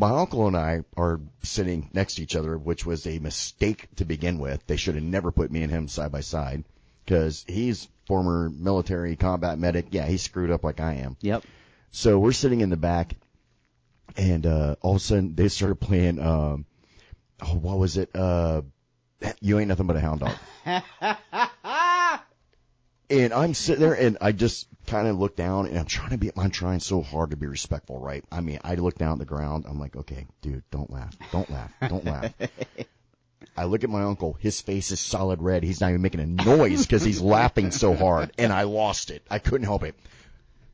my 0.00 0.10
uncle 0.10 0.46
and 0.46 0.56
I 0.56 0.80
are 0.96 1.20
sitting 1.42 1.90
next 1.92 2.14
to 2.14 2.22
each 2.22 2.34
other, 2.34 2.56
which 2.56 2.86
was 2.86 3.06
a 3.06 3.18
mistake 3.18 3.86
to 3.96 4.06
begin 4.06 4.38
with. 4.38 4.66
They 4.66 4.76
should 4.76 4.94
have 4.94 5.04
never 5.04 5.30
put 5.30 5.50
me 5.50 5.62
and 5.62 5.70
him 5.70 5.88
side 5.88 6.10
by 6.10 6.22
side 6.22 6.64
because 7.04 7.44
he's 7.46 7.86
former 8.06 8.48
military 8.48 9.14
combat 9.16 9.58
medic. 9.58 9.88
Yeah, 9.90 10.06
he 10.06 10.16
screwed 10.16 10.50
up 10.50 10.64
like 10.64 10.80
I 10.80 10.94
am. 10.94 11.18
Yep. 11.20 11.44
So 11.90 12.18
we're 12.18 12.32
sitting 12.32 12.62
in 12.62 12.70
the 12.70 12.78
back, 12.78 13.14
and 14.16 14.46
uh, 14.46 14.76
all 14.80 14.92
of 14.92 14.96
a 14.96 15.00
sudden 15.00 15.34
they 15.34 15.48
started 15.48 15.76
playing. 15.76 16.18
Um, 16.18 16.64
oh, 17.42 17.56
what 17.56 17.78
was 17.78 17.98
it? 17.98 18.08
Uh, 18.14 18.62
you 19.42 19.58
ain't 19.58 19.68
nothing 19.68 19.86
but 19.86 19.96
a 19.96 20.00
hound 20.00 20.20
dog. 20.20 20.34
and 23.10 23.32
I'm 23.32 23.54
sitting 23.54 23.82
there, 23.82 23.94
and 23.94 24.18
I 24.20 24.32
just 24.32 24.66
kind 24.86 25.08
of 25.08 25.18
look 25.18 25.36
down, 25.36 25.66
and 25.66 25.78
I'm 25.78 25.86
trying 25.86 26.10
to 26.10 26.18
be. 26.18 26.30
I'm 26.36 26.50
trying 26.50 26.80
so 26.80 27.02
hard 27.02 27.30
to 27.30 27.36
be 27.36 27.46
respectful, 27.46 27.98
right? 27.98 28.24
I 28.30 28.40
mean, 28.40 28.60
I 28.64 28.74
look 28.76 28.96
down 28.96 29.12
at 29.12 29.18
the 29.18 29.24
ground. 29.24 29.66
I'm 29.68 29.78
like, 29.78 29.96
okay, 29.96 30.26
dude, 30.42 30.62
don't 30.70 30.90
laugh, 30.90 31.14
don't 31.32 31.50
laugh, 31.50 31.72
don't 31.88 32.04
laugh. 32.04 32.32
I 33.56 33.64
look 33.64 33.84
at 33.84 33.90
my 33.90 34.04
uncle. 34.04 34.38
His 34.40 34.60
face 34.60 34.90
is 34.90 35.00
solid 35.00 35.42
red. 35.42 35.64
He's 35.64 35.80
not 35.80 35.90
even 35.90 36.02
making 36.02 36.20
a 36.20 36.26
noise 36.26 36.86
because 36.86 37.02
he's 37.02 37.20
laughing 37.20 37.72
so 37.72 37.94
hard, 37.94 38.32
and 38.38 38.52
I 38.52 38.62
lost 38.62 39.10
it. 39.10 39.22
I 39.30 39.38
couldn't 39.38 39.66
help 39.66 39.82
it 39.82 39.94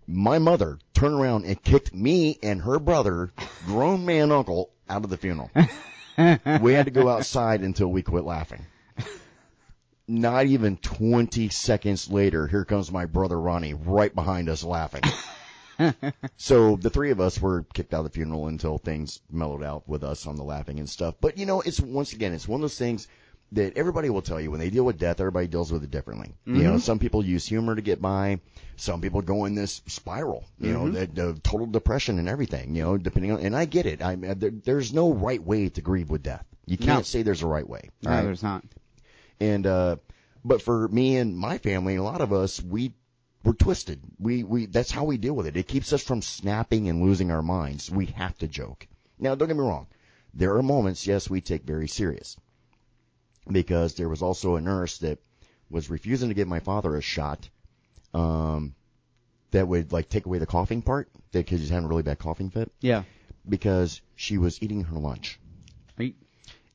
my 0.06 0.38
mother 0.38 0.78
turned 0.94 1.14
around 1.14 1.44
and 1.44 1.60
kicked 1.62 1.92
me 1.92 2.38
and 2.42 2.62
her 2.62 2.78
brother, 2.78 3.32
grown 3.64 4.04
man 4.06 4.30
uncle, 4.32 4.70
out 4.88 5.04
of 5.04 5.10
the 5.10 5.16
funeral. 5.16 5.50
we 6.60 6.72
had 6.72 6.86
to 6.86 6.90
go 6.92 7.08
outside 7.08 7.60
until 7.62 7.88
we 7.88 8.02
quit 8.02 8.24
laughing. 8.24 8.64
Not 10.08 10.46
even 10.46 10.76
20 10.76 11.48
seconds 11.48 12.10
later, 12.10 12.46
here 12.46 12.64
comes 12.64 12.92
my 12.92 13.06
brother 13.06 13.40
Ronnie 13.40 13.74
right 13.74 14.14
behind 14.14 14.48
us 14.48 14.62
laughing. 14.62 15.02
so 16.36 16.76
the 16.76 16.90
three 16.90 17.10
of 17.10 17.20
us 17.20 17.40
were 17.40 17.64
kicked 17.74 17.92
out 17.92 17.98
of 17.98 18.04
the 18.04 18.10
funeral 18.10 18.46
until 18.46 18.78
things 18.78 19.20
mellowed 19.30 19.64
out 19.64 19.88
with 19.88 20.04
us 20.04 20.26
on 20.26 20.36
the 20.36 20.44
laughing 20.44 20.78
and 20.78 20.88
stuff. 20.88 21.16
But 21.20 21.38
you 21.38 21.46
know, 21.46 21.60
it's 21.60 21.80
once 21.80 22.12
again, 22.12 22.32
it's 22.34 22.48
one 22.48 22.58
of 22.58 22.62
those 22.62 22.78
things 22.78 23.08
that 23.52 23.76
everybody 23.76 24.10
will 24.10 24.22
tell 24.22 24.40
you 24.40 24.50
when 24.50 24.60
they 24.60 24.70
deal 24.70 24.84
with 24.84 24.98
death, 24.98 25.20
everybody 25.20 25.46
deals 25.46 25.72
with 25.72 25.84
it 25.84 25.90
differently. 25.90 26.34
You 26.46 26.54
know, 26.54 26.70
mm-hmm. 26.70 26.78
some 26.78 26.98
people 26.98 27.24
use 27.24 27.46
humor 27.46 27.76
to 27.76 27.82
get 27.82 28.02
by. 28.02 28.40
Some 28.76 29.00
people 29.00 29.22
go 29.22 29.44
in 29.44 29.54
this 29.54 29.82
spiral, 29.86 30.44
you 30.58 30.72
know, 30.72 30.84
mm-hmm. 30.84 31.14
the, 31.14 31.32
the 31.32 31.40
total 31.40 31.66
depression 31.66 32.18
and 32.18 32.28
everything, 32.28 32.74
you 32.74 32.82
know, 32.82 32.96
depending 32.96 33.32
on, 33.32 33.40
and 33.40 33.54
I 33.54 33.64
get 33.64 33.86
it. 33.86 34.02
I, 34.02 34.16
there, 34.16 34.50
there's 34.50 34.92
no 34.92 35.12
right 35.12 35.42
way 35.42 35.68
to 35.68 35.80
grieve 35.80 36.10
with 36.10 36.24
death. 36.24 36.44
You 36.66 36.76
can't 36.76 36.98
No. 36.98 37.02
say 37.02 37.22
there's 37.22 37.42
a 37.42 37.46
right 37.46 37.68
way. 37.68 37.90
No, 38.02 38.10
right? 38.10 38.22
there's 38.22 38.42
not. 38.42 38.64
And, 39.40 39.66
uh, 39.66 39.96
but 40.44 40.62
for 40.62 40.88
me 40.88 41.16
and 41.16 41.36
my 41.36 41.58
family, 41.58 41.96
a 41.96 42.02
lot 42.02 42.20
of 42.20 42.32
us, 42.32 42.62
we, 42.62 42.92
we're 43.44 43.52
twisted. 43.52 44.00
We, 44.18 44.44
we, 44.44 44.66
that's 44.66 44.90
how 44.90 45.04
we 45.04 45.16
deal 45.18 45.34
with 45.34 45.46
it. 45.46 45.56
It 45.56 45.68
keeps 45.68 45.92
us 45.92 46.02
from 46.02 46.22
snapping 46.22 46.88
and 46.88 47.02
losing 47.02 47.30
our 47.30 47.42
minds. 47.42 47.90
We 47.90 48.06
have 48.06 48.36
to 48.38 48.48
joke. 48.48 48.86
Now, 49.18 49.34
don't 49.34 49.48
get 49.48 49.56
me 49.56 49.62
wrong. 49.62 49.86
There 50.34 50.56
are 50.56 50.62
moments, 50.62 51.06
yes, 51.06 51.30
we 51.30 51.40
take 51.40 51.64
very 51.64 51.88
serious. 51.88 52.36
Because 53.50 53.94
there 53.94 54.08
was 54.08 54.22
also 54.22 54.56
a 54.56 54.60
nurse 54.60 54.98
that 54.98 55.18
was 55.70 55.90
refusing 55.90 56.28
to 56.28 56.34
give 56.34 56.48
my 56.48 56.60
father 56.60 56.96
a 56.96 57.00
shot, 57.02 57.48
um, 58.12 58.74
that 59.52 59.68
would 59.68 59.92
like 59.92 60.08
take 60.08 60.26
away 60.26 60.38
the 60.38 60.46
coughing 60.46 60.82
part, 60.82 61.08
that 61.32 61.44
because 61.46 61.60
he's 61.60 61.70
having 61.70 61.84
a 61.86 61.88
really 61.88 62.02
bad 62.02 62.18
coughing 62.18 62.50
fit, 62.50 62.70
Yeah. 62.80 63.04
because 63.48 64.00
she 64.16 64.38
was 64.38 64.60
eating 64.62 64.84
her 64.84 64.98
lunch. 64.98 65.38
Right. 65.98 66.14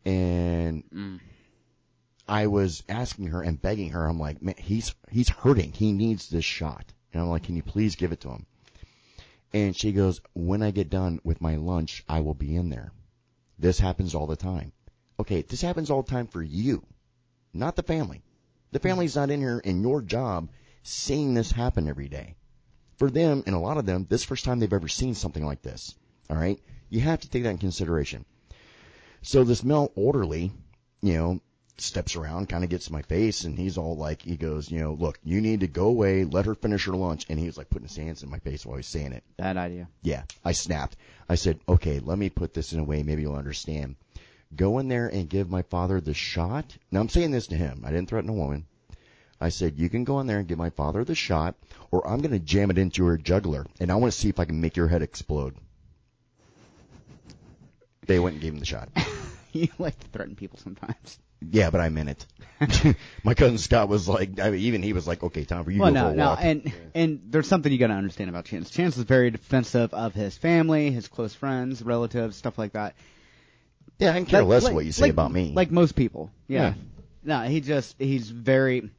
And 0.06 0.84
Mm. 0.90 1.20
I 2.32 2.48
was 2.48 2.82
asking 2.88 3.28
her 3.28 3.42
and 3.42 3.62
begging 3.62 3.90
her. 3.90 4.08
I'm 4.08 4.18
like, 4.18 4.42
man, 4.42 4.56
he's 4.58 4.96
he's 5.10 5.28
hurting. 5.28 5.74
He 5.74 5.92
needs 5.92 6.30
this 6.30 6.46
shot. 6.46 6.86
And 7.12 7.22
I'm 7.22 7.28
like, 7.30 7.44
can 7.44 7.58
you 7.58 7.62
please 7.62 7.98
give 7.98 8.14
it 8.14 8.22
to 8.22 8.30
him? 8.30 8.46
And 9.52 9.76
she 9.76 9.92
goes, 9.92 10.22
when 10.32 10.64
I 10.64 10.72
get 10.72 10.90
done 10.90 11.20
with 11.26 11.42
my 11.42 11.58
lunch, 11.58 12.06
I 12.08 12.22
will 12.22 12.34
be 12.34 12.56
in 12.56 12.70
there. 12.70 12.94
This 13.60 13.80
happens 13.80 14.16
all 14.16 14.28
the 14.28 14.38
time. 14.38 14.72
Okay, 15.20 15.42
this 15.42 15.62
happens 15.62 15.92
all 15.92 16.04
the 16.04 16.10
time 16.10 16.28
for 16.28 16.42
you, 16.42 16.86
not 17.54 17.76
the 17.76 17.84
family. 17.84 18.24
The 18.72 18.80
family's 18.80 19.18
not 19.18 19.30
in 19.30 19.42
here 19.42 19.60
in 19.60 19.82
your 19.82 20.02
job 20.02 20.50
seeing 20.84 21.34
this 21.34 21.52
happen 21.52 21.90
every 21.90 22.08
day. 22.08 22.38
For 22.96 23.10
them, 23.10 23.44
and 23.46 23.56
a 23.56 23.60
lot 23.60 23.78
of 23.78 23.86
them, 23.86 24.08
this 24.08 24.24
first 24.24 24.46
time 24.46 24.60
they've 24.60 24.72
ever 24.72 24.88
seen 24.88 25.16
something 25.16 25.46
like 25.46 25.64
this. 25.64 25.96
All 26.30 26.38
right? 26.38 26.62
You 26.90 27.02
have 27.02 27.20
to 27.20 27.30
take 27.30 27.44
that 27.44 27.50
in 27.50 27.58
consideration. 27.58 28.24
So 29.22 29.44
this 29.44 29.66
male 29.66 29.92
orderly, 29.96 30.54
you 31.02 31.14
know, 31.16 31.42
steps 31.82 32.16
around, 32.16 32.50
kind 32.50 32.64
of 32.64 32.70
gets 32.70 32.88
in 32.88 32.94
my 32.94 33.02
face, 33.02 33.44
and 33.44 33.58
he's 33.58 33.78
all 33.78 33.96
like, 33.96 34.22
he 34.22 34.38
goes, 34.38 34.72
you 34.72 34.80
know, 34.80 34.94
look, 34.94 35.20
you 35.24 35.42
need 35.42 35.62
to 35.62 35.68
go 35.68 35.88
away, 35.88 36.24
let 36.24 36.46
her 36.46 36.56
finish 36.56 36.86
her 36.86 36.94
lunch. 36.94 37.26
And 37.30 37.40
he 37.40 37.46
was 37.46 37.58
like 37.58 37.70
putting 37.70 37.88
his 37.88 37.98
hands 37.98 38.24
in 38.24 38.30
my 38.30 38.40
face 38.40 38.66
while 38.66 38.76
he 38.76 38.80
was 38.80 38.88
saying 38.88 39.14
it. 39.14 39.24
Bad 39.38 39.58
idea. 39.58 39.88
Yeah, 40.02 40.24
I 40.44 40.52
snapped. 40.52 40.98
I 41.28 41.36
said, 41.36 41.60
okay, 41.68 42.00
let 42.00 42.18
me 42.18 42.30
put 42.30 42.54
this 42.54 42.74
in 42.74 42.80
a 42.80 42.84
way 42.84 43.04
maybe 43.04 43.22
you'll 43.22 43.36
understand. 43.36 43.96
Go 44.56 44.80
in 44.80 44.88
there 44.88 45.08
and 45.08 45.30
give 45.30 45.50
my 45.50 45.62
father 45.62 46.02
the 46.02 46.14
shot. 46.14 46.78
Now 46.92 47.00
I'm 47.00 47.10
saying 47.10 47.32
this 47.32 47.48
to 47.48 47.56
him. 47.56 47.84
I 47.86 47.92
didn't 47.92 48.10
threaten 48.10 48.30
a 48.30 48.34
woman. 48.34 48.66
I 49.40 49.50
said, 49.50 49.80
you 49.80 49.90
can 49.90 50.04
go 50.04 50.20
in 50.20 50.28
there 50.28 50.38
and 50.38 50.48
give 50.48 50.60
my 50.60 50.70
father 50.70 51.04
the 51.04 51.16
shot, 51.16 51.56
or 51.90 52.08
I'm 52.08 52.20
going 52.20 52.32
to 52.32 52.40
jam 52.40 52.70
it 52.70 52.78
into 52.78 53.04
your 53.04 53.18
jugular, 53.18 53.66
and 53.80 53.92
I 53.92 53.96
want 53.96 54.14
to 54.14 54.20
see 54.20 54.30
if 54.30 54.40
I 54.40 54.46
can 54.46 54.62
make 54.62 54.78
your 54.78 54.88
head 54.88 55.02
explode. 55.02 55.56
They 58.06 58.20
went 58.20 58.36
and 58.36 58.42
gave 58.42 58.54
him 58.54 58.60
the 58.60 58.66
shot. 58.66 58.90
you 59.52 59.70
like 59.80 60.00
to 60.00 60.08
threaten 60.10 60.36
people 60.36 60.60
sometimes. 60.60 61.18
Yeah, 61.50 61.70
but 61.72 61.82
I 61.82 61.90
meant 61.90 62.10
it. 62.10 62.96
my 63.24 63.34
cousin 63.34 63.58
Scott 63.58 63.90
was 63.90 64.08
like, 64.08 64.40
I 64.40 64.52
mean, 64.52 64.60
even 64.62 64.84
he 64.84 64.94
was 64.94 65.08
like, 65.08 65.24
okay, 65.24 65.44
time 65.46 65.64
for 65.64 65.72
you 65.72 65.78
to 65.78 65.82
well, 65.84 65.92
go 65.92 66.00
no, 66.00 66.08
for 66.10 66.14
a 66.14 66.16
no, 66.16 66.26
walk. 66.30 66.40
and 66.44 66.74
and 66.94 67.22
there's 67.30 67.48
something 67.48 67.72
you 67.72 67.80
got 67.80 67.88
to 67.88 67.94
understand 67.96 68.30
about 68.30 68.46
Chance. 68.46 68.70
Chance 68.70 68.98
is 68.98 69.04
very 69.04 69.32
defensive 69.32 69.94
of 69.96 70.14
his 70.14 70.38
family, 70.38 70.92
his 70.92 71.08
close 71.08 71.34
friends, 71.34 71.82
relatives, 71.82 72.36
stuff 72.38 72.60
like 72.60 72.74
that. 72.74 72.94
yeah, 73.98 74.12
I 74.12 74.14
can 74.14 74.26
care 74.28 74.42
Like- 74.42 74.50
less 74.50 74.64
like- 74.66 74.74
what 74.76 74.86
you 74.86 74.92
say 74.92 75.04
like- 75.06 75.12
about 75.14 75.32
me. 75.32 75.54
Like 75.56 75.72
most 75.72 75.96
people. 75.96 76.32
Yeah. 76.48 76.60
Yeah. 76.62 76.74
No, 77.24 77.40
he 77.50 77.62
just 77.62 77.96
he's 78.00 78.30
very. 78.30 78.90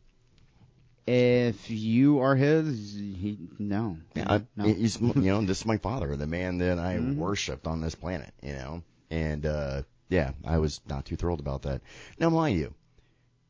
If 1.06 1.68
you 1.68 2.20
are 2.20 2.36
his, 2.36 2.94
he 2.94 3.36
no. 3.58 3.96
Yeah, 4.14 4.24
I, 4.34 4.42
no. 4.56 4.64
he's 4.64 5.00
you 5.00 5.12
know 5.14 5.40
this 5.42 5.60
is 5.60 5.66
my 5.66 5.76
father, 5.78 6.14
the 6.14 6.28
man 6.28 6.58
that 6.58 6.78
I 6.78 6.94
Mhm. 6.98 7.16
worshipped 7.16 7.66
on 7.66 7.80
this 7.80 7.96
planet, 7.96 8.32
you 8.40 8.52
know, 8.52 8.82
and 9.10 9.44
uh 9.44 9.82
yeah, 10.12 10.32
I 10.44 10.58
was 10.58 10.80
not 10.86 11.06
too 11.06 11.16
thrilled 11.16 11.40
about 11.40 11.62
that. 11.62 11.80
Now, 12.18 12.28
mind 12.28 12.58
you, 12.58 12.74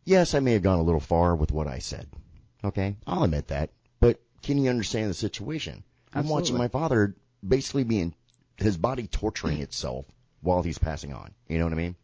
yes, 0.04 0.34
I 0.34 0.40
may 0.40 0.52
have 0.52 0.62
gone 0.62 0.78
a 0.78 0.82
little 0.84 1.00
far 1.00 1.34
with 1.34 1.50
what 1.50 1.66
I 1.66 1.80
said. 1.80 2.06
Okay, 2.64 2.94
I'll 3.04 3.24
admit 3.24 3.48
that, 3.48 3.70
but 3.98 4.20
can 4.42 4.58
you 4.58 4.70
understand 4.70 5.10
the 5.10 5.14
situation? 5.14 5.82
I'm 6.14 6.28
watching 6.28 6.56
my 6.56 6.68
father 6.68 7.16
basically 7.46 7.82
being 7.82 8.14
his 8.56 8.76
body 8.76 9.08
torturing 9.08 9.60
itself 9.60 10.06
while 10.40 10.62
he's 10.62 10.78
passing 10.78 11.12
on. 11.12 11.32
You 11.48 11.58
know 11.58 11.64
what 11.64 11.72
I 11.72 11.76
mean? 11.76 11.96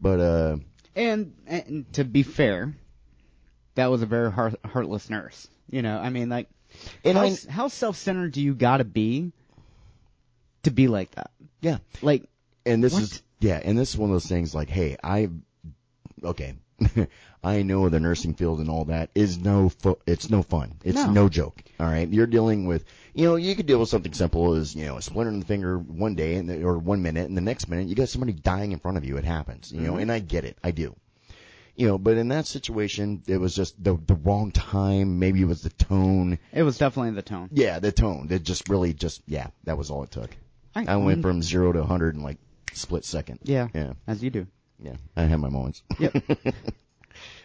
But 0.00 0.20
uh 0.20 0.56
And, 0.94 1.34
and 1.46 1.92
to 1.92 2.04
be 2.04 2.22
fair, 2.22 2.74
that 3.74 3.90
was 3.90 4.00
a 4.00 4.06
very 4.06 4.32
heart, 4.32 4.54
heartless 4.64 5.10
nurse. 5.10 5.48
You 5.68 5.82
know, 5.82 5.98
I 5.98 6.08
mean, 6.08 6.30
like, 6.30 6.48
and 7.04 7.18
how, 7.18 7.24
I 7.24 7.36
how 7.50 7.68
self-centered 7.68 8.32
do 8.32 8.40
you 8.40 8.54
gotta 8.54 8.84
be 8.84 9.32
to 10.62 10.70
be 10.70 10.88
like 10.88 11.10
that? 11.12 11.30
yeah, 11.60 11.78
Like, 12.00 12.24
and 12.64 12.82
this 12.82 12.94
What? 12.94 13.02
is 13.02 13.22
yeah, 13.40 13.60
and 13.62 13.78
this 13.78 13.90
is 13.90 13.98
one 13.98 14.10
of 14.10 14.14
those 14.14 14.26
things 14.26 14.54
like, 14.54 14.68
hey, 14.68 14.96
I 15.02 15.28
okay, 16.22 16.54
I 17.44 17.62
know 17.62 17.88
the 17.88 18.00
nursing 18.00 18.34
field 18.34 18.60
and 18.60 18.68
all 18.68 18.86
that 18.86 19.10
is 19.14 19.38
no 19.38 19.68
fu- 19.68 19.98
it's 20.06 20.30
no 20.30 20.42
fun. 20.42 20.76
It's 20.84 20.96
No. 20.96 21.10
no. 21.10 21.28
joke. 21.28 21.62
All 21.78 21.86
right, 21.86 22.08
you're 22.08 22.26
dealing 22.26 22.66
with 22.66 22.84
you 23.14 23.24
know 23.24 23.36
you 23.36 23.54
could 23.54 23.66
deal 23.66 23.80
with 23.80 23.88
something 23.88 24.12
simple 24.12 24.54
as 24.54 24.74
you 24.74 24.86
know 24.86 24.96
a 24.96 25.02
splinter 25.02 25.32
in 25.32 25.40
the 25.40 25.46
finger 25.46 25.78
one 25.78 26.14
day 26.14 26.36
and 26.36 26.48
the, 26.48 26.62
or 26.64 26.78
one 26.78 27.02
minute, 27.02 27.28
and 27.28 27.36
the 27.36 27.42
next 27.42 27.68
minute 27.68 27.88
you 27.88 27.94
got 27.94 28.08
somebody 28.08 28.32
dying 28.32 28.72
in 28.72 28.78
front 28.78 28.96
of 28.96 29.04
you. 29.04 29.16
It 29.16 29.24
happens, 29.24 29.72
you 29.72 29.80
know, 29.80 29.92
mm-hmm. 29.92 30.02
and 30.02 30.12
I 30.12 30.18
get 30.18 30.44
it, 30.44 30.56
I 30.62 30.70
do. 30.70 30.94
You 31.76 31.86
know, 31.86 31.98
but 31.98 32.16
in 32.16 32.28
that 32.28 32.46
situation, 32.46 33.22
it 33.26 33.36
was 33.36 33.54
just 33.54 33.82
the 33.82 33.98
the 34.06 34.14
wrong 34.14 34.50
time. 34.50 35.18
Maybe 35.18 35.42
it 35.42 35.46
was 35.46 35.62
the 35.62 35.70
tone. 35.70 36.38
it 36.52 36.62
was 36.62 36.78
definitely 36.78 37.12
the 37.12 37.22
tone. 37.22 37.50
Yeah, 37.52 37.80
the 37.80 37.92
tone. 37.92 38.28
It 38.30 38.44
just 38.44 38.70
really 38.70 38.94
just 38.94 39.22
yeah, 39.26 39.48
that 39.64 39.76
was 39.76 39.90
all 39.90 40.02
it 40.02 40.10
took. 40.10 40.30
I, 40.74 40.84
I 40.88 40.96
went 40.96 41.22
from 41.22 41.42
zero 41.42 41.72
to 41.72 41.78
100 41.80 42.16
in 42.16 42.22
like 42.22 42.38
split 42.76 43.04
second. 43.04 43.40
yeah, 43.42 43.68
Yeah. 43.74 43.92
as 44.06 44.22
you 44.22 44.30
do. 44.30 44.46
Yeah, 44.78 44.96
I 45.16 45.22
have 45.22 45.40
my 45.40 45.48
moments. 45.48 45.82
Yep. 45.98 46.14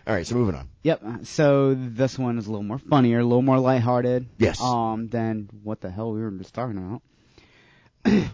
All 0.07 0.13
right, 0.15 0.25
so 0.27 0.36
moving 0.36 0.55
on. 0.55 0.67
Yep. 0.84 1.01
So 1.23 1.73
this 1.75 2.19
one 2.19 2.38
is 2.38 2.47
a 2.47 2.51
little 2.51 2.63
more 2.63 2.79
funnier, 2.79 3.19
a 3.19 3.23
little 3.23 3.41
more 3.41 3.59
lighthearted. 3.59 4.27
Yes. 4.38 4.59
Um, 4.61 5.07
than 5.07 5.49
what 5.63 5.79
the 5.79 5.89
hell 5.89 6.11
we 6.11 6.21
were 6.21 6.32
just 6.32 6.53
talking 6.53 6.77
about. 6.77 7.01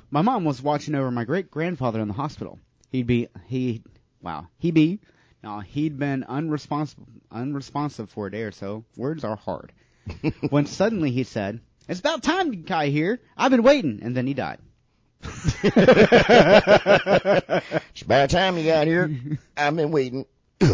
my 0.09 0.21
mom 0.21 0.45
was 0.45 0.61
watching 0.61 0.95
over 0.95 1.11
my 1.11 1.25
great 1.25 1.51
grandfather 1.51 1.99
in 1.99 2.07
the 2.07 2.13
hospital. 2.13 2.57
He'd 2.89 3.05
be 3.05 3.27
he, 3.47 3.83
wow, 4.21 4.47
He'd 4.57 4.73
be, 4.73 4.99
no, 5.43 5.59
he'd 5.59 5.99
been 5.99 6.23
unresponsive, 6.23 6.99
unresponsive 7.31 8.09
for 8.09 8.27
a 8.27 8.31
day 8.31 8.43
or 8.43 8.51
so. 8.51 8.85
Words 8.95 9.23
are 9.23 9.35
hard. 9.35 9.73
when 10.49 10.65
suddenly 10.65 11.11
he 11.11 11.23
said, 11.23 11.59
"It's 11.89 11.99
about 11.99 12.23
time 12.23 12.53
you 12.53 12.61
got 12.61 12.85
here. 12.85 13.19
I've 13.35 13.51
been 13.51 13.61
waiting," 13.63 13.99
and 14.01 14.15
then 14.15 14.25
he 14.25 14.33
died. 14.33 14.59
It's 17.89 18.01
about 18.03 18.29
time 18.29 18.57
you 18.57 18.65
got 18.65 18.87
here. 18.87 19.11
I've 19.57 19.75
been 19.75 19.91
waiting. 19.91 20.25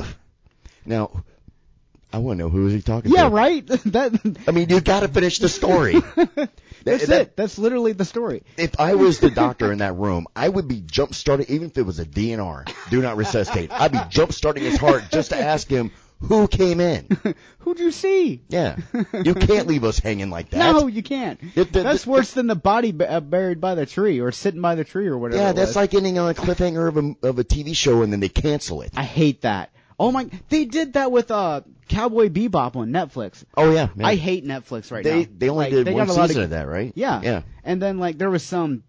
Now, 0.85 1.23
I 2.11 2.17
want 2.17 2.37
to 2.39 2.43
know 2.43 2.49
who 2.49 2.67
is 2.67 2.73
he 2.73 2.81
talking 2.81 3.09
Yeah, 3.13 3.23
to. 3.23 3.29
right. 3.29 3.65
that 3.67 4.37
I 4.45 4.51
mean, 4.51 4.67
you 4.67 4.81
got 4.81 4.99
to 4.99 5.07
finish 5.07 5.39
the 5.39 5.47
story. 5.47 5.93
that's 6.83 7.05
That- 7.07 7.21
it. 7.21 7.37
That's 7.37 7.57
literally 7.57 7.93
the 7.93 8.03
story. 8.03 8.43
If 8.57 8.77
I 8.81 8.95
was 8.95 9.21
the 9.21 9.29
doctor 9.29 9.71
in 9.71 9.77
that 9.77 9.95
room, 9.95 10.27
I 10.35 10.49
would 10.49 10.67
be 10.67 10.81
jump 10.81 11.15
starting, 11.15 11.45
even 11.47 11.69
if 11.69 11.77
it 11.77 11.83
was 11.83 11.99
a 11.99 12.05
DNR, 12.05 12.69
do 12.89 13.01
not 13.01 13.15
resuscitate. 13.15 13.71
I'd 13.71 13.93
be 13.93 13.99
jump 14.09 14.33
starting 14.33 14.63
his 14.63 14.75
heart 14.77 15.03
just 15.09 15.29
to 15.29 15.37
ask 15.37 15.69
him 15.69 15.91
who 16.27 16.47
came 16.47 16.79
in. 16.79 17.07
Who'd 17.59 17.79
you 17.79 17.91
see? 17.91 18.41
Yeah, 18.49 18.77
you 19.23 19.33
can't 19.35 19.67
leave 19.67 19.83
us 19.83 19.99
hanging 19.99 20.29
like 20.29 20.49
that. 20.49 20.57
No, 20.57 20.87
you 20.87 21.03
can't. 21.03 21.39
The- 21.55 21.63
the- 21.63 21.83
That's 21.83 22.03
the- 22.05 22.09
worse 22.11 22.31
than 22.33 22.47
the 22.47 22.55
body 22.55 22.91
bu- 22.91 23.05
uh, 23.05 23.19
buried 23.19 23.61
by 23.61 23.75
the 23.75 23.85
tree 23.85 24.19
or 24.19 24.31
sitting 24.31 24.61
by 24.61 24.75
the 24.75 24.83
tree 24.83 25.07
or 25.07 25.17
whatever. 25.17 25.41
yeah, 25.41 25.51
that's 25.53 25.75
like 25.75 25.93
ending 25.93 26.17
on 26.19 26.29
a 26.29 26.33
cliffhanger 26.33 26.87
of 26.87 26.97
a 26.97 27.27
of 27.27 27.39
a 27.39 27.43
TV 27.43 27.75
show 27.75 28.01
and 28.01 28.11
then 28.11 28.19
they 28.19 28.29
cancel 28.29 28.81
it. 28.81 28.91
I 28.95 29.03
hate 29.03 29.41
that. 29.41 29.69
Oh 29.99 30.11
my! 30.11 30.27
They 30.49 30.65
did 30.65 30.93
that 30.93 31.11
with 31.11 31.29
uh 31.29 31.61
Cowboy 31.87 32.29
Bebop 32.29 32.75
on 32.75 32.89
Netflix. 32.89 33.43
Oh 33.55 33.71
yeah. 33.71 33.89
I 34.03 34.15
hate 34.15 34.43
Netflix 34.45 34.91
right 34.91 35.03
they 35.03 35.21
now. 35.23 35.29
they 35.37 35.49
only 35.49 35.65
Like, 35.65 35.71
did 35.73 35.87
they 35.87 35.93
one 35.93 36.07
got 36.07 36.15
a 36.15 36.19
lot 36.19 36.27
season 36.29 36.41
of, 36.41 36.45
of 36.45 36.49
that, 36.51 36.67
right? 36.67 36.91
Yeah. 36.95 37.21
yeah. 37.21 37.41
And 37.63 37.81
then 37.81 37.99
like 37.99 38.17
there 38.17 38.29
was 38.31 38.43
some, 38.43 38.83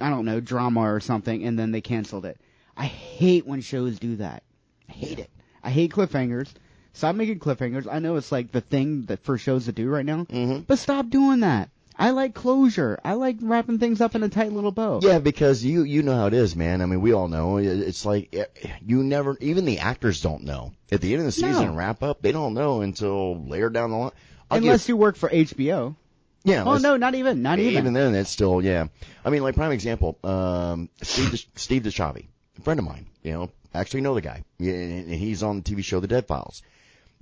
I 0.00 0.10
don't 0.10 0.24
know, 0.24 0.38
drama 0.40 0.80
or 0.80 1.00
something, 1.00 1.42
and 1.44 1.58
then 1.58 1.72
they 1.72 1.80
canceled 1.80 2.24
it. 2.24 2.40
I 2.76 2.84
hate 2.84 3.46
when 3.46 3.60
shows 3.60 3.98
do 3.98 4.16
that. 4.16 4.44
I 4.88 4.92
hate 4.92 5.18
it. 5.18 5.30
I 5.68 5.70
hate 5.70 5.92
cliffhangers. 5.92 6.48
Stop 6.94 7.14
making 7.14 7.40
cliffhangers. 7.40 7.86
I 7.90 7.98
know 7.98 8.16
it's 8.16 8.32
like 8.32 8.52
the 8.52 8.62
thing 8.62 9.02
that 9.04 9.22
for 9.22 9.36
shows 9.36 9.66
to 9.66 9.72
do 9.72 9.90
right 9.90 10.04
now, 10.06 10.24
Mhm. 10.24 10.66
but 10.66 10.78
stop 10.78 11.10
doing 11.10 11.40
that. 11.40 11.68
I 11.94 12.10
like 12.10 12.32
closure. 12.32 12.98
I 13.04 13.12
like 13.14 13.36
wrapping 13.42 13.78
things 13.78 14.00
up 14.00 14.14
in 14.14 14.22
a 14.22 14.30
tight 14.30 14.50
little 14.52 14.70
bow. 14.72 15.00
Yeah, 15.02 15.18
because 15.18 15.62
you 15.62 15.82
you 15.82 16.02
know 16.02 16.14
how 16.16 16.26
it 16.26 16.32
is, 16.32 16.56
man. 16.56 16.80
I 16.80 16.86
mean, 16.86 17.02
we 17.02 17.12
all 17.12 17.28
know. 17.28 17.58
It's 17.58 18.06
like 18.06 18.30
eh, 18.32 18.46
you 18.86 19.02
never, 19.04 19.36
even 19.42 19.66
the 19.66 19.80
actors 19.80 20.22
don't 20.22 20.44
know. 20.44 20.72
At 20.90 21.02
the 21.02 21.12
end 21.12 21.20
of 21.20 21.26
the 21.26 21.32
season 21.32 21.66
No. 21.66 21.74
wrap 21.74 22.02
up, 22.02 22.22
they 22.22 22.32
don't 22.32 22.54
know 22.54 22.80
until 22.80 23.44
later 23.44 23.68
down 23.68 23.90
the 23.90 23.96
line. 23.98 24.12
I'll 24.50 24.56
Unless 24.56 24.84
give, 24.84 24.88
you 24.88 24.96
work 24.96 25.16
for 25.16 25.28
HBO. 25.28 25.96
yeah, 26.44 26.64
Oh 26.64 26.78
no, 26.78 26.96
not 26.96 27.14
even, 27.14 27.42
not 27.42 27.58
even. 27.58 27.74
even 27.76 27.92
then, 27.92 28.14
it's 28.14 28.30
still 28.30 28.64
yeah. 28.64 28.86
I 29.22 29.28
mean, 29.28 29.42
like 29.42 29.54
prime 29.56 29.72
example, 29.72 30.16
um, 30.24 30.88
Steve 31.02 31.30
De- 31.32 31.58
Steve 31.60 31.82
DiSchiavi, 31.82 32.24
a 32.58 32.62
friend 32.62 32.80
of 32.80 32.86
mine. 32.86 33.04
You 33.22 33.32
know, 33.32 33.50
actually 33.80 34.02
know 34.02 34.14
the 34.14 34.20
guy. 34.20 34.44
Yeah, 34.58 34.74
and 34.74 35.12
he's 35.12 35.42
on 35.42 35.60
the 35.60 35.62
TV 35.62 35.82
show 35.84 36.00
The 36.00 36.06
Dead 36.06 36.26
Files. 36.26 36.62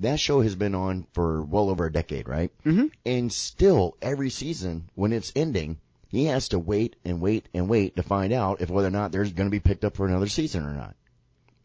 That 0.00 0.20
show 0.20 0.42
has 0.42 0.54
been 0.54 0.74
on 0.74 1.07
for 1.12 1.42
well 1.42 1.70
over 1.70 1.86
a 1.86 1.92
decade, 1.92 2.28
right? 2.28 2.50
Mhm. 2.64 2.90
And 3.07 3.32
still, 3.32 3.96
every 4.02 4.28
season 4.30 4.90
when 4.94 5.12
it's 5.12 5.32
ending, 5.34 5.78
he 6.09 6.26
has 6.26 6.48
to 6.50 6.59
wait 6.59 6.96
and 7.04 7.20
wait 7.20 7.46
and 7.54 7.68
wait 7.68 7.96
to 7.96 8.02
find 8.02 8.32
out 8.32 8.61
if 8.61 8.68
whether 8.70 8.88
or 8.88 8.92
not 8.92 9.11
there's 9.12 9.32
going 9.32 9.46
to 9.46 9.50
be 9.50 9.61
picked 9.61 9.84
up 9.84 9.96
for 9.96 10.07
another 10.07 10.28
season 10.28 10.64
or 10.64 10.72
not. 10.72 10.94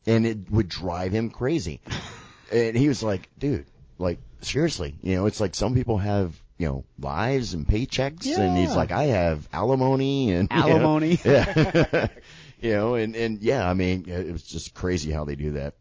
And 0.05 0.25
it 0.25 0.49
would 0.49 0.69
drive 0.69 1.11
him 1.11 1.29
crazy. 1.29 1.81
and 2.51 2.75
he 2.75 2.87
was 2.87 3.03
like, 3.03 3.29
dude, 3.37 3.65
like 3.97 4.19
seriously, 4.41 4.95
you 5.01 5.15
know, 5.15 5.25
it's 5.25 5.39
like 5.39 5.53
some 5.53 5.75
people 5.75 5.97
have, 5.97 6.33
you 6.57 6.67
know, 6.67 6.83
lives 6.99 7.53
and 7.53 7.67
paychecks 7.67 8.25
and 8.37 8.57
he's 8.57 8.75
like, 8.75 8.91
I 8.91 9.03
have 9.05 9.47
alimony 9.51 10.31
and 10.31 10.47
you 10.51 10.57
know, 10.57 10.67
Alimony. 10.69 11.19
yeah. 11.25 12.07
You 12.61 12.73
know, 12.73 12.95
and, 12.95 13.15
and 13.15 13.41
yeah, 13.41 13.69
I 13.69 13.73
mean, 13.73 14.05
it 14.07 14.31
was 14.31 14.43
just 14.43 14.73
crazy 14.73 15.11
how 15.11 15.25
they 15.25 15.35
do 15.35 15.51
that. 15.53 15.73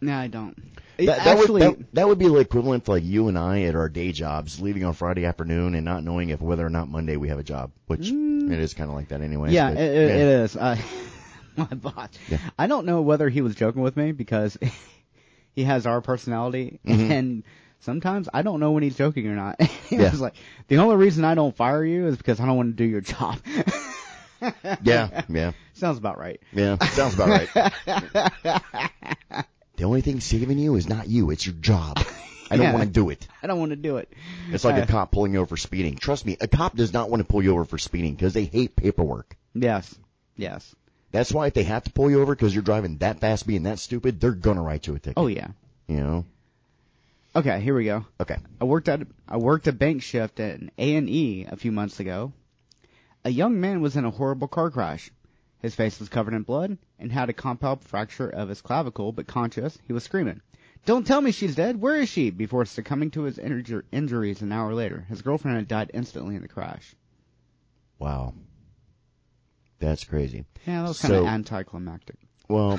No, 0.00 0.14
I 0.16 0.26
don't. 0.26 0.56
That, 0.98 1.06
that 1.06 1.26
Actually, 1.26 1.66
would, 1.66 1.78
that, 1.80 1.94
that 1.94 2.08
would 2.08 2.18
be 2.18 2.28
the 2.28 2.36
equivalent 2.36 2.84
to 2.84 2.92
like 2.92 3.04
you 3.04 3.28
and 3.28 3.38
I 3.38 3.62
at 3.62 3.74
our 3.74 3.88
day 3.88 4.12
jobs, 4.12 4.60
leaving 4.60 4.84
on 4.84 4.92
Friday 4.92 5.24
afternoon 5.24 5.74
and 5.74 5.84
not 5.84 6.04
knowing 6.04 6.28
if 6.28 6.40
whether 6.40 6.64
or 6.64 6.70
not 6.70 6.88
Monday 6.88 7.16
we 7.16 7.28
have 7.28 7.38
a 7.38 7.42
job, 7.42 7.72
which 7.86 8.10
it 8.10 8.58
is 8.58 8.74
kind 8.74 8.90
of 8.90 8.96
like 8.96 9.08
that 9.08 9.20
anyway. 9.22 9.48
Mm. 9.50 9.52
yeah, 9.52 9.68
but, 9.70 9.78
it, 9.78 9.94
it, 9.94 10.10
it 10.10 10.16
is. 10.42 10.56
Uh, 10.56 10.76
my 11.56 11.64
boss. 11.64 12.10
Yeah. 12.28 12.38
I 12.58 12.66
don't 12.66 12.86
know 12.86 13.00
whether 13.02 13.28
he 13.28 13.40
was 13.40 13.54
joking 13.54 13.82
with 13.82 13.96
me 13.96 14.12
because 14.12 14.58
he 15.54 15.64
has 15.64 15.86
our 15.86 16.00
personality, 16.00 16.78
Mhm. 16.86 17.10
and 17.10 17.44
sometimes 17.80 18.28
I 18.32 18.42
don't 18.42 18.60
know 18.60 18.72
when 18.72 18.82
he's 18.82 18.96
joking 18.96 19.26
or 19.26 19.34
not. 19.36 19.60
he 19.88 19.96
Yeah. 19.96 20.10
was 20.10 20.20
like, 20.20 20.34
the 20.68 20.78
only 20.78 20.96
reason 20.96 21.24
I 21.24 21.34
don't 21.34 21.56
fire 21.56 21.84
you 21.84 22.06
is 22.08 22.16
because 22.16 22.38
I 22.40 22.46
don't 22.46 22.56
want 22.56 22.76
to 22.76 22.76
do 22.76 22.84
your 22.88 23.00
job. 23.00 23.38
Yeah, 24.82 25.22
yeah, 25.28 25.52
Sounds 25.74 25.98
about 25.98 26.18
right. 26.18 26.40
yeah. 26.52 26.76
Sounds 26.84 27.14
about 27.14 27.28
right. 27.28 27.48
the 29.76 29.84
only 29.84 30.00
thing 30.00 30.20
saving 30.20 30.58
you 30.58 30.76
is 30.76 30.88
not 30.88 31.08
you; 31.08 31.30
it's 31.30 31.46
your 31.46 31.54
job. 31.56 31.98
I 32.50 32.56
don't 32.56 32.66
Yeah. 32.66 32.72
want 32.74 32.84
to 32.84 32.90
do 32.90 33.10
it. 33.10 33.26
I 33.42 33.46
don't 33.46 33.58
want 33.58 33.70
to 33.70 33.76
do 33.76 33.96
it. 33.96 34.12
It's 34.52 34.64
like 34.64 34.76
Uh, 34.76 34.82
a 34.82 34.86
cop 34.86 35.10
pulling 35.10 35.32
you 35.32 35.40
over 35.40 35.48
for 35.48 35.56
speeding. 35.56 35.96
Trust 35.96 36.26
me, 36.26 36.36
a 36.40 36.46
cop 36.46 36.76
does 36.76 36.92
not 36.92 37.10
want 37.10 37.20
to 37.20 37.24
pull 37.26 37.42
you 37.42 37.52
over 37.52 37.64
for 37.64 37.78
speeding 37.78 38.14
because 38.14 38.34
they 38.34 38.44
hate 38.44 38.76
paperwork. 38.76 39.36
Yes. 39.54 39.92
Yes. 40.36 40.74
That's 41.10 41.32
why 41.32 41.46
if 41.46 41.54
they 41.54 41.62
have 41.64 41.84
to 41.84 41.90
pull 41.90 42.10
you 42.10 42.20
over 42.20 42.34
because 42.34 42.54
you're 42.54 42.62
driving 42.64 42.98
that 42.98 43.20
fast, 43.20 43.46
being 43.46 43.62
that 43.64 43.78
stupid, 43.78 44.20
they're 44.20 44.32
gonna 44.32 44.62
write 44.62 44.86
you 44.86 44.94
a 44.94 44.98
ticket. 44.98 45.14
Oh 45.16 45.26
yeah. 45.28 45.48
You 45.88 45.96
know? 45.98 46.24
Okay, 47.36 47.60
here 47.60 47.74
we 47.74 47.84
go. 47.84 48.04
Okay. 48.20 48.36
I 48.60 48.64
worked 48.64 48.88
at 48.88 49.00
I 49.28 49.38
worked 49.38 49.66
a 49.66 49.72
bank 49.72 50.02
shift 50.02 50.38
at 50.38 50.60
an 50.60 50.70
A 50.78 50.96
and 50.96 51.08
E 51.08 51.46
a 51.50 51.56
few 51.56 51.72
months 51.72 51.98
ago. 51.98 52.32
A 53.24 53.30
young 53.30 53.58
man 53.60 53.80
was 53.80 53.96
in 53.96 54.04
a 54.04 54.10
horrible 54.10 54.48
car 54.48 54.70
crash. 54.70 55.10
His 55.62 55.74
face 55.74 55.98
was 55.98 56.10
covered 56.10 56.34
in 56.34 56.42
blood 56.42 56.76
and 56.98 57.10
had 57.10 57.30
a 57.30 57.32
compound 57.32 57.82
fracture 57.82 58.28
of 58.28 58.50
his 58.50 58.60
clavicle, 58.60 59.12
but 59.12 59.26
conscious, 59.26 59.78
he 59.86 59.94
was 59.94 60.04
screaming, 60.04 60.42
"Don't 60.84 61.06
tell 61.06 61.22
me 61.22 61.30
she's 61.30 61.54
dead! 61.54 61.80
Where 61.80 61.96
is 61.96 62.10
she?" 62.10 62.28
Before 62.28 62.66
succumbing 62.66 63.12
to 63.12 63.22
his 63.22 63.38
injur- 63.38 63.84
injuries 63.90 64.42
an 64.42 64.52
hour 64.52 64.74
later. 64.74 65.06
His 65.08 65.22
girlfriend 65.22 65.56
had 65.56 65.68
died 65.68 65.90
instantly 65.94 66.36
in 66.36 66.42
the 66.42 66.48
crash. 66.48 66.94
Wow. 67.98 68.34
That's 69.78 70.04
crazy. 70.04 70.44
Yeah, 70.66 70.82
that 70.82 70.88
was 70.88 71.00
kind 71.00 71.14
of 71.14 71.24
anticlimactic. 71.24 72.16
Well, 72.48 72.78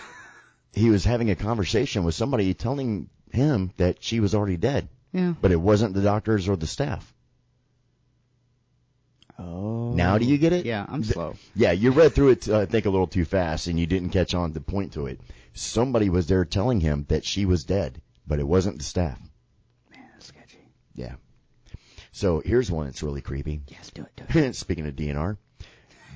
he 0.73 0.91
was 0.91 1.03
having 1.05 1.31
a 1.31 1.35
conversation 1.35 2.03
with 2.03 2.13
somebody 2.13 2.53
telling 2.53 3.09
him 3.31 3.71
that 3.77 4.03
she 4.03 4.19
was 4.19 4.35
already 4.35 4.57
dead, 4.57 4.89
Yeah. 5.11 5.33
but 5.41 5.51
it 5.51 5.59
wasn't 5.59 5.95
the 5.95 6.03
doctors 6.03 6.47
or 6.47 6.55
the 6.55 6.67
staff. 6.67 7.14
Oh. 9.37 9.91
Now 9.93 10.17
do 10.17 10.25
you 10.25 10.37
get 10.37 10.53
it? 10.53 10.65
Yeah, 10.65 10.85
I'm 10.87 11.03
slow. 11.03 11.35
Yeah, 11.55 11.71
you 11.73 11.91
read 11.91 12.13
through 12.13 12.29
it, 12.29 12.47
uh, 12.49 12.59
I 12.59 12.65
think, 12.65 12.85
a 12.85 12.89
little 12.89 13.07
too 13.07 13.25
fast, 13.25 13.67
and 13.67 13.79
you 13.79 13.85
didn't 13.85 14.09
catch 14.11 14.33
on 14.33 14.53
the 14.53 14.61
point 14.61 14.93
to 14.93 15.07
it. 15.07 15.19
Somebody 15.53 16.09
was 16.09 16.27
there 16.27 16.45
telling 16.45 16.79
him 16.79 17.05
that 17.09 17.25
she 17.25 17.45
was 17.45 17.63
dead, 17.65 18.01
but 18.27 18.39
it 18.39 18.47
wasn't 18.47 18.77
the 18.77 18.83
staff. 18.83 19.19
Man, 19.91 20.03
that's 20.13 20.27
sketchy. 20.27 20.59
Yeah. 20.93 21.15
So 22.11 22.41
here's 22.45 22.71
one 22.71 22.85
that's 22.85 23.03
really 23.03 23.21
creepy. 23.21 23.61
Yes, 23.67 23.89
do 23.91 24.03
it, 24.03 24.11
do 24.31 24.39
it. 24.39 24.55
Speaking 24.55 24.87
of 24.87 24.95
DNR, 24.95 25.37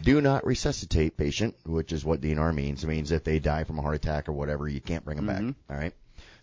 do 0.01 0.22
not 0.22 0.45
resuscitate 0.45 1.17
patient, 1.17 1.55
which 1.65 1.91
is 1.91 2.05
what 2.05 2.22
DNR 2.22 2.53
means. 2.55 2.84
It 2.86 2.88
means 2.88 3.11
if 3.11 3.26
they 3.26 3.39
die 3.39 3.65
from 3.65 3.80
a 3.80 3.82
heart 3.82 3.95
attack 3.95 4.30
or 4.30 4.34
whatever, 4.34 4.67
you 4.67 4.80
can't 4.80 5.03
bring 5.03 5.17
them 5.17 5.26
Mhm. 5.28 5.28
back. 5.47 5.55
All 5.70 5.78
right. 5.82 5.93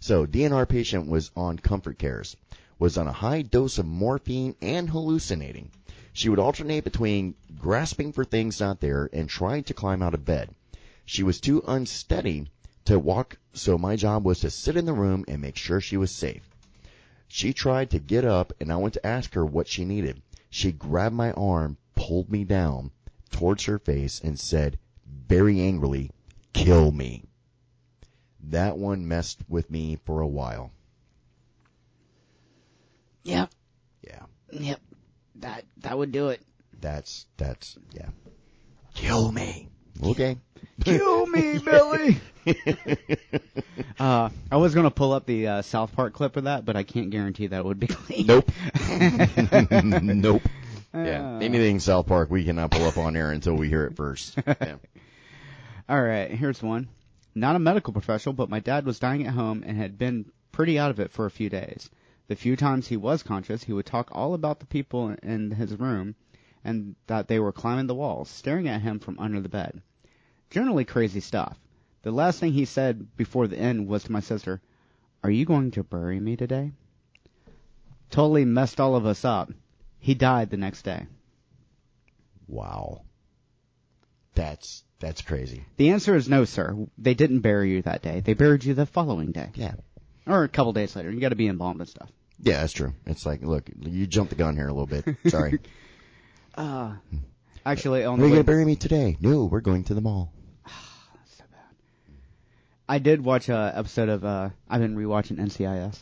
So 0.01 0.27
DNR 0.27 0.67
patient 0.69 1.09
was 1.09 1.31
on 1.35 1.59
comfort 1.59 1.99
cares, 1.99 2.37
was 2.79 2.99
on 2.99 3.09
a 3.09 3.13
high 3.13 3.41
dose 3.41 3.79
of 3.79 3.87
morphine 3.87 4.55
and 4.61 4.91
hallucinating. 4.91 5.71
She 6.17 6.31
would 6.31 6.39
alternate 6.39 6.83
between 6.83 7.35
grasping 7.59 8.11
for 8.11 8.25
things 8.25 8.59
not 8.59 8.81
there 8.81 9.11
and 9.13 9.29
trying 9.29 9.65
to 9.65 9.75
climb 9.75 10.03
out 10.03 10.15
of 10.15 10.25
bed. 10.25 10.55
She 11.05 11.23
was 11.23 11.39
too 11.39 11.63
unsteady 11.69 12.51
to 12.87 12.99
walk, 12.99 13.37
so 13.53 13.77
my 13.77 13.97
job 13.97 14.25
was 14.25 14.41
to 14.41 14.51
sit 14.51 14.79
in 14.79 14.87
the 14.87 14.95
room 14.95 15.27
and 15.29 15.43
make 15.43 15.57
sure 15.57 15.79
she 15.79 15.99
was 15.99 16.11
safe. 16.11 16.49
She 17.29 17.53
tried 17.53 17.91
to 17.91 17.99
get 17.99 18.25
up, 18.25 18.55
and 18.59 18.73
I 18.73 18.77
went 18.77 18.95
to 18.95 19.07
ask 19.07 19.35
her 19.35 19.45
what 19.45 19.69
she 19.69 19.85
needed. 19.85 20.23
She 20.49 20.73
grabbed 20.73 21.15
my 21.15 21.33
arm, 21.33 21.77
pulled 21.95 22.33
me 22.33 22.45
down 22.45 22.93
towards 23.31 23.65
her 23.65 23.79
face, 23.79 24.19
and 24.19 24.41
said, 24.41 24.79
very 25.05 25.61
angrily, 25.61 26.11
kill 26.55 26.93
me. 26.93 27.25
That 28.41 28.79
one 28.79 29.07
messed 29.07 29.41
with 29.51 29.71
me 29.71 29.97
for 29.97 30.23
a 30.23 30.27
while. 30.27 30.73
Yep, 33.25 33.51
Yeah, 34.03 34.25
yep. 34.51 34.81
That 35.41 35.65
that 35.79 35.97
would 35.99 36.13
do 36.13 36.29
it. 36.29 36.41
that's, 36.81 37.27
that's, 37.37 37.77
yeah. 37.93 38.09
Kill 38.95 39.31
me. 39.33 39.69
Okay. 40.03 40.37
Kill 40.85 41.27
me, 41.27 41.59
Billy. 41.59 42.19
uh, 43.99 44.29
I 44.51 44.57
was 44.57 44.75
gonna 44.75 44.91
pull 44.91 45.13
up 45.13 45.27
the 45.27 45.47
uh, 45.49 45.63
South 45.63 45.93
Park 45.95 46.13
clip 46.15 46.37
of 46.37 46.45
that, 46.45 46.65
but 46.65 46.77
I 46.77 46.83
can't 46.83 47.11
guarantee 47.11 47.49
that 47.49 47.59
it 47.59 47.65
would 47.65 47.81
be 47.81 47.87
clean. 47.89 48.27
Nope. 48.27 48.51
nope. 49.83 50.43
Yeah. 50.95 51.37
Uh, 51.37 51.41
Anything 51.41 51.81
South 51.81 52.07
Park 52.07 52.31
we 52.31 52.45
cannot 52.45 52.71
pull 52.71 52.85
up 52.87 52.97
on 52.97 53.17
air 53.17 53.31
until 53.33 53.55
we 53.55 53.69
hear 53.69 53.85
it 53.85 53.97
first. 53.97 54.39
Yeah. 54.47 54.77
All 55.89 56.03
right, 56.03 56.31
here's 56.31 56.63
one. 56.63 56.89
Not 57.35 57.55
a 57.57 57.59
medical 57.59 57.93
professional, 57.93 58.33
but 58.33 58.49
my 58.49 58.61
dad 58.61 58.87
was 58.87 58.99
dying 58.99 59.27
at 59.27 59.35
home 59.35 59.63
and 59.67 59.77
had 59.77 59.99
been 59.99 60.31
pretty 60.53 60.79
out 60.79 60.91
of 60.91 61.01
it 61.01 61.11
for 61.13 61.27
a 61.27 61.31
few 61.31 61.51
days. 61.51 61.91
The 62.29 62.37
few 62.37 62.57
times 62.57 62.89
he 62.89 62.97
was 62.97 63.23
conscious, 63.23 63.63
he 63.63 63.73
would 63.73 63.87
talk 63.87 64.11
all 64.13 64.35
about 64.35 64.61
the 64.61 64.67
people 64.67 65.15
in 65.23 65.53
his 65.53 65.79
room 65.79 66.17
and 66.65 66.97
that 67.07 67.29
they 67.29 67.39
were 67.39 67.53
climbing 67.53 67.87
the 67.87 67.95
walls, 67.95 68.29
staring 68.29 68.67
at 68.67 68.83
him 68.83 68.99
from 68.99 69.19
under 69.21 69.41
the 69.41 69.49
bed. 69.49 69.81
Generally 70.51 70.87
crazy 70.87 71.21
stuff. 71.21 71.57
The 72.03 72.11
last 72.11 72.41
thing 72.41 72.53
he 72.53 72.65
said 72.65 73.17
before 73.17 73.47
the 73.47 73.59
end 73.59 73.87
was 73.87 74.05
to 74.05 74.13
my 74.13 74.21
sister, 74.21 74.61
Are 75.23 75.31
you 75.31 75.45
going 75.45 75.71
to 75.73 75.85
bury 75.85 76.19
me 76.19 76.37
today? 76.37 76.73
Totally 78.11 78.45
messed 78.45 78.81
all 78.81 78.97
of 78.97 79.07
us 79.07 79.25
up. 79.25 79.53
He 79.99 80.15
died 80.15 80.51
the 80.51 80.57
next 80.57 80.83
day. 80.83 81.07
Wow. 82.49 83.03
That's 84.35 84.85
that's 84.99 85.23
crazy. 85.23 85.65
The 85.77 85.91
answer 85.91 86.15
is 86.15 86.29
no, 86.29 86.45
sir. 86.45 86.77
They 86.99 87.15
didn't 87.15 87.41
bury 87.41 87.71
you 87.71 87.83
that 87.83 88.03
day. 88.03 88.21
They 88.21 88.35
buried 88.35 88.65
you 88.65 88.75
the 88.75 88.87
following 88.87 89.33
day. 89.33 89.51
Yeah. 89.55 89.75
Or 90.27 90.45
a 90.45 90.49
couple 90.49 90.73
days 90.73 90.97
later. 90.97 91.11
You 91.11 91.21
gotta 91.21 91.37
be 91.37 91.49
embalmed 91.49 91.81
and 91.81 91.89
stuff. 91.89 92.11
Yeah, 92.41 92.61
that's 92.61 92.73
true. 92.73 92.93
It's 93.07 93.25
like, 93.25 93.43
look, 93.43 93.69
you 93.81 94.07
jumped 94.07 94.31
the 94.31 94.37
gun 94.37 94.57
here 94.57 94.69
a 94.69 94.73
little 94.73 94.87
bit. 94.87 95.05
Sorry. 95.29 95.59
Uh, 96.55 96.95
actually, 97.67 98.03
on 98.07 98.19
Are 98.19 98.23
the 98.23 98.29
you 98.29 98.33
gonna 98.33 98.45
bury 98.45 98.65
me 98.65 98.77
today? 98.77 99.19
No, 99.21 99.45
we're 99.45 99.61
going 99.61 99.85
to 99.85 99.93
the 99.95 100.01
mall. 100.01 100.33
so 101.37 101.45
bad. 101.51 101.61
I 102.89 102.99
did 102.99 103.23
watch 103.23 103.51
a 103.51 103.73
episode 103.77 104.09
of, 104.09 104.25
uh, 104.25 104.49
I've 104.67 104.81
been 104.81 104.97
rewatching 104.97 105.37
NCIS. 105.39 105.99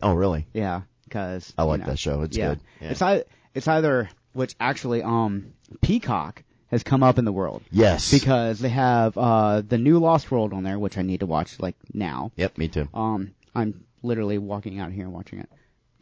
Oh, 0.00 0.14
really? 0.14 0.46
Yeah, 0.54 0.80
cause. 1.10 1.52
I 1.58 1.64
you 1.64 1.68
like 1.68 1.80
know, 1.80 1.86
that 1.88 1.98
show. 1.98 2.22
It's 2.22 2.34
yeah. 2.34 2.48
good. 2.48 2.60
Yeah. 2.80 2.90
It's, 2.92 3.02
ei- 3.02 3.24
it's 3.54 3.68
either, 3.68 4.08
which 4.32 4.54
actually, 4.58 5.02
um, 5.02 5.52
Peacock 5.82 6.44
has 6.68 6.82
come 6.82 7.02
up 7.02 7.18
in 7.18 7.26
the 7.26 7.32
world. 7.32 7.62
yes. 7.70 8.10
Because 8.10 8.58
they 8.58 8.70
have, 8.70 9.18
uh, 9.18 9.60
the 9.60 9.76
new 9.76 9.98
Lost 9.98 10.30
World 10.30 10.54
on 10.54 10.62
there, 10.62 10.78
which 10.78 10.96
I 10.96 11.02
need 11.02 11.20
to 11.20 11.26
watch, 11.26 11.60
like, 11.60 11.76
now. 11.92 12.32
Yep, 12.36 12.56
me 12.56 12.68
too. 12.68 12.88
Um, 12.94 13.32
I'm 13.54 13.84
literally 14.02 14.38
walking 14.38 14.80
out 14.80 14.92
here 14.92 15.04
and 15.04 15.12
watching 15.12 15.40
it. 15.40 15.50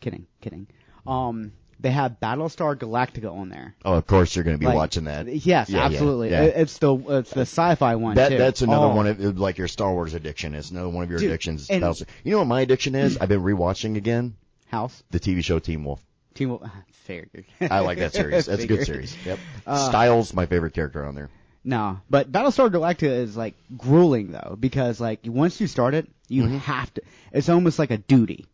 Kidding, 0.00 0.26
kidding. 0.40 0.66
Um, 1.06 1.52
they 1.80 1.90
have 1.90 2.16
Battlestar 2.20 2.76
Galactica 2.76 3.32
on 3.32 3.48
there. 3.50 3.74
Oh, 3.84 3.94
of 3.94 4.06
course 4.06 4.34
you're 4.34 4.44
gonna 4.44 4.58
be 4.58 4.66
Like, 4.66 4.74
watching 4.74 5.04
that. 5.04 5.26
Yes, 5.28 5.68
Yeah, 5.70 5.78
yeah, 5.78 5.84
absolutely. 5.86 6.30
yeah. 6.30 6.42
It- 6.42 6.54
It's 6.56 6.78
the 6.78 6.94
it's 6.96 7.30
the 7.30 7.42
sci-fi 7.42 7.94
one 7.94 8.16
That 8.16 8.36
that's 8.36 8.62
another 8.62 8.86
Oh, 8.86 8.94
one 8.96 9.06
of 9.06 9.38
like 9.38 9.58
your 9.58 9.68
Star 9.68 9.92
Wars 9.92 10.14
addiction. 10.14 10.54
It's 10.54 10.70
another 10.70 10.88
one 10.88 11.04
of 11.04 11.10
your 11.10 11.20
Dude, 11.20 11.30
addictions. 11.30 11.68
and- 11.70 11.82
you 12.24 12.32
know 12.32 12.38
what 12.38 12.46
my 12.48 12.60
addiction 12.62 12.94
is? 12.94 13.16
I've 13.18 13.28
been 13.28 13.42
rewatching 13.42 13.96
again 13.96 14.34
House 14.66 15.02
the 15.10 15.20
TV 15.20 15.42
show 15.42 15.58
Teen 15.60 15.84
Wolf. 15.84 16.02
Team. 16.34 16.50
Wolf- 16.50 16.62
Figured. 17.04 17.46
I 17.60 17.80
like 17.80 17.98
that 17.98 18.12
series. 18.12 18.46
That's 18.46 18.62
a 18.64 18.66
good 18.66 18.84
series. 18.84 19.16
Yep. 19.24 19.38
Uh, 19.66 19.88
Stiles 19.88 20.34
my 20.34 20.44
favorite 20.46 20.74
character 20.74 21.06
on 21.06 21.14
there. 21.14 21.30
No, 21.64 22.00
but 22.10 22.30
Battlestar 22.30 22.70
Galactica 22.70 23.08
is 23.22 23.36
like 23.36 23.54
grueling 23.76 24.30
though 24.32 24.56
because 24.58 25.00
like 25.00 25.20
once 25.24 25.60
you 25.60 25.66
start 25.66 25.94
it, 25.94 26.06
you 26.28 26.42
Mhm. 26.44 26.58
have 26.60 26.92
to. 26.94 27.02
It's 27.32 27.48
almost 27.48 27.78
like 27.78 27.90
a 27.90 27.96
duty. 27.98 28.46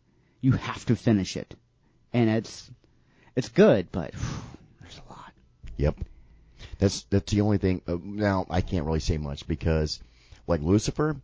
You 0.45 0.51
have 0.51 0.85
to 0.85 0.95
finish 0.95 1.37
it, 1.37 1.55
and 2.13 2.29
it's 2.29 2.69
it's 3.35 3.49
good, 3.49 3.91
but 3.91 4.11
there's 4.79 5.01
a 5.03 5.09
lot. 5.09 5.33
Yep. 5.77 5.95
That's 6.77 7.01
that's 7.09 7.31
the 7.31 7.41
only 7.41 7.57
thing. 7.57 7.81
Uh, 7.87 7.97
now 8.03 8.45
I 8.47 8.61
can't 8.61 8.85
really 8.85 8.99
say 8.99 9.17
much 9.17 9.47
because, 9.47 9.99
like 10.45 10.61
Lucifer, 10.61 11.19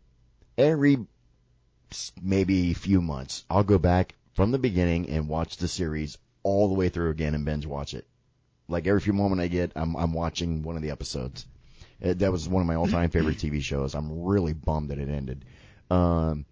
every 0.57 1.05
maybe 2.19 2.73
few 2.73 2.99
months 2.99 3.45
I'll 3.47 3.63
go 3.63 3.77
back 3.77 4.15
from 4.33 4.49
the 4.49 4.57
beginning 4.57 5.07
and 5.11 5.29
watch 5.29 5.57
the 5.57 5.67
series 5.67 6.17
all 6.41 6.67
the 6.67 6.73
way 6.73 6.89
through 6.89 7.11
again 7.11 7.35
and 7.35 7.45
binge 7.45 7.67
watch 7.67 7.93
it. 7.93 8.07
Like 8.67 8.87
every 8.87 9.01
few 9.01 9.13
moment 9.13 9.39
I 9.39 9.49
get, 9.49 9.71
I'm 9.75 9.95
I'm 9.97 10.13
watching 10.13 10.63
one 10.63 10.77
of 10.77 10.81
the 10.81 10.89
episodes. 10.89 11.45
Uh, 12.03 12.15
that 12.15 12.31
was 12.31 12.49
one 12.49 12.61
of 12.61 12.67
my 12.67 12.73
all 12.73 12.87
time 12.87 13.11
favorite 13.11 13.37
TV 13.37 13.61
shows. 13.61 13.93
I'm 13.93 14.23
really 14.23 14.53
bummed 14.53 14.89
that 14.89 14.97
it 14.97 15.09
ended. 15.09 15.45
Um, 15.91 16.43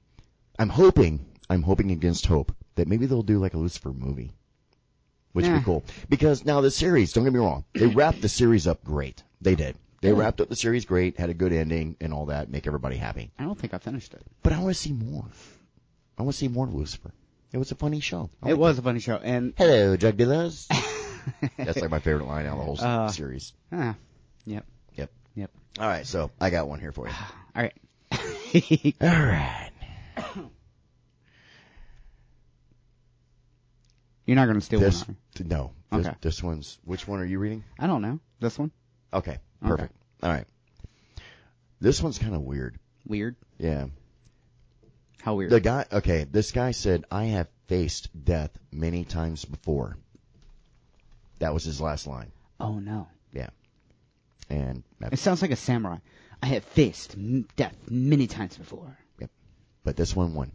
I'm 0.59 0.69
hoping 0.69 1.25
I'm 1.49 1.63
hoping 1.63 1.91
against 1.91 2.25
hope 2.27 2.51
that 2.75 2.87
maybe 2.87 3.05
they'll 3.05 3.23
do 3.23 3.39
like 3.39 3.53
a 3.53 3.57
Lucifer 3.57 3.91
movie 3.91 4.31
which 5.31 5.45
would 5.45 5.59
be 5.59 5.63
cool. 5.63 5.83
Because 6.09 6.43
now 6.43 6.59
the 6.61 6.71
series, 6.71 7.13
don't 7.13 7.23
get 7.23 7.33
me 7.33 7.39
wrong, 7.39 7.63
they 7.73 7.85
wrapped 7.87 8.21
the 8.21 8.29
series 8.29 8.67
up 8.67 8.83
great. 8.83 9.23
They 9.41 9.55
did. 9.55 9.75
They 10.01 10.11
wrapped 10.11 10.41
up 10.41 10.49
the 10.49 10.55
series 10.55 10.85
great, 10.85 11.17
had 11.19 11.29
a 11.29 11.33
good 11.33 11.53
ending 11.53 11.97
and 12.01 12.13
all 12.13 12.27
that, 12.27 12.49
make 12.49 12.65
everybody 12.67 12.95
happy. 12.95 13.31
I 13.37 13.43
don't 13.43 13.57
think 13.57 13.73
I 13.73 13.77
finished 13.77 14.13
it. 14.13 14.23
But 14.43 14.53
I 14.53 14.59
want 14.59 14.75
to 14.75 14.81
see 14.81 14.91
more. 14.93 15.25
I 16.17 16.23
want 16.23 16.33
to 16.33 16.39
see 16.39 16.47
more 16.47 16.65
of 16.65 16.73
Lucifer. 16.73 17.11
It 17.53 17.57
was 17.57 17.71
a 17.71 17.75
funny 17.75 17.99
show. 17.99 18.29
It 18.45 18.57
was 18.57 18.79
a 18.79 18.81
funny 18.81 18.99
show, 18.99 19.17
and 19.17 19.53
Hello, 19.57 19.95
drug 19.97 20.17
dealers. 20.17 20.67
That's 21.57 21.79
like 21.81 21.91
my 21.91 21.99
favorite 21.99 22.25
line 22.27 22.45
out 22.45 22.53
of 22.53 22.59
the 22.59 22.65
whole 22.65 22.77
Uh, 22.79 23.09
series. 23.09 23.53
ah, 23.71 23.95
yep, 24.45 24.65
Yep. 24.95 25.11
yep. 25.35 25.51
All 25.79 25.87
right, 25.87 26.07
so 26.07 26.31
I 26.41 26.49
got 26.49 26.67
one 26.67 26.79
here 26.79 26.91
for 26.91 27.07
you. 27.07 27.13
All 27.55 27.61
right. 27.63 27.73
All 29.01 29.07
right. 29.25 29.68
You're 34.29 34.35
not 34.35 34.45
gonna 34.45 34.61
steal 34.61 34.79
This 34.79 35.07
one. 35.07 35.17
no. 35.43 35.71
This, 35.91 36.05
Okay. 36.05 36.15
this 36.21 36.43
one's 36.43 36.77
which 36.85 37.07
one 37.07 37.19
are 37.19 37.25
you 37.25 37.39
reading? 37.39 37.63
I 37.79 37.87
don't 37.87 38.03
know. 38.03 38.19
This 38.39 38.59
one 38.59 38.69
Okay, 39.11 39.39
perfect. 39.59 39.91
All 40.21 40.29
right. 40.29 40.45
This 41.81 41.99
one's 41.99 42.19
kind 42.19 42.35
of 42.35 42.41
weird. 42.41 42.77
weird. 43.07 43.37
Yeah. 43.57 43.87
How 45.23 45.33
weird? 45.33 45.49
The 45.49 45.59
guy, 45.59 45.83
okay, 45.91 46.27
this 46.29 46.51
guy 46.51 46.69
said, 46.71 47.05
I 47.09 47.23
have 47.25 47.47
faced 47.65 48.09
death 48.23 48.51
many 48.71 49.03
times 49.03 49.45
before. 49.45 49.97
That 51.39 51.55
was 51.55 51.63
his 51.63 51.81
last 51.81 52.05
line. 52.05 52.31
oh 52.59 52.77
no. 52.77 53.07
Yeah. 53.33 53.49
And, 54.47 54.83
It 55.11 55.17
sounds 55.17 55.41
like 55.41 55.49
a 55.49 55.55
samurai. 55.55 55.97
I 56.43 56.45
have 56.45 56.65
faced 56.65 57.15
death 57.55 57.75
many 57.89 58.27
times 58.27 58.55
before. 58.57 58.95
Yep. 59.21 59.31
But 59.83 59.95
this 59.95 60.15
one 60.15 60.35
won. 60.35 60.51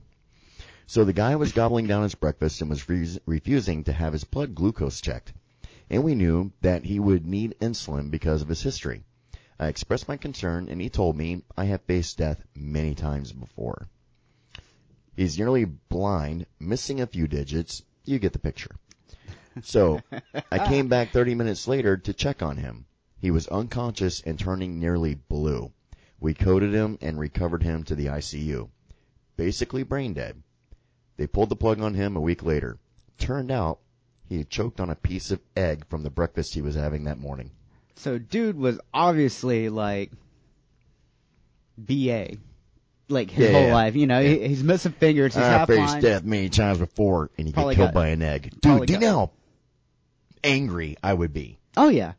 So 0.87 1.05
the 1.05 1.13
guy 1.13 1.35
was 1.37 1.53
gobbling 1.53 1.87
down 1.87 2.03
his 2.03 2.15
breakfast 2.15 2.61
and 2.61 2.69
was 2.69 2.85
refus- 2.85 3.19
refusing 3.25 3.85
to 3.85 3.93
have 3.93 4.13
his 4.13 4.25
blood 4.25 4.55
glucose 4.55 5.01
checked. 5.01 5.33
And 5.89 6.05
we 6.05 6.15
knew 6.15 6.53
that 6.61 6.85
he 6.85 7.01
would 7.01 7.27
need 7.27 7.57
insulin 7.61 8.11
because 8.11 8.43
of 8.43 8.49
his 8.49 8.63
history. 8.63 9.03
I 9.59 9.69
expressed 9.69 10.09
my 10.09 10.17
concern 10.17 10.69
and 10.69 10.81
he 10.81 10.91
told 10.91 11.17
me 11.17 11.43
I 11.57 11.65
have 11.67 11.83
faced 11.83 12.19
death 12.19 12.45
many 12.55 12.95
times 12.95 13.33
before. 13.33 13.89
He's 15.17 15.39
nearly 15.39 15.65
blind, 15.65 16.47
missing 16.59 17.01
a 17.01 17.07
few 17.07 17.29
digits. 17.29 17.83
You 18.05 18.19
get 18.19 18.33
the 18.33 18.39
picture. 18.39 18.77
So 19.63 20.03
I 20.51 20.67
came 20.69 20.89
back 20.89 21.13
30 21.13 21.35
minutes 21.35 21.67
later 21.69 21.97
to 21.97 22.13
check 22.13 22.43
on 22.43 22.57
him. 22.57 22.87
He 23.21 23.31
was 23.31 23.47
unconscious 23.49 24.21
and 24.21 24.39
turning 24.39 24.81
nearly 24.81 25.15
blue. 25.15 25.73
We 26.21 26.35
coded 26.35 26.75
him 26.75 26.99
and 27.01 27.19
recovered 27.19 27.63
him 27.63 27.85
to 27.85 27.95
the 27.95 28.07
ICU. 28.07 28.69
Basically 29.37 29.83
brain 29.83 30.13
dead. 30.13 30.43
They 31.17 31.27
pulled 31.27 31.49
the 31.49 31.57
plug 31.57 31.81
on 31.81 31.95
him 31.95 32.17
a 32.17 32.21
week 32.21 32.43
later. 32.43 32.79
Turned 33.19 33.51
out 33.51 33.79
he 34.29 34.39
had 34.39 34.51
choked 34.51 34.81
on 34.81 34.91
a 34.91 34.95
piece 34.95 35.31
of 35.31 35.41
egg 35.57 35.87
from 35.89 36.03
the 36.03 36.11
breakfast 36.11 36.55
he 36.55 36.63
was 36.63 36.75
having 36.75 37.05
that 37.05 37.19
morning. 37.19 37.51
So 37.97 38.19
dude 38.19 38.57
was 38.57 38.81
obviously 38.93 39.69
like 39.69 40.11
BA. 41.79 42.37
Like 43.09 43.31
his 43.31 43.47
Yeah, 43.47 43.53
whole 43.53 43.71
life, 43.71 43.95
you 43.97 44.07
know, 44.07 44.23
he, 44.23 44.49
he's 44.49 44.65
missing 44.65 44.93
fingers, 44.93 45.35
he's 45.35 45.43
I 45.45 45.55
ah, 45.55 45.59
half 45.59 45.69
faced 45.69 46.01
death 46.01 46.25
many 46.25 46.49
times 46.49 46.79
before, 46.79 47.31
and 47.37 47.47
you 47.47 47.53
Probably 47.53 47.75
get 47.75 47.83
killed 47.83 47.95
by 47.95 48.09
an 48.09 48.23
egg. 48.23 48.51
Dude, 48.61 48.87
do 48.87 48.93
you 48.95 48.99
know 48.99 49.19
how 49.19 49.31
angry 50.43 50.97
I 51.03 51.13
would 51.13 51.33
be? 51.33 51.59
Oh 51.77 51.89
yeah. 51.91 52.15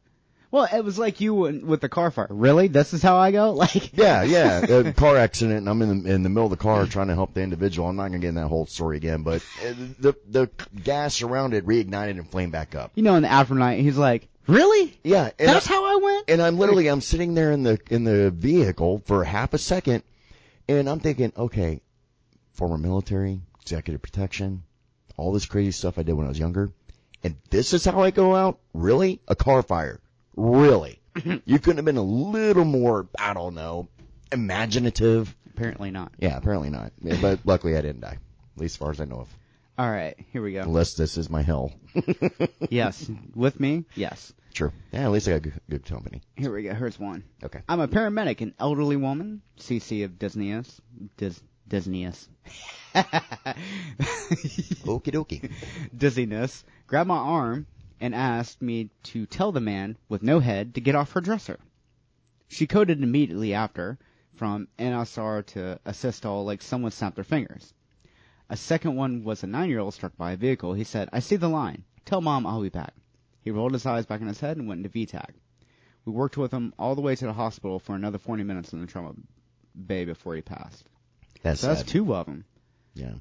Well, 0.52 0.68
it 0.72 0.84
was 0.84 0.98
like 1.00 1.22
you 1.22 1.34
with 1.34 1.82
the 1.82 1.90
car 1.90 2.12
fire. 2.12 2.28
Really? 2.30 2.68
This 2.68 2.94
is 2.94 3.02
how 3.02 3.18
I 3.18 3.32
go? 3.32 3.52
Like 3.66 3.98
Yeah, 3.98 4.24
yeah. 4.24 4.60
A 4.60 4.94
car 5.06 5.18
accident, 5.18 5.60
and 5.60 5.70
I'm 5.70 5.82
in 5.82 6.04
the 6.04 6.12
in 6.12 6.24
the 6.24 6.30
middle 6.30 6.46
of 6.46 6.52
the 6.52 6.58
car 6.58 6.86
trying 6.86 7.08
to 7.08 7.16
help 7.16 7.34
the 7.34 7.42
individual. 7.42 7.88
I'm 7.88 7.96
not 7.96 8.08
gonna 8.08 8.20
get 8.20 8.30
in 8.30 8.36
that 8.36 8.48
whole 8.48 8.66
story 8.66 8.98
again, 8.98 9.24
but 9.24 9.42
uh, 9.66 9.74
the 10.00 10.16
the 10.30 10.50
gas 10.84 11.22
around 11.22 11.54
it 11.54 11.66
reignited 11.66 12.12
and 12.12 12.30
flamed 12.30 12.52
back 12.52 12.76
up. 12.76 12.92
you 12.96 13.04
know, 13.04 13.16
in 13.16 13.24
the 13.24 13.30
afternight, 13.30 13.80
he's 13.80 13.98
like, 13.98 14.28
"Really? 14.48 14.98
Yeah, 15.04 15.32
That's 15.38 15.68
I, 15.68 15.74
how 15.74 15.86
I 15.86 15.96
went?" 16.02 16.30
and 16.30 16.42
I'm 16.42 16.58
literally 16.58 16.88
I'm 16.88 17.02
sitting 17.02 17.34
there 17.34 17.52
in 17.52 17.64
the 17.64 17.80
in 17.90 18.04
the 18.04 18.32
vehicle 18.32 19.02
for 19.06 19.24
half 19.24 19.54
a 19.54 19.58
second, 19.58 20.04
and 20.68 20.90
I'm 20.90 21.00
thinking, 21.00 21.32
okay, 21.36 21.82
former 22.54 22.78
military, 22.78 23.42
executive 23.62 24.02
protection, 24.02 24.64
all 25.18 25.32
this 25.32 25.46
crazy 25.46 25.72
stuff 25.72 25.98
I 25.98 26.04
did 26.04 26.14
when 26.14 26.26
I 26.26 26.30
was 26.30 26.40
younger, 26.40 26.72
and 27.24 27.36
this 27.50 27.74
is 27.74 27.86
how 27.86 28.02
I 28.02 28.12
go 28.12 28.36
out. 28.36 28.60
Really, 28.74 29.22
a 29.28 29.36
car 29.36 29.64
fire? 29.64 30.00
Really? 30.36 31.00
Mm-hmm. 31.16 31.38
you 31.46 31.60
couldn't 31.60 31.78
have 31.78 31.86
been 31.86 31.96
a 31.98 32.02
little 32.04 32.66
more, 32.66 33.08
I 33.18 33.34
don't 33.34 33.56
know, 33.56 33.88
imaginative. 34.34 35.34
Apparently 35.54 35.90
not. 35.90 36.12
Yeah, 36.20 36.36
apparently 36.36 36.70
not. 36.70 36.92
Yeah, 37.02 37.18
But 37.22 37.40
luckily 37.46 37.78
I 37.78 37.82
didn't 37.82 38.02
die. 38.02 38.18
At 38.56 38.62
least 38.62 38.74
as 38.74 38.78
far 38.78 38.92
as 38.92 39.00
I 39.00 39.06
know 39.06 39.22
of. 39.22 39.30
All 39.78 39.90
right, 39.90 40.16
here 40.32 40.42
we 40.42 40.54
go. 40.54 40.62
Unless 40.62 40.96
this 40.96 41.18
is 41.18 41.30
my 41.30 41.42
hell. 41.42 41.72
yes, 42.70 43.10
with 43.34 43.60
me. 43.60 43.86
Yes. 43.96 44.34
True. 44.54 44.72
Yeah, 44.94 45.06
at 45.06 45.12
least 45.12 45.28
I 45.28 45.32
got 45.34 45.42
good, 45.44 45.62
good 45.70 45.86
company. 45.86 46.22
Here 46.38 46.54
we 46.54 46.64
go. 46.64 46.74
Here's 46.74 46.98
one. 46.98 47.24
Okay. 47.44 47.62
I'm 47.68 47.82
a 47.82 47.88
paramedic, 47.90 48.40
an 48.42 48.54
elderly 48.58 48.96
woman, 48.96 49.42
CC 49.60 50.06
of 50.06 50.12
Disneyus. 50.18 50.80
Dis- 51.18 51.42
Disneyus. 51.68 52.28
Okie 54.86 55.12
dokie. 55.12 55.52
Dizziness 55.96 56.64
Grab 56.88 57.08
my 57.08 57.18
arm 57.18 57.66
and 58.00 58.14
asked 58.14 58.62
me 58.62 58.90
to 59.04 59.26
tell 59.26 59.52
the 59.52 59.62
man 59.62 59.98
with 60.10 60.24
no 60.24 60.40
head 60.40 60.76
to 60.76 60.82
get 60.82 60.96
off 60.96 61.12
her 61.14 61.22
dresser. 61.22 61.60
She 62.48 62.68
coded 62.68 63.02
immediately 63.02 63.54
after, 63.54 63.98
from 64.36 64.68
NSR 64.78 65.46
to 65.48 65.80
asystole 65.86 66.46
like 66.46 66.62
someone 66.62 66.92
snapped 66.92 67.16
their 67.16 67.24
fingers. 67.24 67.74
A 68.50 68.58
second 68.58 68.96
one 68.96 69.24
was 69.24 69.44
a 69.44 69.48
nine-year-old 69.48 69.94
struck 69.94 70.16
by 70.18 70.34
a 70.34 70.38
vehicle. 70.38 70.74
He 70.74 70.84
said, 70.84 71.10
I 71.12 71.20
see 71.20 71.36
the 71.36 71.48
line. 71.50 71.84
Tell 72.06 72.22
mom 72.22 72.46
I'll 72.46 72.62
be 72.62 72.70
back. 72.70 72.94
He 73.42 73.52
rolled 73.52 73.74
his 73.74 73.86
eyes 73.86 74.06
back 74.06 74.22
in 74.22 74.28
his 74.28 74.40
head 74.40 74.58
and 74.58 74.68
went 74.68 74.80
into 74.80 74.90
V-tach. 74.90 75.34
We 76.06 76.12
worked 76.12 76.38
with 76.38 76.52
him 76.52 76.74
all 76.78 76.94
the 76.94 77.02
way 77.02 77.16
to 77.16 77.26
the 77.26 77.34
hospital 77.34 77.80
for 77.80 77.96
another 77.96 78.20
40 78.20 78.44
minutes 78.44 78.74
in 78.74 78.82
the 78.82 78.88
trauma 78.88 79.14
bay 79.88 80.06
before 80.06 80.36
he 80.36 80.42
passed. 80.42 80.86
That's 81.42 81.62
So 81.62 81.68
that's 81.68 81.84
two 81.84 82.14
of 82.14 82.28
them. 82.28 82.46
Yeah. 82.94 83.14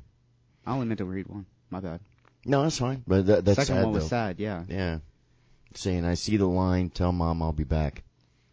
I 0.66 0.72
only 0.72 0.86
meant 0.86 0.98
to 0.98 1.04
read 1.04 1.28
one. 1.28 1.46
My 1.70 1.80
bad. 1.80 2.00
No, 2.46 2.62
that's 2.62 2.78
fine. 2.78 3.02
But 3.06 3.26
that, 3.26 3.44
that's 3.44 3.56
Second 3.56 3.76
sad 3.76 3.84
one 3.84 3.94
was 3.94 4.04
though. 4.04 4.08
sad, 4.08 4.40
yeah. 4.40 4.64
Yeah. 4.68 4.98
Saying, 5.74 6.04
I 6.04 6.14
see 6.14 6.36
the 6.36 6.46
line, 6.46 6.90
tell 6.90 7.12
mom 7.12 7.42
I'll 7.42 7.52
be 7.52 7.64
back. 7.64 8.02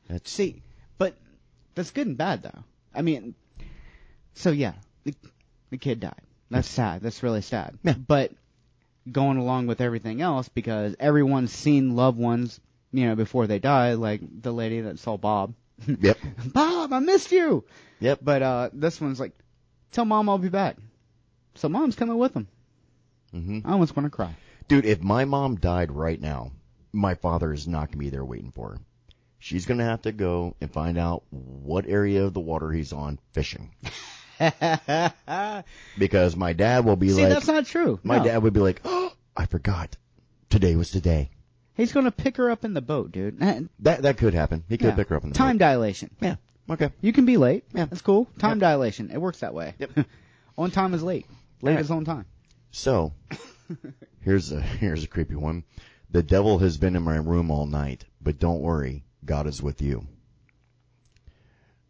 That's, 0.10 0.32
See, 0.32 0.62
but 0.98 1.16
that's 1.76 1.92
good 1.92 2.08
and 2.08 2.18
bad 2.18 2.44
though. 2.44 2.64
I 2.94 3.02
mean, 3.02 3.36
so 4.34 4.52
yeah, 4.52 4.74
the, 5.04 5.14
the 5.70 5.78
kid 5.78 6.00
died. 6.00 6.22
That's 6.50 6.68
sad. 6.68 7.02
That's 7.02 7.24
really 7.24 7.42
sad. 7.42 7.78
Yeah. 7.84 7.94
But 7.94 8.34
going 9.10 9.38
along 9.38 9.68
with 9.68 9.80
everything 9.80 10.22
else, 10.22 10.50
because 10.50 10.96
everyone's 11.00 11.54
seen 11.54 11.96
loved 11.96 12.18
ones, 12.18 12.60
you 12.92 13.08
know, 13.08 13.16
before 13.16 13.48
they 13.48 13.60
die, 13.60 13.94
like 13.94 14.22
the 14.42 14.52
lady 14.52 14.82
that 14.82 15.00
saw 15.00 15.18
Bob. 15.18 15.54
yep. 15.88 16.18
Bob, 16.46 16.92
I 16.92 17.00
missed 17.00 17.32
you. 17.32 17.64
Yep. 18.02 18.20
But 18.22 18.42
uh, 18.42 18.70
this 18.74 19.00
one's 19.00 19.20
like, 19.20 19.32
tell 19.92 20.06
mom 20.06 20.28
I'll 20.28 20.38
be 20.38 20.50
back. 20.50 20.76
So 21.56 21.70
mom's 21.70 21.96
coming 21.96 22.18
with 22.18 22.36
him. 22.36 22.48
Hmm 23.32 23.60
I 23.66 23.72
almost 23.72 23.96
want 23.96 24.06
to 24.06 24.10
cry. 24.10 24.36
Dude, 24.68 24.86
if 24.86 25.02
my 25.02 25.26
mom 25.26 25.56
died 25.56 25.92
right 25.92 26.20
now, 26.20 26.52
my 26.94 27.16
father 27.16 27.52
is 27.54 27.68
not 27.68 27.88
going 27.88 27.92
to 27.94 27.98
be 27.98 28.10
there 28.10 28.26
waiting 28.26 28.52
for 28.52 28.70
her. 28.72 28.78
She's 29.40 29.66
going 29.66 29.80
to 29.80 29.84
have 29.86 30.04
to 30.04 30.12
go 30.12 30.56
and 30.62 30.72
find 30.72 30.98
out 30.98 31.24
what 31.32 31.88
area 31.88 32.26
of 32.26 32.34
the 32.34 32.40
water 32.40 32.72
he's 32.72 32.94
on 32.94 33.20
fishing. 33.34 33.72
Because 35.98 36.36
my 36.36 36.54
dad 36.54 36.86
will 36.86 36.96
be 36.96 37.10
See, 37.10 37.22
like, 37.22 37.30
that's 37.30 37.48
not 37.48 37.66
true. 37.66 38.00
my 38.04 38.18
No. 38.18 38.24
dad 38.24 38.44
would 38.44 38.54
be 38.54 38.60
like, 38.60 38.82
oh, 38.86 39.12
I 39.36 39.46
forgot. 39.46 39.96
Today 40.50 40.76
was 40.76 40.90
today. 40.92 41.30
He's 41.76 41.92
gonna 41.94 42.12
pick 42.12 42.38
her 42.38 42.50
up 42.52 42.66
in 42.66 42.74
the 42.74 42.82
boat, 42.82 43.12
dude. 43.12 43.40
That 43.80 44.02
that 44.04 44.18
could 44.18 44.34
happen. 44.34 44.64
He 44.68 44.78
could 44.78 44.88
Yeah. 44.90 44.96
pick 44.96 45.10
her 45.10 45.16
up 45.16 45.24
in 45.24 45.30
the 45.30 45.36
Time 45.36 45.58
boat. 45.58 45.66
dilation. 45.66 46.10
Yeah. 46.22 46.36
Okay. 46.70 46.90
You 47.02 47.14
can 47.14 47.26
be 47.26 47.38
late. 47.38 47.64
Yeah. 47.74 47.86
That's 47.86 48.02
cool. 48.02 48.28
Time 48.40 48.58
Yep. 48.58 48.60
dilation. 48.60 49.12
It 49.12 49.18
works 49.20 49.40
that 49.40 49.54
way. 49.54 49.74
Yep. 49.80 49.92
on 50.58 50.72
time 50.72 50.94
is 50.94 51.02
late. 51.04 51.26
Late 51.62 51.72
Alright. 51.72 51.86
is 51.86 51.92
on 51.92 52.06
time. 52.06 52.26
So, 52.74 53.14
here's 54.22 54.54
a 54.54 54.62
here's 54.62 55.04
a 55.04 55.08
creepy 55.08 55.36
one. 55.36 55.66
The 56.10 56.24
devil 56.24 56.60
has 56.60 56.78
been 56.78 56.96
in 56.96 57.04
my 57.04 57.18
room 57.18 57.52
all 57.52 57.66
night, 57.66 58.06
but 58.22 58.40
don't 58.40 58.62
worry, 58.62 59.04
God 59.26 59.46
is 59.46 59.62
with 59.62 59.82
you. 59.82 60.08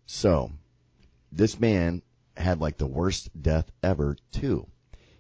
So, 0.08 0.52
this 1.32 1.60
man 1.60 2.02
had 2.36 2.60
like 2.60 2.78
the 2.80 2.88
worst 2.88 3.30
death 3.40 3.72
ever 3.84 4.18
too. 4.32 4.68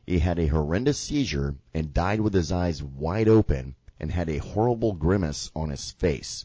He 0.03 0.17
had 0.17 0.39
a 0.39 0.47
horrendous 0.47 0.97
seizure 0.97 1.55
and 1.75 1.93
died 1.93 2.21
with 2.21 2.33
his 2.33 2.51
eyes 2.51 2.81
wide 2.81 3.27
open 3.27 3.75
and 3.99 4.11
had 4.11 4.29
a 4.29 4.39
horrible 4.39 4.93
grimace 4.93 5.51
on 5.55 5.69
his 5.69 5.91
face. 5.91 6.43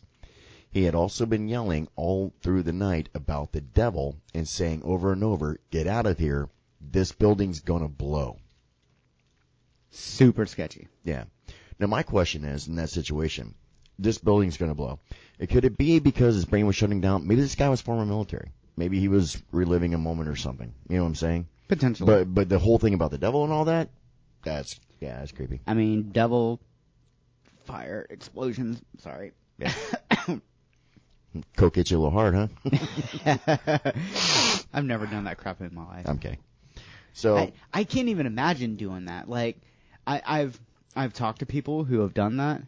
He 0.70 0.82
had 0.82 0.94
also 0.94 1.24
been 1.24 1.48
yelling 1.48 1.88
all 1.96 2.34
through 2.42 2.64
the 2.64 2.72
night 2.74 3.08
about 3.14 3.52
the 3.52 3.62
devil 3.62 4.16
and 4.34 4.46
saying 4.46 4.82
over 4.84 5.10
and 5.10 5.24
over, 5.24 5.58
get 5.70 5.86
out 5.86 6.04
of 6.04 6.18
here, 6.18 6.50
this 6.82 7.12
building's 7.12 7.60
gonna 7.60 7.88
blow. 7.88 8.40
Super 9.96 10.46
sketchy. 10.46 10.88
Yeah. 11.04 11.24
Now 11.78 11.86
my 11.86 12.02
question 12.02 12.44
is, 12.44 12.68
in 12.68 12.76
that 12.76 12.90
situation, 12.90 13.54
this 13.98 14.18
building's 14.18 14.56
going 14.56 14.70
to 14.70 14.74
blow. 14.74 14.98
It 15.38 15.48
could 15.48 15.64
it 15.64 15.76
be 15.78 15.98
because 15.98 16.34
his 16.34 16.44
brain 16.44 16.66
was 16.66 16.76
shutting 16.76 17.00
down? 17.00 17.26
Maybe 17.26 17.40
this 17.40 17.54
guy 17.54 17.68
was 17.68 17.80
former 17.80 18.04
military. 18.04 18.52
Maybe 18.76 19.00
he 19.00 19.08
was 19.08 19.42
reliving 19.52 19.94
a 19.94 19.98
moment 19.98 20.28
or 20.28 20.36
something. 20.36 20.72
You 20.88 20.96
know 20.96 21.02
what 21.02 21.08
I'm 21.08 21.14
saying? 21.14 21.48
Potentially. 21.68 22.06
But 22.06 22.34
but 22.34 22.48
the 22.48 22.58
whole 22.58 22.78
thing 22.78 22.94
about 22.94 23.10
the 23.10 23.18
devil 23.18 23.44
and 23.44 23.52
all 23.52 23.64
that, 23.66 23.88
that's 24.44 24.78
yeah, 25.00 25.18
that's 25.18 25.32
creepy. 25.32 25.60
I 25.66 25.74
mean, 25.74 26.10
devil, 26.10 26.60
fire, 27.64 28.06
explosions. 28.10 28.80
Sorry. 28.98 29.32
Yeah. 29.58 29.72
Coke 31.56 31.76
hit 31.76 31.90
you 31.90 31.98
a 31.98 32.00
little 32.00 32.10
hard, 32.10 32.34
huh? 32.34 32.48
I've 34.72 34.84
never 34.84 35.06
done 35.06 35.24
that 35.24 35.38
crap 35.38 35.60
in 35.60 35.74
my 35.74 35.84
life. 35.84 36.06
I'm 36.06 36.18
kidding. 36.18 36.38
So 37.12 37.36
I, 37.36 37.52
I 37.72 37.84
can't 37.84 38.08
even 38.08 38.26
imagine 38.26 38.76
doing 38.76 39.06
that. 39.06 39.28
Like, 39.28 39.58
I, 40.06 40.22
I've 40.24 40.60
I've 40.94 41.12
talked 41.12 41.40
to 41.40 41.46
people 41.46 41.84
who 41.84 42.00
have 42.00 42.14
done 42.14 42.36
that, 42.38 42.62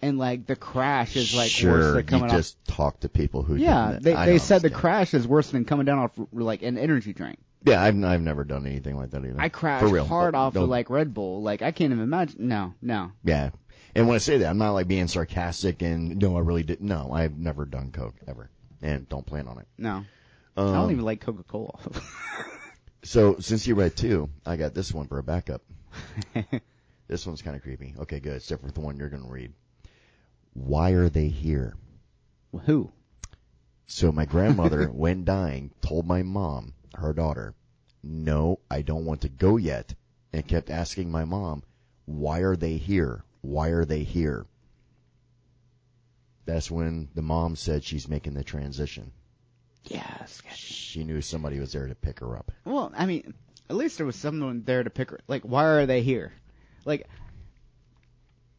and 0.00 0.18
like 0.18 0.46
the 0.46 0.56
crash 0.56 1.16
is 1.16 1.34
like 1.34 1.50
sure, 1.50 1.72
worse 1.72 1.86
than 1.94 1.96
you 1.96 2.02
coming 2.04 2.24
off. 2.30 2.36
just 2.36 2.64
talk 2.66 3.00
to 3.00 3.08
people 3.08 3.42
who. 3.42 3.56
Yeah, 3.56 3.98
they 4.00 4.14
I 4.14 4.26
they 4.26 4.32
don't 4.32 4.40
said 4.40 4.62
the 4.62 4.66
understand. 4.68 4.80
crash 4.80 5.14
is 5.14 5.26
worse 5.28 5.50
than 5.50 5.64
coming 5.64 5.86
down 5.86 5.98
off 5.98 6.12
like 6.32 6.62
an 6.62 6.78
energy 6.78 7.12
drink. 7.12 7.38
Yeah, 7.64 7.82
I've 7.82 8.02
I've 8.04 8.20
never 8.22 8.44
done 8.44 8.66
anything 8.66 8.96
like 8.96 9.10
that 9.10 9.24
either. 9.24 9.40
I 9.40 9.48
crashed 9.48 9.84
For 9.84 9.92
real. 9.92 10.04
hard 10.04 10.34
off 10.34 10.50
of 10.54 10.62
don't- 10.62 10.68
like 10.68 10.88
Red 10.90 11.12
Bull. 11.14 11.42
Like 11.42 11.62
I 11.62 11.72
can't 11.72 11.92
even 11.92 12.04
imagine. 12.04 12.46
No, 12.48 12.74
no. 12.80 13.12
Yeah. 13.24 13.50
And 13.94 14.06
when 14.06 14.14
I 14.14 14.18
say 14.18 14.38
that, 14.38 14.50
I'm 14.50 14.58
not 14.58 14.72
like 14.72 14.86
being 14.88 15.08
sarcastic 15.08 15.80
and 15.82 16.18
no, 16.18 16.36
I 16.36 16.40
really 16.40 16.62
did. 16.62 16.80
No, 16.82 17.10
I've 17.12 17.36
never 17.38 17.64
done 17.64 17.90
coke 17.92 18.14
ever, 18.28 18.50
and 18.82 19.08
don't 19.08 19.24
plan 19.26 19.48
on 19.48 19.58
it. 19.58 19.66
No. 19.78 20.04
Um, 20.58 20.68
I 20.68 20.72
don't 20.74 20.92
even 20.92 21.04
like 21.04 21.20
Coca 21.20 21.42
Cola. 21.42 21.78
So 23.02 23.36
since 23.38 23.68
you 23.68 23.76
read 23.76 23.94
two, 23.94 24.28
I 24.44 24.56
got 24.56 24.74
this 24.74 24.92
one 24.92 25.06
for 25.06 25.18
a 25.18 25.22
backup. 25.22 25.62
this 27.08 27.26
one's 27.26 27.42
kind 27.42 27.56
of 27.56 27.62
creepy. 27.62 27.94
Okay, 27.98 28.20
good. 28.20 28.34
It's 28.34 28.46
different 28.46 28.74
from 28.74 28.82
the 28.82 28.86
one 28.86 28.98
you're 28.98 29.08
going 29.08 29.24
to 29.24 29.30
read. 29.30 29.52
Why 30.54 30.90
are 30.90 31.08
they 31.08 31.28
here? 31.28 31.76
Who? 32.64 32.90
So 33.86 34.10
my 34.10 34.24
grandmother, 34.24 34.86
when 34.92 35.24
dying, 35.24 35.70
told 35.80 36.06
my 36.06 36.22
mom, 36.22 36.74
her 36.94 37.12
daughter, 37.12 37.54
no, 38.02 38.60
I 38.70 38.82
don't 38.82 39.04
want 39.04 39.22
to 39.22 39.28
go 39.28 39.56
yet, 39.56 39.94
and 40.32 40.46
kept 40.46 40.70
asking 40.70 41.10
my 41.10 41.24
mom, 41.24 41.62
why 42.04 42.40
are 42.40 42.56
they 42.56 42.76
here? 42.76 43.24
Why 43.42 43.68
are 43.68 43.84
they 43.84 44.02
here? 44.02 44.46
That's 46.44 46.70
when 46.70 47.08
the 47.14 47.22
mom 47.22 47.56
said 47.56 47.84
she's 47.84 48.08
making 48.08 48.34
the 48.34 48.44
transition. 48.44 49.12
Yeah. 49.84 50.26
She 50.54 51.04
knew 51.04 51.20
somebody 51.20 51.58
was 51.58 51.72
there 51.72 51.86
to 51.86 51.94
pick 51.94 52.20
her 52.20 52.36
up. 52.36 52.52
Well, 52.64 52.92
I 52.96 53.06
mean, 53.06 53.34
at 53.68 53.76
least 53.76 53.98
there 53.98 54.06
was 54.06 54.16
someone 54.16 54.62
there 54.64 54.82
to 54.82 54.90
pick 54.90 55.10
her. 55.10 55.20
Like, 55.28 55.42
why 55.42 55.64
are 55.64 55.86
they 55.86 56.02
here? 56.02 56.32
Like, 56.86 57.06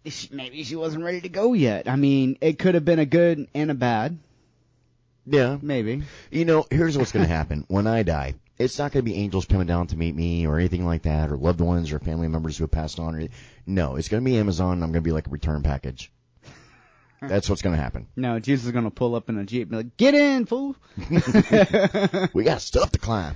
she, 0.06 0.30
maybe 0.32 0.64
she 0.64 0.76
wasn't 0.76 1.04
ready 1.04 1.22
to 1.22 1.30
go 1.30 1.54
yet. 1.54 1.90
I 1.90 1.96
mean, 1.96 2.38
it 2.42 2.60
could 2.60 2.76
have 2.76 2.86
been 2.86 3.00
a 3.00 3.06
good 3.06 3.48
and 3.56 3.72
a 3.72 3.74
bad. 3.74 4.20
Yeah. 5.26 5.58
Maybe. 5.62 6.04
You 6.30 6.46
know, 6.46 6.66
here's 6.70 6.98
what's 6.98 7.12
going 7.12 7.26
to 7.26 7.34
happen 7.34 7.66
when 7.68 7.88
I 7.88 8.04
die. 8.04 8.36
It's 8.60 8.78
not 8.78 8.92
going 8.92 9.04
to 9.06 9.12
be 9.12 9.18
angels 9.18 9.46
coming 9.46 9.68
down 9.68 9.88
to 9.88 9.98
meet 9.98 10.16
me 10.16 10.48
or 10.48 10.58
anything 10.58 10.86
like 10.86 11.04
that, 11.04 11.32
or 11.32 11.38
loved 11.38 11.62
ones 11.62 11.92
or 11.92 12.00
family 12.00 12.28
members 12.28 12.58
who 12.58 12.64
have 12.64 12.72
passed 12.72 13.00
on. 13.00 13.16
Or, 13.16 13.28
no, 13.66 13.96
it's 13.96 14.10
going 14.10 14.24
to 14.24 14.30
be 14.30 14.38
Amazon. 14.38 14.74
And 14.74 14.84
I'm 14.84 14.92
going 14.92 15.04
to 15.04 15.08
be 15.08 15.12
like 15.12 15.28
a 15.28 15.32
return 15.32 15.64
package. 15.64 16.12
That's 17.22 17.50
what's 17.50 17.62
going 17.62 17.76
to 17.76 17.82
happen. 17.82 18.08
No, 18.16 18.40
Jesus 18.40 18.68
is 18.68 18.72
gonna 18.72 18.92
pull 18.92 19.16
up 19.16 19.28
in 19.30 19.38
a 19.38 19.44
jeep 19.44 19.64
and 19.64 19.72
be 19.72 19.78
like, 19.78 19.98
"Get 19.98 20.14
in, 20.14 20.46
fool!" 20.46 20.76
We 22.34 22.44
got 22.44 22.62
stuff 22.62 22.92
to 22.92 23.00
climb. 23.00 23.36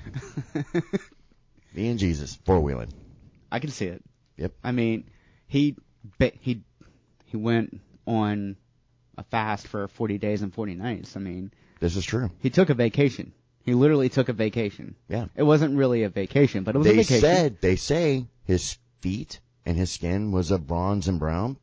Me 1.73 1.87
and 1.87 1.97
Jesus, 1.97 2.37
four 2.45 2.59
wheeling. 2.59 2.93
I 3.51 3.59
can 3.59 3.71
see 3.71 3.87
it. 3.87 4.03
Yep. 4.41 4.53
I 4.63 4.71
mean, 4.71 5.03
he 5.47 5.75
he 6.39 6.61
he 7.25 7.37
went 7.37 7.79
on 8.07 8.55
a 9.17 9.23
fast 9.23 9.67
for 9.67 9.87
40 9.87 10.17
days 10.17 10.41
and 10.41 10.51
40 10.53 10.73
nights. 10.75 11.15
I 11.15 11.19
mean, 11.19 11.51
This 11.79 11.95
is 11.95 12.03
true. 12.03 12.31
he 12.39 12.49
took 12.49 12.69
a 12.71 12.73
vacation. 12.73 13.33
He 13.63 13.75
literally 13.75 14.09
took 14.09 14.29
a 14.29 14.33
vacation. 14.33 14.95
Yeah. 15.07 15.27
It 15.35 15.43
wasn't 15.43 15.77
really 15.77 16.01
a 16.03 16.09
vacation, 16.09 16.63
but 16.63 16.75
it 16.75 16.79
was 16.79 16.87
a 16.87 16.93
They 16.95 17.03
said, 17.03 17.61
they 17.61 17.75
say 17.75 18.25
his 18.45 18.77
feet 19.01 19.39
and 19.65 19.77
his 19.77 19.91
skin 19.91 20.31
was 20.31 20.49
of 20.49 20.65
bronze 20.65 21.07
and 21.07 21.19
brown. 21.19 21.57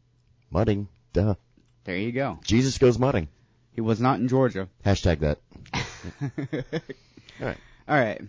Mudding. 0.50 0.86
Duh. 1.12 1.34
there 1.84 1.96
you 1.96 2.12
go. 2.12 2.38
Jesus 2.44 2.78
goes 2.78 2.98
mudding. 2.98 3.26
He 3.72 3.80
was 3.80 4.00
not 4.00 4.20
in 4.20 4.28
Georgia. 4.28 4.68
Hashtag 4.86 5.20
that. 5.20 5.38
All 7.40 7.46
right. 7.46 7.56
All 7.88 7.96
right. 7.96 8.20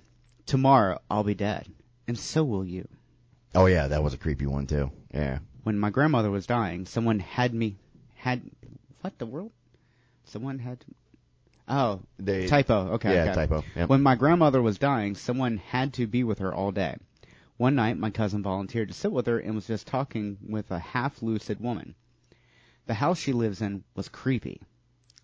Tomorrow 0.47 1.01
I'll 1.11 1.23
be 1.23 1.35
dead, 1.35 1.67
and 2.07 2.17
so 2.17 2.43
will 2.43 2.65
you. 2.65 2.87
Oh 3.55 3.65
yeah, 3.65 3.87
that 3.87 4.03
was 4.03 4.13
a 4.13 4.17
creepy 4.17 4.45
one 4.45 4.67
too. 4.67 4.91
Yeah. 5.13 5.39
When 5.63 5.77
my 5.77 5.89
grandmother 5.89 6.31
was 6.31 6.45
dying, 6.45 6.85
someone 6.85 7.19
had 7.19 7.53
me 7.53 7.77
had 8.15 8.41
what 9.01 9.17
the 9.17 9.25
world? 9.25 9.51
Someone 10.25 10.59
had 10.59 10.83
Oh, 11.67 12.01
They 12.17 12.47
typo. 12.47 12.93
Okay. 12.93 13.13
Yeah, 13.13 13.23
okay. 13.25 13.33
typo. 13.33 13.63
Yep. 13.75 13.89
When 13.89 14.01
my 14.01 14.15
grandmother 14.15 14.61
was 14.61 14.79
dying, 14.79 15.15
someone 15.15 15.57
had 15.57 15.93
to 15.93 16.07
be 16.07 16.23
with 16.23 16.39
her 16.39 16.53
all 16.53 16.71
day. 16.71 16.95
One 17.57 17.75
night, 17.75 17.97
my 17.97 18.09
cousin 18.09 18.41
volunteered 18.41 18.87
to 18.87 18.93
sit 18.93 19.11
with 19.11 19.27
her 19.27 19.37
and 19.37 19.53
was 19.53 19.67
just 19.67 19.85
talking 19.85 20.37
with 20.47 20.71
a 20.71 20.79
half-lucid 20.79 21.59
woman. 21.59 21.93
The 22.87 22.93
house 22.95 23.19
she 23.19 23.33
lives 23.33 23.61
in 23.61 23.83
was 23.95 24.09
creepy. 24.09 24.61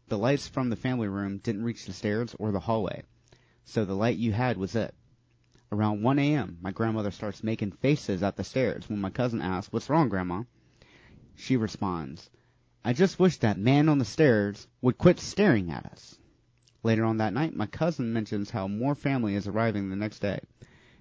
The 0.07 0.17
lights 0.19 0.47
from 0.47 0.69
the 0.69 0.75
family 0.75 1.07
room 1.07 1.39
didn't 1.39 1.63
reach 1.63 1.85
the 1.85 1.93
stairs 1.93 2.35
or 2.37 2.51
the 2.51 2.59
hallway, 2.59 3.03
so 3.63 3.85
the 3.85 3.95
light 3.95 4.17
you 4.17 4.33
had 4.33 4.57
was 4.57 4.75
it. 4.75 4.93
Around 5.71 6.03
1 6.03 6.19
a.m., 6.19 6.57
my 6.61 6.71
grandmother 6.71 7.11
starts 7.11 7.43
making 7.43 7.71
faces 7.71 8.21
at 8.23 8.35
the 8.35 8.43
stairs 8.43 8.87
when 8.87 9.01
my 9.01 9.09
cousin 9.09 9.41
asks, 9.41 9.73
What's 9.73 9.89
wrong, 9.89 10.09
Grandma? 10.09 10.43
She 11.35 11.57
responds, 11.57 12.29
I 12.83 12.93
just 12.93 13.19
wish 13.19 13.37
that 13.37 13.57
man 13.57 13.89
on 13.89 13.97
the 13.97 14.05
stairs 14.05 14.67
would 14.81 14.97
quit 14.97 15.19
staring 15.19 15.71
at 15.71 15.85
us. 15.85 16.17
Later 16.83 17.03
on 17.03 17.17
that 17.17 17.33
night, 17.33 17.55
my 17.55 17.65
cousin 17.65 18.13
mentions 18.13 18.51
how 18.51 18.67
more 18.67 18.93
family 18.93 19.33
is 19.33 19.47
arriving 19.47 19.89
the 19.89 19.95
next 19.95 20.19
day. 20.19 20.39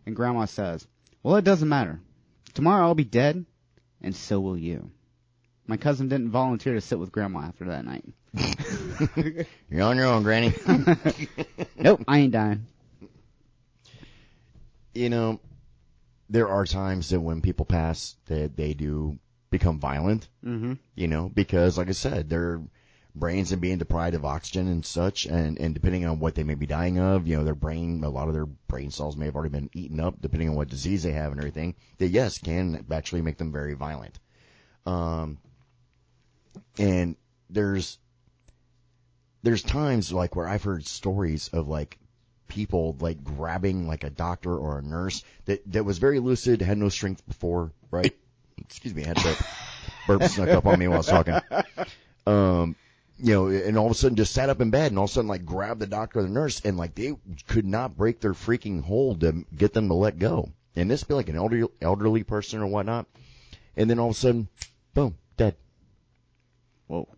And 0.07 0.17
Grandma 0.17 0.47
says, 0.47 0.87
Well, 1.23 1.37
it 1.37 1.45
doesn't 1.45 1.69
matter. 1.69 2.01
Tomorrow 2.55 2.87
I'll 2.87 2.95
be 2.95 3.05
dead, 3.05 3.45
and 4.01 4.17
so 4.17 4.41
will 4.41 4.57
you. 4.57 4.91
My 5.67 5.77
cousin 5.77 6.09
didn't 6.09 6.31
volunteer 6.31 6.75
to 6.75 6.81
sit 6.81 6.99
with 6.99 7.13
Grandma 7.13 7.41
after 7.41 7.67
that 7.67 7.85
night. 7.85 8.05
You're 9.71 9.85
on 9.85 9.97
your 9.97 10.07
own, 10.07 10.23
Granny. 10.23 10.55
Nope, 11.77 12.05
I 12.09 12.21
ain't 12.21 12.33
dying. 12.33 12.67
You 14.95 15.09
know, 15.11 15.41
there 16.29 16.49
are 16.49 16.65
times 16.65 17.11
that 17.11 17.21
when 17.21 17.41
people 17.41 17.67
pass 17.67 18.17
that 18.27 18.57
they 18.57 18.75
do 18.75 19.19
become 19.51 19.79
violent, 19.79 20.29
Mm-hmm. 20.45 20.75
you 20.95 21.09
know, 21.09 21.31
because 21.33 21.79
like 21.79 21.89
I 21.89 21.93
said, 21.93 22.29
their 22.29 22.63
brains 23.15 23.53
are 23.53 23.57
being 23.57 23.79
deprived 23.79 24.17
of 24.17 24.25
oxygen 24.25 24.67
and 24.67 24.85
such, 24.85 25.27
and, 25.27 25.59
and 25.61 25.73
depending 25.75 26.05
on 26.05 26.19
what 26.19 26.35
they 26.35 26.43
may 26.43 26.55
be 26.55 26.67
dying 26.67 26.99
of, 26.99 27.29
you 27.29 27.37
know, 27.37 27.45
their 27.45 27.55
brain, 27.55 28.03
a 28.03 28.09
lot 28.09 28.27
of 28.27 28.35
their 28.35 28.47
brain 28.47 28.91
cells 28.91 29.17
may 29.17 29.27
have 29.27 29.37
already 29.37 29.53
been 29.53 29.71
eaten 29.73 30.01
up, 30.01 30.21
depending 30.21 30.49
on 30.49 30.57
what 30.57 30.69
disease 30.69 31.03
they 31.05 31.13
have 31.13 31.31
and 31.31 31.41
everything, 31.41 31.77
that 31.99 32.09
yes, 32.09 32.39
can 32.39 32.85
actually 32.91 33.23
make 33.23 33.39
them 33.39 33.53
very 33.53 33.75
violent. 33.75 34.19
Um, 34.87 35.39
and 36.79 37.17
there's, 37.49 37.99
there's 39.45 39.63
times 39.63 40.13
like 40.13 40.35
where 40.35 40.49
I've 40.49 40.65
heard 40.65 40.85
stories 40.85 41.49
of 41.53 41.69
like 41.69 41.99
people 42.55 42.97
like 43.01 43.23
grabbing 43.25 43.89
like 43.89 44.05
a 44.05 44.11
doctor 44.11 44.57
or 44.57 44.79
a 44.79 44.83
nurse 44.83 45.25
that 45.47 45.61
that 45.73 45.85
was 45.85 45.99
very 45.99 46.21
lucid, 46.21 46.63
had 46.63 46.79
no 46.79 46.89
strength 46.89 47.27
before, 47.27 47.73
right? 47.91 48.15
Excuse 48.59 48.95
me, 48.95 49.05
I 49.05 49.09
had 49.09 49.17
to 49.19 49.45
burp 50.07 50.23
snuck 50.25 50.51
up 50.51 50.67
on 50.67 50.79
me 50.79 50.87
while 50.87 50.97
I 50.97 50.99
was 50.99 51.07
talking. 51.07 51.35
Um, 52.27 52.77
you 53.19 53.35
know, 53.35 53.47
and 53.49 53.77
all 53.77 53.87
of 53.87 53.93
a 53.93 53.95
sudden 53.95 54.17
just 54.17 54.33
sat 54.33 54.49
up 54.49 54.61
in 54.61 54.71
bed 54.71 54.93
and 54.93 54.99
all 54.99 55.05
of 55.05 55.11
a 55.11 55.13
sudden 55.13 55.29
like 55.29 55.45
grabbed 55.45 55.81
the 55.81 55.87
doctor 55.87 56.21
or 56.21 56.23
the 56.23 56.29
nurse 56.29 56.61
and 56.65 56.77
like 56.77 56.95
they 56.95 57.13
could 57.47 57.67
not 57.67 57.97
break 57.97 58.21
their 58.21 58.33
freaking 58.33 58.83
hold 58.83 59.21
to 59.21 59.45
get 59.55 59.73
them 59.73 59.89
to 59.89 59.95
let 59.95 60.19
go. 60.19 60.51
And 60.77 60.91
this 60.91 61.05
be 61.05 61.15
like 61.15 61.29
an 61.29 61.37
elderly 61.37 61.69
elderly 61.83 62.23
person 62.23 62.61
or 62.61 62.67
whatnot. 62.67 63.07
And 63.77 63.91
then 63.91 63.99
all 63.99 64.11
of 64.11 64.17
a 64.17 64.19
sudden, 64.19 64.49
boom, 64.95 65.17
dead. 65.37 65.57
Whoa. 66.87 67.09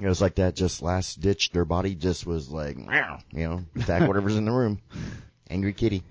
It 0.00 0.06
was 0.08 0.20
like 0.20 0.36
that 0.36 0.56
just 0.56 0.82
last 0.82 1.20
ditch. 1.20 1.50
Their 1.52 1.64
body 1.64 1.94
just 1.94 2.26
was 2.26 2.48
like, 2.48 2.76
meow, 2.76 3.18
you 3.32 3.48
know, 3.48 3.64
attack 3.76 4.08
whatever's 4.08 4.36
in 4.36 4.44
the 4.46 4.50
room. 4.52 4.80
Angry 5.50 5.72
kitty. 5.72 6.02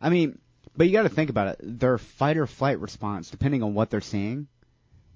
I 0.00 0.08
mean, 0.10 0.38
but 0.76 0.86
you 0.86 0.92
got 0.92 1.04
to 1.04 1.08
think 1.08 1.30
about 1.30 1.48
it. 1.48 1.60
Their 1.62 1.98
fight 1.98 2.36
or 2.36 2.46
flight 2.46 2.80
response, 2.80 3.30
depending 3.30 3.62
on 3.62 3.74
what 3.74 3.90
they're 3.90 4.00
seeing, 4.00 4.48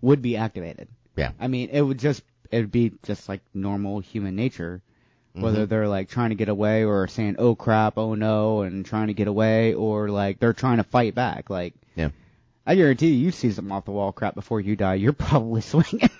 would 0.01 0.23
be 0.23 0.37
activated. 0.37 0.89
Yeah. 1.17 1.33
I 1.41 1.49
mean, 1.49 1.71
it 1.71 1.81
would 1.83 1.99
just 1.99 2.23
it 2.51 2.59
would 2.61 2.73
be 2.73 2.93
just 3.05 3.29
like 3.29 3.41
normal 3.53 4.01
human 4.01 4.37
nature. 4.37 4.83
Mm-hmm. 5.35 5.43
Whether 5.43 5.67
they're 5.67 5.89
like 5.89 6.09
trying 6.09 6.31
to 6.31 6.35
get 6.37 6.49
away 6.49 6.85
or 6.85 7.07
saying 7.09 7.37
"oh 7.39 7.55
crap," 7.55 7.99
"oh 7.99 8.15
no," 8.15 8.63
and 8.63 8.85
trying 8.85 9.09
to 9.09 9.15
get 9.15 9.29
away, 9.29 9.75
or 9.75 10.09
like 10.09 10.41
they're 10.41 10.53
trying 10.53 10.79
to 10.79 10.85
fight 10.85 11.15
back. 11.15 11.51
Like, 11.51 11.75
Yeah. 11.95 12.11
I 12.67 12.75
guarantee 12.75 13.09
you, 13.09 13.27
you 13.27 13.31
see 13.31 13.51
some 13.51 13.71
off 13.73 13.85
the 13.85 13.93
wall 13.93 14.13
crap 14.13 14.35
before 14.35 14.61
you 14.61 14.75
die. 14.77 14.95
You're 14.95 15.13
probably 15.13 15.61
swinging. 15.73 16.11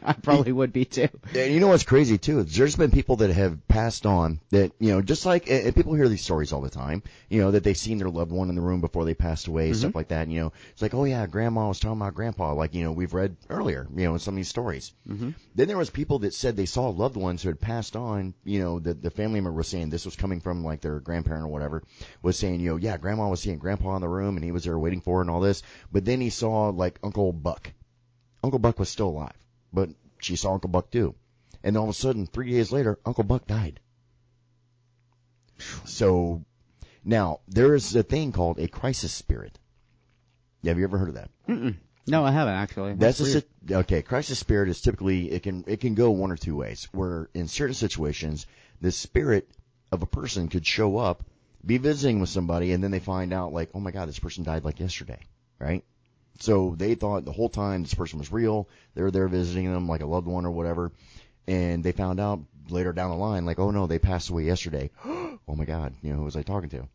I 0.02 0.12
probably 0.12 0.52
would 0.52 0.72
be 0.72 0.84
too. 0.84 1.08
And 1.34 1.52
you 1.52 1.60
know 1.60 1.68
what's 1.68 1.84
crazy 1.84 2.18
too? 2.18 2.42
There's 2.42 2.76
been 2.76 2.90
people 2.90 3.16
that 3.16 3.30
have 3.30 3.66
passed 3.68 4.06
on 4.06 4.40
that, 4.50 4.72
you 4.78 4.92
know, 4.92 5.02
just 5.02 5.26
like, 5.26 5.50
and 5.50 5.74
people 5.74 5.94
hear 5.94 6.08
these 6.08 6.22
stories 6.22 6.52
all 6.52 6.60
the 6.60 6.70
time, 6.70 7.02
you 7.28 7.40
know, 7.40 7.50
that 7.50 7.64
they've 7.64 7.76
seen 7.76 7.98
their 7.98 8.08
loved 8.08 8.32
one 8.32 8.48
in 8.48 8.54
the 8.54 8.60
room 8.60 8.80
before 8.80 9.04
they 9.04 9.14
passed 9.14 9.46
away, 9.46 9.72
stuff 9.72 9.94
like 9.94 10.08
that. 10.08 10.22
And, 10.22 10.32
you 10.32 10.40
know, 10.40 10.52
it's 10.70 10.82
like, 10.82 10.94
oh 10.94 11.04
yeah, 11.04 11.26
grandma 11.26 11.68
was 11.68 11.80
talking 11.80 12.00
about 12.00 12.14
grandpa, 12.14 12.52
like, 12.52 12.74
you 12.74 12.84
know, 12.84 12.92
we've 12.92 13.14
read 13.14 13.36
earlier, 13.48 13.86
you 13.94 14.04
know, 14.04 14.14
in 14.14 14.18
some 14.18 14.34
of 14.34 14.36
these 14.36 14.48
stories. 14.48 14.92
Mm-hmm. 15.08 15.30
Then 15.54 15.68
there 15.68 15.78
was 15.78 15.90
people 15.90 16.20
that 16.20 16.34
said 16.34 16.56
they 16.56 16.66
saw 16.66 16.88
loved 16.88 17.16
ones 17.16 17.42
who 17.42 17.48
had 17.48 17.60
passed 17.60 17.96
on, 17.96 18.34
you 18.44 18.60
know, 18.60 18.78
the, 18.78 18.94
the 18.94 19.10
family 19.10 19.40
member 19.40 19.56
was 19.56 19.68
saying 19.68 19.90
this 19.90 20.04
was 20.04 20.16
coming 20.16 20.40
from 20.40 20.64
like 20.64 20.80
their 20.80 21.00
grandparent 21.00 21.44
or 21.44 21.48
whatever, 21.48 21.82
was 22.22 22.38
saying, 22.38 22.60
you 22.60 22.70
know, 22.70 22.76
yeah, 22.76 22.96
grandma 22.96 23.28
was 23.28 23.40
seeing 23.40 23.58
grandpa 23.58 23.96
in 23.96 24.02
the 24.02 24.08
room 24.08 24.36
and 24.36 24.44
he 24.44 24.52
was 24.52 24.64
there 24.64 24.78
waiting 24.78 25.00
for 25.00 25.16
her 25.16 25.20
and 25.22 25.30
all 25.30 25.40
this. 25.40 25.62
But 25.92 26.04
then 26.04 26.20
he 26.20 26.30
saw 26.30 26.68
like 26.68 26.98
Uncle 27.02 27.32
Buck. 27.32 27.72
Uncle 28.42 28.58
Buck 28.58 28.78
was 28.78 28.88
still 28.88 29.08
alive, 29.08 29.45
but 29.72 29.90
she 30.20 30.36
saw 30.36 30.54
Uncle 30.54 30.70
Buck 30.70 30.90
too. 30.90 31.14
And 31.62 31.76
all 31.76 31.84
of 31.84 31.90
a 31.90 31.94
sudden, 31.94 32.26
three 32.26 32.50
days 32.52 32.72
later, 32.72 32.98
Uncle 33.04 33.24
Buck 33.24 33.46
died. 33.46 33.80
So 35.84 36.44
now 37.04 37.40
there 37.48 37.74
is 37.74 37.94
a 37.96 38.02
thing 38.02 38.32
called 38.32 38.58
a 38.58 38.68
crisis 38.68 39.12
spirit. 39.12 39.58
Have 40.64 40.78
you 40.78 40.84
ever 40.84 40.98
heard 40.98 41.08
of 41.08 41.14
that? 41.14 41.30
No, 42.08 42.24
I 42.24 42.30
haven't 42.30 42.54
actually. 42.54 42.94
That's 42.94 43.20
a 43.20 43.42
okay. 43.70 44.02
Crisis 44.02 44.38
spirit 44.38 44.68
is 44.68 44.80
typically 44.80 45.30
it 45.30 45.42
can 45.42 45.64
it 45.66 45.80
can 45.80 45.94
go 45.94 46.10
one 46.10 46.30
or 46.30 46.36
two 46.36 46.56
ways. 46.56 46.88
Where 46.92 47.28
in 47.34 47.48
certain 47.48 47.74
situations, 47.74 48.46
the 48.80 48.92
spirit 48.92 49.50
of 49.90 50.02
a 50.02 50.06
person 50.06 50.48
could 50.48 50.64
show 50.64 50.98
up, 50.98 51.24
be 51.64 51.78
visiting 51.78 52.20
with 52.20 52.28
somebody, 52.28 52.72
and 52.72 52.82
then 52.82 52.92
they 52.92 53.00
find 53.00 53.32
out 53.32 53.52
like, 53.52 53.70
oh 53.74 53.80
my 53.80 53.90
god, 53.90 54.08
this 54.08 54.20
person 54.20 54.44
died 54.44 54.64
like 54.64 54.78
yesterday, 54.78 55.20
right? 55.58 55.84
So 56.38 56.74
they 56.76 56.94
thought 56.94 57.24
the 57.24 57.32
whole 57.32 57.48
time 57.48 57.82
this 57.82 57.94
person 57.94 58.18
was 58.18 58.32
real. 58.32 58.68
They 58.94 59.02
were 59.02 59.10
there 59.10 59.28
visiting 59.28 59.72
them 59.72 59.88
like 59.88 60.02
a 60.02 60.06
loved 60.06 60.26
one 60.26 60.46
or 60.46 60.50
whatever, 60.50 60.92
and 61.46 61.82
they 61.82 61.92
found 61.92 62.20
out 62.20 62.40
later 62.68 62.92
down 62.92 63.10
the 63.10 63.16
line 63.16 63.46
like, 63.46 63.58
oh 63.58 63.70
no, 63.70 63.86
they 63.86 63.98
passed 63.98 64.30
away 64.30 64.44
yesterday. 64.44 64.90
oh 65.04 65.38
my 65.54 65.64
god, 65.64 65.94
you 66.02 66.10
know 66.10 66.18
who 66.18 66.24
was 66.24 66.36
I 66.36 66.42
talking 66.42 66.70
to? 66.70 66.88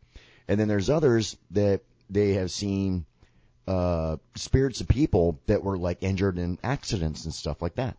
And 0.48 0.58
then 0.58 0.68
there's 0.68 0.90
others 0.90 1.36
that 1.52 1.82
they 2.10 2.34
have 2.34 2.50
seen 2.50 3.06
uh, 3.66 4.16
spirits 4.34 4.80
of 4.80 4.88
people 4.88 5.40
that 5.46 5.62
were 5.62 5.78
like 5.78 6.02
injured 6.02 6.38
in 6.38 6.58
accidents 6.62 7.24
and 7.24 7.34
stuff 7.34 7.62
like 7.62 7.76
that. 7.76 7.96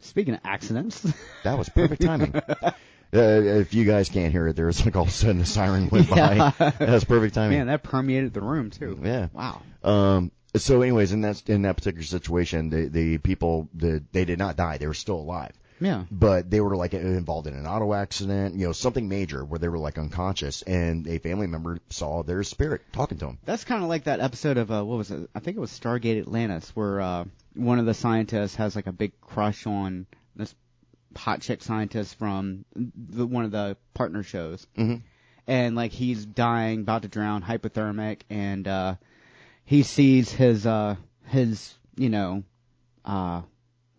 Speaking 0.00 0.34
of 0.34 0.40
accidents, 0.44 1.06
That 1.44 1.58
was 1.58 1.68
perfect 1.68 2.02
timing. 2.02 2.34
Uh, 3.12 3.18
if 3.60 3.74
you 3.74 3.84
guys 3.84 4.08
can't 4.08 4.30
hear 4.32 4.46
it, 4.48 4.56
there 4.56 4.66
there's 4.66 4.84
like 4.84 4.94
all 4.96 5.02
of 5.02 5.08
a 5.08 5.12
sudden 5.12 5.40
a 5.40 5.46
siren 5.46 5.88
went 5.90 6.08
Yeah. 6.16 6.52
by. 6.58 6.70
That's 6.78 7.04
perfect 7.04 7.34
timing. 7.34 7.58
man, 7.58 7.66
that 7.66 7.82
permeated 7.82 8.32
the 8.32 8.40
room 8.40 8.70
too. 8.70 8.98
Yeah. 9.02 9.28
Wow. 9.32 9.62
Um. 9.82 10.30
So, 10.56 10.82
anyways, 10.82 11.12
in 11.12 11.20
that 11.22 11.48
in 11.48 11.62
that 11.62 11.76
particular 11.76 12.04
situation, 12.04 12.70
the 12.70 12.86
the 12.86 13.18
people 13.18 13.68
the 13.74 14.02
they 14.12 14.24
did 14.24 14.38
not 14.38 14.56
die; 14.56 14.78
they 14.78 14.86
were 14.86 14.94
still 14.94 15.16
alive. 15.16 15.52
Yeah. 15.82 16.04
But 16.10 16.50
they 16.50 16.60
were 16.60 16.76
like 16.76 16.92
involved 16.92 17.46
in 17.46 17.54
an 17.54 17.66
auto 17.66 17.94
accident, 17.94 18.54
you 18.54 18.66
know, 18.66 18.72
something 18.72 19.08
major 19.08 19.42
where 19.44 19.58
they 19.58 19.68
were 19.68 19.78
like 19.78 19.96
unconscious, 19.96 20.60
and 20.62 21.06
a 21.08 21.18
family 21.18 21.46
member 21.46 21.78
saw 21.88 22.22
their 22.22 22.42
spirit 22.44 22.82
talking 22.92 23.16
to 23.18 23.26
them. 23.26 23.38
That's 23.46 23.64
kind 23.64 23.82
of 23.82 23.88
like 23.88 24.04
that 24.04 24.20
episode 24.20 24.58
of 24.58 24.70
uh, 24.70 24.84
what 24.84 24.98
was 24.98 25.10
it? 25.10 25.30
I 25.34 25.40
think 25.40 25.56
it 25.56 25.60
was 25.60 25.70
Stargate 25.70 26.20
Atlantis, 26.20 26.70
where 26.76 27.00
uh, 27.00 27.24
one 27.54 27.78
of 27.78 27.86
the 27.86 27.94
scientists 27.94 28.56
has 28.56 28.76
like 28.76 28.88
a 28.88 28.92
big 28.92 29.18
crush 29.22 29.66
on 29.66 30.06
this 30.36 30.54
hot 31.16 31.40
chick 31.40 31.62
scientist 31.62 32.16
from 32.18 32.64
the, 32.74 33.26
one 33.26 33.44
of 33.44 33.50
the 33.50 33.76
partner 33.94 34.22
shows, 34.22 34.66
Mm-hmm. 34.76 34.96
and 35.46 35.76
like 35.76 35.92
he's 35.92 36.24
dying, 36.24 36.80
about 36.80 37.02
to 37.02 37.08
drown, 37.08 37.42
hypothermic, 37.42 38.22
and 38.30 38.66
uh, 38.68 38.94
he 39.64 39.82
sees 39.82 40.30
his 40.30 40.66
uh, 40.66 40.96
his 41.26 41.74
you 41.96 42.08
know, 42.08 42.42
uh, 43.04 43.42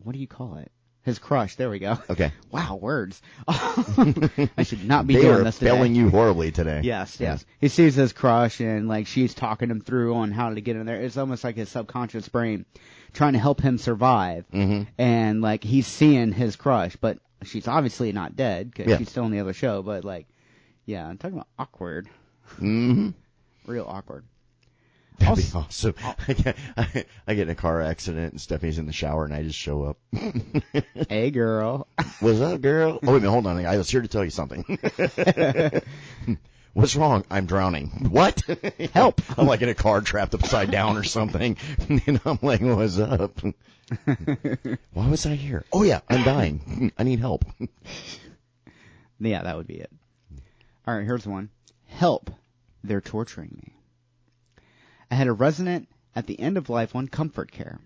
what 0.04 0.14
do 0.14 0.20
you 0.20 0.28
call 0.28 0.56
it? 0.56 0.72
His 1.04 1.18
crush. 1.20 1.56
There 1.56 1.70
we 1.70 1.80
go. 1.80 1.98
Okay. 2.10 2.32
Wow, 2.52 2.76
words. 2.76 3.22
I 3.48 4.64
should 4.64 4.86
not 4.86 5.08
be 5.08 5.16
they 5.16 5.22
doing 5.22 5.36
are 5.36 5.44
this 5.44 5.58
today. 5.58 5.72
failing 5.72 5.96
you 5.96 6.10
horribly 6.10 6.52
today. 6.52 6.82
Yes, 6.84 7.18
yes. 7.20 7.46
He 7.62 7.70
sees 7.70 7.96
his 7.96 8.12
crush 8.12 8.60
and 8.60 8.88
like 8.90 9.08
she's 9.08 9.34
talking 9.34 9.70
him 9.72 9.80
through 9.80 10.14
on 10.16 10.32
how 10.32 10.54
to 10.54 10.60
get 10.60 10.76
in 10.76 10.86
there. 10.86 11.02
It's 11.02 11.16
almost 11.18 11.44
like 11.46 11.56
his 11.56 11.70
subconscious 11.70 12.28
brain 12.28 12.66
trying 13.14 13.34
to 13.34 13.40
help 13.40 13.62
him 13.62 13.78
survive. 13.78 14.46
Mm-hmm. 14.54 14.84
And 14.98 15.42
like 15.42 15.64
he's 15.64 15.88
seeing 15.88 16.34
his 16.34 16.58
crush, 16.58 16.98
but 16.98 17.20
she's 17.44 17.68
obviously 17.70 18.12
not 18.12 18.36
dead 18.36 18.70
because 18.70 18.88
Yeah. 18.92 18.98
she's 18.98 19.10
still 19.10 19.24
in 19.26 19.32
the 19.32 19.40
other 19.40 19.54
show. 19.54 19.82
But 19.82 20.04
like, 20.04 20.28
yeah, 20.86 21.08
I'm 21.08 21.18
talking 21.18 21.38
about 21.38 21.48
awkward, 21.58 22.10
Mm-hmm. 22.60 23.10
real 23.66 23.86
awkward. 23.88 24.26
That'd 25.22 25.38
be 25.38 25.44
Also- 25.56 25.60
awesome. 25.60 25.96
I 26.28 26.34
get, 26.34 26.58
I, 26.78 27.06
I 27.28 27.34
get 27.36 27.44
in 27.44 27.50
a 27.50 27.56
car 27.56 27.82
accident 27.82 28.34
and 28.34 28.42
Stephanie's 28.42 28.78
in 28.80 28.86
the 28.86 28.94
shower 28.94 29.26
and 29.26 29.34
I 29.34 29.44
just 29.44 29.58
show 29.58 29.84
up. 29.84 29.98
hey, 31.10 31.32
girl. 31.32 31.88
What's 32.20 32.42
up, 32.42 32.62
girl? 32.62 33.00
Oh, 33.02 33.12
wait 33.12 33.18
a 33.18 33.20
minute, 33.20 33.30
hold 33.32 33.48
on. 33.48 33.66
I 33.66 33.78
was 33.78 33.90
here 33.90 34.02
to 34.02 34.08
tell 34.08 34.24
you 34.24 34.30
something. 34.32 34.64
What's 36.74 36.96
wrong? 36.96 37.26
I'm 37.30 37.48
drowning. 37.48 37.88
What? 38.12 38.42
Help! 38.94 39.22
I'm 39.38 39.46
like 39.46 39.62
in 39.62 39.68
a 39.68 39.74
car 39.74 40.00
trapped 40.00 40.34
upside 40.34 40.72
down 40.72 40.96
or 40.96 41.04
something. 41.04 41.58
And 41.90 42.22
I'm 42.26 42.40
like, 42.42 42.62
what's 42.62 42.98
up? 42.98 43.40
Why 44.94 45.10
was 45.10 45.26
I 45.26 45.36
here? 45.36 45.66
Oh 45.74 45.84
yeah, 45.84 46.00
I'm 46.08 46.24
dying. 46.24 46.94
I 46.98 47.04
need 47.04 47.20
help. 47.20 47.44
Yeah, 49.20 49.44
that 49.44 49.58
would 49.58 49.68
be 49.68 49.76
it. 49.82 49.92
All 50.88 50.96
right, 50.96 51.04
here's 51.06 51.28
one. 51.28 51.50
Help. 51.88 52.32
They're 52.86 53.02
torturing 53.02 53.52
me. 53.62 53.74
I 55.12 55.16
had 55.16 55.28
a 55.28 55.34
resident 55.34 55.90
at 56.16 56.26
the 56.26 56.40
end 56.40 56.58
of 56.58 56.70
life 56.70 56.96
on 56.96 57.10
comfort 57.10 57.52
care. 57.52 57.82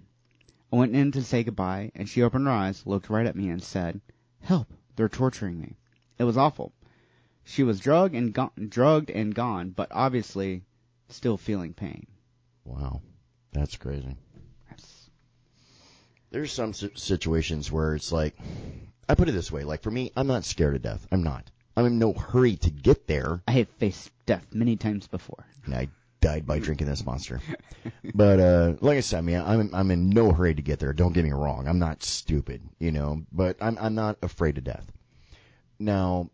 I 0.72 0.76
went 0.76 0.96
in 0.96 1.12
to 1.14 1.24
say 1.24 1.44
goodbye, 1.44 1.92
and 1.96 2.08
she 2.08 2.22
opened 2.22 2.46
her 2.46 2.52
eyes, 2.52 2.86
looked 2.86 3.10
right 3.10 3.26
at 3.26 3.36
me, 3.36 3.50
and 3.50 3.64
said, 3.64 4.00
"Help! 4.42 4.72
They're 4.96 5.10
torturing 5.10 5.60
me." 5.60 5.76
It 6.20 6.26
was 6.26 6.38
awful. 6.38 6.72
She 7.44 7.64
was 7.64 7.80
drugged 7.80 8.14
and 8.14 8.32
gone, 8.32 8.52
drugged 8.70 9.10
and 9.10 9.34
gone, 9.34 9.72
but 9.72 9.88
obviously 9.92 10.62
still 11.10 11.36
feeling 11.36 11.74
pain. 11.74 12.06
Wow, 12.64 13.02
that's 13.52 13.76
crazy. 13.76 14.16
That's- 14.70 15.10
There's 16.30 16.52
some 16.52 16.74
situations 16.74 17.72
where 17.72 17.96
it's 17.96 18.12
like, 18.12 18.38
I 19.10 19.16
put 19.16 19.30
it 19.30 19.32
this 19.32 19.52
way, 19.52 19.64
like 19.64 19.82
for 19.82 19.90
me, 19.90 20.12
I'm 20.16 20.28
not 20.28 20.46
scared 20.46 20.76
of 20.76 20.84
death. 20.84 21.08
I'm 21.12 21.24
not. 21.24 21.50
I'm 21.76 21.88
in 21.88 21.98
no 21.98 22.14
hurry 22.14 22.56
to 22.58 22.70
get 22.70 23.08
there. 23.08 23.42
I 23.48 23.54
have 23.54 23.70
faced 23.70 24.12
death 24.28 24.46
many 24.54 24.76
times 24.76 25.08
before. 25.08 25.46
And 25.66 25.74
I 25.74 25.90
died 26.26 26.48
by 26.48 26.58
drinking 26.58 26.88
this 26.88 27.06
monster. 27.06 27.40
but 28.16 28.40
uh 28.40 28.74
like 28.82 28.98
I 28.98 29.02
said, 29.02 29.20
I 29.20 29.22
mean, 29.22 29.38
I'm 29.38 29.70
I'm 29.76 29.92
in 29.92 30.10
no 30.10 30.32
hurry 30.32 30.56
to 30.56 30.62
get 30.64 30.80
there. 30.80 30.92
Don't 30.92 31.14
get 31.14 31.24
me 31.24 31.32
wrong. 31.32 31.68
I'm 31.68 31.78
not 31.78 32.02
stupid, 32.02 32.64
you 32.80 32.92
know, 32.92 33.22
but 33.32 33.58
I'm 33.62 33.78
I'm 33.80 33.94
not 33.94 34.18
afraid 34.24 34.58
of 34.58 34.64
death. 34.64 34.92
Now, 35.78 36.32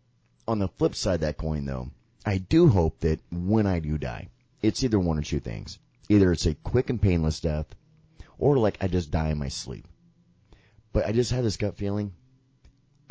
on 0.48 0.60
the 0.60 0.68
flip 0.68 0.94
side 0.94 1.16
of 1.16 1.20
that 1.20 1.36
coin 1.36 1.66
though, 1.66 1.90
I 2.24 2.38
do 2.38 2.68
hope 2.68 3.00
that 3.00 3.20
when 3.30 3.66
I 3.66 3.80
do 3.80 3.98
die, 3.98 4.30
it's 4.62 4.82
either 4.82 4.98
one 4.98 5.18
or 5.18 5.22
two 5.22 5.40
things. 5.40 5.78
Either 6.08 6.32
it's 6.32 6.46
a 6.46 6.54
quick 6.54 6.88
and 6.88 7.00
painless 7.00 7.40
death, 7.40 7.66
or 8.38 8.56
like 8.56 8.78
I 8.80 8.88
just 8.88 9.10
die 9.10 9.28
in 9.28 9.38
my 9.38 9.48
sleep. 9.48 9.86
But 10.94 11.06
I 11.06 11.12
just 11.12 11.32
have 11.32 11.44
this 11.44 11.58
gut 11.58 11.76
feeling 11.76 12.12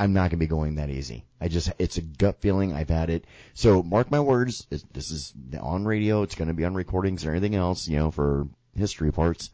I'm 0.01 0.13
not 0.13 0.21
going 0.21 0.31
to 0.31 0.37
be 0.37 0.47
going 0.47 0.75
that 0.77 0.89
easy. 0.89 1.25
I 1.39 1.47
just, 1.47 1.71
it's 1.77 1.97
a 1.97 2.01
gut 2.01 2.41
feeling. 2.41 2.73
I've 2.73 2.89
had 2.89 3.11
it. 3.11 3.25
So 3.53 3.83
mark 3.83 4.09
my 4.09 4.19
words. 4.19 4.65
This 4.71 5.11
is 5.11 5.31
on 5.61 5.85
radio. 5.85 6.23
It's 6.23 6.33
going 6.33 6.47
to 6.47 6.55
be 6.55 6.65
on 6.65 6.73
recordings 6.73 7.21
and 7.21 7.27
everything 7.27 7.53
else, 7.53 7.87
you 7.87 7.97
know, 7.97 8.09
for 8.09 8.47
history 8.75 9.11
parts. 9.11 9.51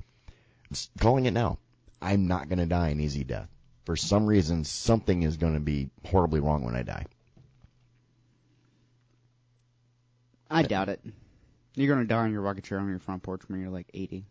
Just 0.71 0.89
calling 1.01 1.25
it 1.25 1.31
now. 1.31 1.57
I'm 2.01 2.27
not 2.27 2.47
going 2.47 2.59
to 2.59 2.65
die 2.65 2.87
an 2.87 3.01
easy 3.01 3.25
death. 3.25 3.49
For 3.83 3.97
some 3.97 4.25
reason, 4.25 4.63
something 4.63 5.23
is 5.23 5.35
going 5.35 5.55
to 5.55 5.59
be 5.59 5.89
horribly 6.05 6.39
wrong 6.39 6.63
when 6.63 6.77
I 6.77 6.83
die. 6.83 7.07
I 10.49 10.61
doubt 10.61 10.87
it. 10.87 11.01
You're 11.75 11.93
gonna 11.93 12.07
die 12.07 12.23
on 12.23 12.31
your 12.31 12.41
rocket 12.41 12.63
chair 12.63 12.79
on 12.79 12.87
your 12.87 12.99
front 12.99 13.21
porch 13.21 13.41
when 13.49 13.59
you're 13.59 13.69
like 13.69 13.87
80. 13.93 14.25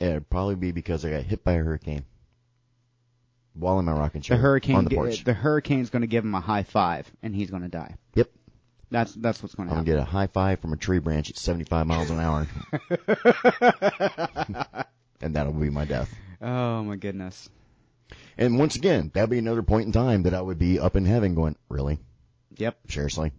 It'd 0.00 0.28
probably 0.28 0.56
be 0.56 0.72
because 0.72 1.04
I 1.04 1.10
got 1.10 1.22
hit 1.22 1.44
by 1.44 1.52
a 1.52 1.62
hurricane 1.62 2.04
while 3.58 3.78
in 3.78 3.84
my 3.84 3.92
rocking 3.92 4.20
chair 4.22 4.36
The 4.36 4.42
hurricane, 4.42 4.76
on 4.76 4.84
the 4.84 4.94
porch. 4.94 5.24
the 5.24 5.32
hurricane's 5.34 5.90
gonna 5.90 6.06
give 6.06 6.24
him 6.24 6.34
a 6.34 6.40
high 6.40 6.62
five, 6.62 7.10
and 7.22 7.34
he's 7.34 7.50
gonna 7.50 7.68
die. 7.68 7.94
Yep. 8.14 8.30
That's 8.90 9.12
that's 9.14 9.42
what's 9.42 9.54
gonna 9.54 9.68
happen. 9.70 9.80
I'm 9.80 9.84
gonna 9.84 9.98
get 9.98 10.02
a 10.02 10.10
high 10.10 10.28
five 10.28 10.60
from 10.60 10.72
a 10.72 10.76
tree 10.76 10.98
branch 11.00 11.30
at 11.30 11.36
75 11.36 11.86
miles 11.86 12.10
an 12.10 12.20
hour, 12.20 12.46
and 15.20 15.34
that'll 15.34 15.52
be 15.52 15.70
my 15.70 15.84
death. 15.84 16.12
oh 16.40 16.82
my 16.84 16.96
goodness. 16.96 17.48
And 18.38 18.58
once 18.58 18.76
again, 18.76 19.10
that'll 19.14 19.28
be 19.28 19.38
another 19.38 19.62
point 19.62 19.86
in 19.86 19.92
time 19.92 20.22
that 20.24 20.34
I 20.34 20.40
would 20.40 20.58
be 20.58 20.78
up 20.78 20.94
in 20.94 21.04
heaven 21.04 21.34
going, 21.34 21.56
really? 21.68 21.98
Yep, 22.56 22.78
Seriously? 22.88 23.32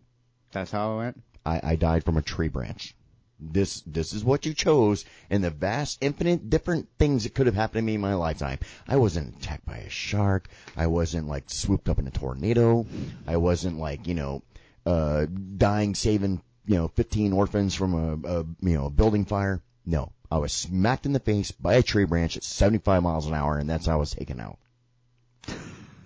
that's 0.51 0.71
how 0.71 0.93
it 0.93 0.97
went. 0.97 1.23
I, 1.45 1.59
I 1.63 1.75
died 1.75 2.03
from 2.03 2.17
a 2.17 2.21
tree 2.21 2.47
branch. 2.49 2.93
This, 3.39 3.81
this 3.85 4.13
is 4.13 4.23
what 4.23 4.45
you 4.45 4.53
chose 4.53 5.05
and 5.29 5.43
the 5.43 5.51
vast, 5.51 5.99
infinite 6.01 6.49
different 6.49 6.89
things 6.97 7.23
that 7.23 7.35
could 7.35 7.45
have 7.45 7.55
happened 7.55 7.79
to 7.79 7.83
me 7.83 7.95
in 7.95 8.01
my 8.01 8.15
lifetime. 8.15 8.59
I 8.87 8.97
wasn't 8.97 9.37
attacked 9.37 9.65
by 9.65 9.77
a 9.77 9.89
shark. 9.89 10.49
I 10.75 10.87
wasn't 10.87 11.27
like 11.27 11.49
swooped 11.49 11.87
up 11.87 11.99
in 11.99 12.07
a 12.07 12.11
tornado. 12.11 12.85
I 13.27 13.37
wasn't 13.37 13.77
like, 13.77 14.07
you 14.07 14.15
know, 14.15 14.43
uh, 14.85 15.27
dying 15.57 15.93
saving, 15.93 16.41
you 16.65 16.75
know, 16.75 16.87
15 16.87 17.33
orphans 17.33 17.75
from 17.75 17.93
a, 17.93 18.39
a, 18.39 18.45
you 18.61 18.77
know, 18.77 18.85
a 18.87 18.89
building 18.89 19.25
fire. 19.25 19.61
No, 19.85 20.13
I 20.31 20.39
was 20.39 20.51
smacked 20.51 21.05
in 21.05 21.13
the 21.13 21.19
face 21.19 21.51
by 21.51 21.75
a 21.75 21.83
tree 21.83 22.05
branch 22.05 22.37
at 22.37 22.43
75 22.43 23.03
miles 23.03 23.27
an 23.27 23.33
hour 23.33 23.57
and 23.57 23.69
that's 23.69 23.85
how 23.85 23.93
I 23.93 23.97
was 23.97 24.11
taken 24.11 24.39
out. 24.39 24.57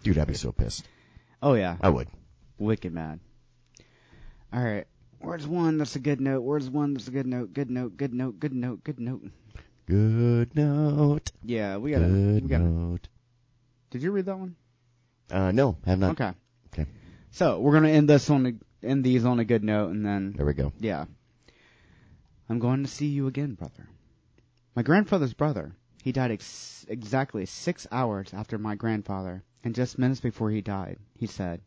Dude, 0.03 0.17
I'd 0.17 0.27
be 0.27 0.33
so 0.33 0.51
pissed. 0.51 0.85
Oh 1.41 1.53
yeah, 1.53 1.77
I 1.81 1.89
would. 1.89 2.07
wicked 2.59 2.93
mad. 2.93 3.19
All 4.53 4.61
right, 4.63 4.85
where's 5.21 5.47
one 5.47 5.77
that's 5.77 5.95
a 5.95 5.99
good 5.99 6.21
note? 6.21 6.41
Where's 6.41 6.69
one 6.69 6.93
that's 6.93 7.07
a 7.07 7.11
good 7.11 7.27
note? 7.27 7.53
Good 7.53 7.69
note. 7.69 7.97
Good 7.97 8.13
note. 8.13 8.39
Good 8.39 8.53
note. 8.53 8.83
Good 8.83 8.99
note. 8.99 9.23
Good 9.87 10.55
note. 10.55 11.31
Yeah, 11.43 11.77
we 11.77 11.91
gotta. 11.91 12.05
Good 12.05 12.43
we 12.43 12.49
gotta. 12.49 12.63
note. 12.63 13.07
Did 13.89 14.03
you 14.03 14.11
read 14.11 14.25
that 14.25 14.37
one? 14.37 14.55
Uh, 15.29 15.51
no, 15.51 15.77
have 15.85 15.99
not. 15.99 16.11
Okay. 16.11 16.31
Okay. 16.73 16.89
So 17.31 17.59
we're 17.59 17.73
gonna 17.73 17.89
end 17.89 18.09
this 18.09 18.29
on 18.29 18.45
a, 18.45 18.85
end 18.85 19.03
these 19.03 19.25
on 19.25 19.39
a 19.39 19.45
good 19.45 19.63
note, 19.63 19.89
and 19.91 20.05
then 20.05 20.33
There 20.35 20.45
we 20.45 20.53
go. 20.53 20.71
Yeah. 20.79 21.05
I'm 22.49 22.59
going 22.59 22.83
to 22.83 22.89
see 22.89 23.07
you 23.07 23.27
again, 23.27 23.53
brother. 23.53 23.87
My 24.75 24.83
grandfather's 24.83 25.33
brother. 25.33 25.73
He 26.03 26.11
died 26.11 26.31
ex- 26.31 26.85
exactly 26.89 27.45
six 27.45 27.87
hours 27.91 28.33
after 28.33 28.57
my 28.57 28.75
grandfather, 28.75 29.43
and 29.63 29.73
just 29.73 29.97
minutes 29.97 30.19
before 30.19 30.51
he 30.51 30.59
died, 30.61 30.97
he 31.17 31.27
said, 31.27 31.61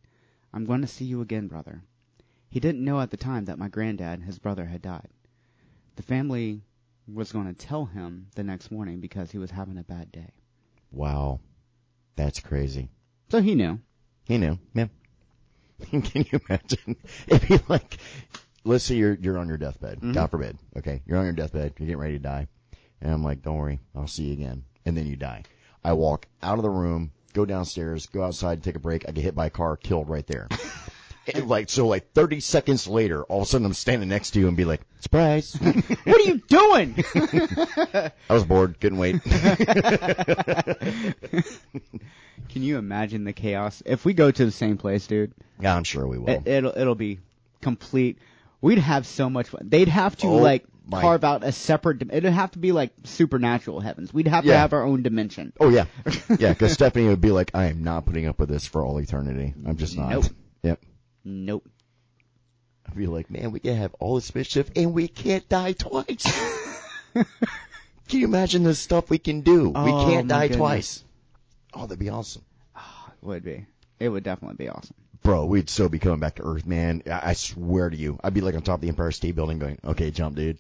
I'm 0.52 0.66
going 0.66 0.82
to 0.82 0.86
see 0.86 1.06
you 1.06 1.22
again, 1.22 1.48
brother. 1.48 1.82
He 2.54 2.60
didn't 2.60 2.84
know 2.84 3.00
at 3.00 3.10
the 3.10 3.16
time 3.16 3.46
that 3.46 3.58
my 3.58 3.66
granddad, 3.66 4.22
his 4.22 4.38
brother, 4.38 4.64
had 4.66 4.80
died. 4.80 5.08
The 5.96 6.04
family 6.04 6.60
was 7.12 7.32
going 7.32 7.46
to 7.46 7.52
tell 7.52 7.84
him 7.84 8.28
the 8.36 8.44
next 8.44 8.70
morning 8.70 9.00
because 9.00 9.32
he 9.32 9.38
was 9.38 9.50
having 9.50 9.76
a 9.76 9.82
bad 9.82 10.12
day. 10.12 10.30
Wow. 10.92 11.40
That's 12.14 12.38
crazy. 12.38 12.90
So 13.28 13.42
he 13.42 13.56
knew. 13.56 13.80
He 14.26 14.38
knew. 14.38 14.56
yeah. 14.72 14.86
Can 15.90 16.24
you 16.30 16.38
imagine 16.48 16.94
if 17.26 17.50
you 17.50 17.58
like, 17.68 17.98
let's 18.62 18.84
say 18.84 18.94
you're, 18.94 19.14
you're 19.14 19.36
on 19.38 19.48
your 19.48 19.56
deathbed, 19.56 19.98
Mhm. 20.00 20.14
God 20.14 20.30
forbid, 20.30 20.56
okay? 20.76 21.02
You're 21.06 21.18
on 21.18 21.24
your 21.24 21.32
deathbed, 21.32 21.72
you're 21.76 21.88
getting 21.88 21.98
ready 22.00 22.12
to 22.18 22.20
die. 22.22 22.46
And 23.00 23.12
I'm 23.12 23.24
like, 23.24 23.42
don't 23.42 23.56
worry, 23.56 23.80
I'll 23.96 24.06
see 24.06 24.26
you 24.26 24.32
again. 24.34 24.62
And 24.86 24.96
then 24.96 25.08
you 25.08 25.16
die. 25.16 25.42
I 25.82 25.94
walk 25.94 26.26
out 26.40 26.58
of 26.58 26.62
the 26.62 26.70
room, 26.70 27.10
go 27.32 27.44
downstairs, 27.44 28.06
go 28.06 28.22
outside, 28.22 28.62
take 28.62 28.76
a 28.76 28.78
break. 28.78 29.08
I 29.08 29.10
get 29.10 29.24
hit 29.24 29.34
by 29.34 29.46
a 29.46 29.50
car, 29.50 29.76
killed 29.76 30.08
right 30.08 30.26
there. 30.28 30.46
And 31.32 31.48
like, 31.48 31.70
so 31.70 31.86
like 31.86 32.12
30 32.12 32.40
seconds 32.40 32.86
later, 32.86 33.22
all 33.24 33.40
of 33.42 33.46
a 33.46 33.50
sudden 33.50 33.64
I'm 33.66 33.72
standing 33.74 34.08
next 34.10 34.32
to 34.32 34.40
you 34.40 34.48
and 34.48 34.56
be 34.56 34.64
like, 34.64 34.80
surprise. 35.00 35.54
What 36.04 36.20
are 36.20 36.28
you 36.28 36.38
doing? 36.48 37.02
I 37.14 38.12
was 38.34 38.44
bored, 38.44 38.78
couldn't 38.80 38.98
wait. 38.98 39.22
Can 42.48 42.62
you 42.62 42.78
imagine 42.78 43.24
the 43.24 43.32
chaos? 43.32 43.82
If 43.86 44.04
we 44.04 44.12
go 44.14 44.30
to 44.30 44.44
the 44.44 44.50
same 44.50 44.76
place, 44.76 45.06
dude, 45.06 45.32
yeah, 45.60 45.74
I'm 45.74 45.84
sure 45.84 46.06
we 46.06 46.18
will. 46.18 46.28
It, 46.28 46.46
it'll 46.46 46.72
it'll 46.76 46.94
be 46.94 47.20
complete. 47.62 48.18
We'd 48.60 48.78
have 48.78 49.06
so 49.06 49.28
much 49.30 49.48
fun. 49.48 49.62
They'd 49.68 49.88
have 49.88 50.16
to 50.18 50.26
Oh, 50.26 50.36
like 50.36 50.64
my- 50.86 51.00
carve 51.00 51.24
out 51.24 51.42
a 51.44 51.52
separate. 51.52 51.98
dim- 52.00 52.10
It'd 52.12 52.32
have 52.32 52.50
to 52.52 52.58
be 52.58 52.72
like 52.72 52.92
supernatural 53.04 53.80
heavens. 53.80 54.12
We'd 54.12 54.28
have 54.28 54.44
to 54.44 54.50
Yeah. 54.50 54.60
have 54.60 54.72
our 54.72 54.84
own 54.84 55.02
dimension. 55.02 55.52
Oh 55.60 55.68
yeah, 55.70 55.86
yeah. 56.38 56.50
Because 56.52 56.72
Stephanie 56.72 57.08
would 57.08 57.20
be 57.20 57.30
like, 57.30 57.50
"I 57.54 57.66
am 57.66 57.82
not 57.82 58.04
putting 58.06 58.26
up 58.26 58.38
with 58.38 58.48
this 58.50 58.66
for 58.66 58.84
all 58.84 58.98
eternity. 58.98 59.54
I'm 59.66 59.76
just 59.76 59.96
not." 59.96 60.10
Nope. 60.10 60.24
Yep. 60.62 60.80
Nope. 61.24 61.66
I'd 62.86 62.96
be 62.96 63.06
like, 63.06 63.30
"Man, 63.30 63.50
we 63.50 63.60
can 63.60 63.76
have 63.76 63.94
all 63.98 64.14
this 64.16 64.34
mischief 64.34 64.70
and 64.76 64.92
we 64.92 65.08
can't 65.08 65.48
die 65.48 65.72
twice." 65.72 66.24
can 67.14 67.24
you 68.20 68.26
imagine 68.26 68.62
the 68.62 68.74
stuff 68.74 69.08
we 69.10 69.18
can 69.18 69.40
do? 69.40 69.70
we 69.70 69.74
Oh, 69.74 70.06
can't 70.10 70.28
die 70.28 70.48
goodness. 70.48 70.58
twice. 70.58 71.04
Oh, 71.72 71.82
that'd 71.82 71.98
be 71.98 72.10
awesome, 72.10 72.42
ah, 72.76 73.10
It 73.22 73.26
would 73.26 73.42
be. 73.44 73.66
It 73.98 74.08
would 74.08 74.22
definitely 74.22 74.56
be 74.64 74.68
awesome. 74.68 74.94
bro. 75.22 75.46
We'd 75.46 75.70
so 75.70 75.88
be 75.88 75.98
coming 75.98 76.20
back 76.20 76.36
to 76.36 76.42
Earth, 76.44 76.66
man. 76.66 77.02
I, 77.06 77.30
I 77.30 77.32
swear 77.32 77.88
to 77.90 77.96
you, 77.96 78.18
I'd 78.22 78.34
be 78.34 78.40
like 78.42 78.54
on 78.54 78.62
top 78.62 78.76
of 78.76 78.80
the 78.82 78.88
Empire 78.88 79.10
State 79.12 79.34
Building, 79.34 79.58
going, 79.58 79.78
"Okay, 79.84 80.10
jump, 80.10 80.36
dude." 80.36 80.58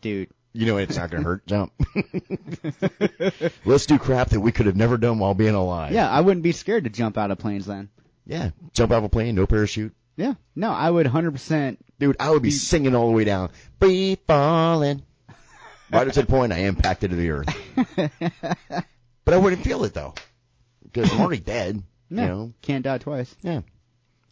Dude. 0.00 0.28
You 0.52 0.66
know 0.66 0.76
it's 0.76 0.96
not 0.96 1.10
gonna 1.10 1.24
hurt. 1.24 1.44
Jump. 1.48 1.72
Let's 3.64 3.86
do 3.86 3.98
crap 3.98 4.28
that 4.30 4.40
we 4.40 4.52
could 4.52 4.66
have 4.66 4.76
never 4.76 4.96
done 4.96 5.18
while 5.18 5.34
being 5.34 5.54
alive. 5.56 5.92
Yeah, 5.92 6.08
I 6.08 6.20
wouldn't 6.20 6.44
be 6.44 6.52
scared 6.52 6.84
to 6.84 6.90
jump 6.90 7.18
out 7.18 7.32
of 7.32 7.38
planes 7.38 7.66
then. 7.66 7.88
Yeah. 8.24 8.50
Jump 8.72 8.92
out 8.92 8.98
of 8.98 9.04
a 9.04 9.08
plane, 9.08 9.34
no 9.34 9.46
parachute. 9.46 9.92
Yeah. 10.16 10.34
No, 10.54 10.70
I 10.70 10.90
would 10.90 11.06
100%. 11.06 11.76
Dude, 11.98 12.16
I 12.20 12.30
would 12.30 12.42
be 12.42 12.50
singing 12.50 12.94
all 12.94 13.08
the 13.08 13.14
way 13.14 13.24
down. 13.24 13.50
Free 13.80 14.16
falling. 14.26 15.02
Right 15.90 16.12
to 16.12 16.20
the 16.20 16.26
point 16.26 16.52
I 16.52 16.58
impacted 16.60 17.10
the 17.10 17.30
earth. 17.30 17.56
but 19.24 19.34
I 19.34 19.36
wouldn't 19.36 19.62
feel 19.62 19.84
it 19.84 19.94
though. 19.94 20.14
Because 20.82 21.12
I'm 21.12 21.20
already 21.20 21.42
dead. 21.42 21.82
No. 22.10 22.22
You 22.22 22.28
know? 22.28 22.52
Can't 22.62 22.84
die 22.84 22.98
twice. 22.98 23.34
Yeah. 23.42 23.60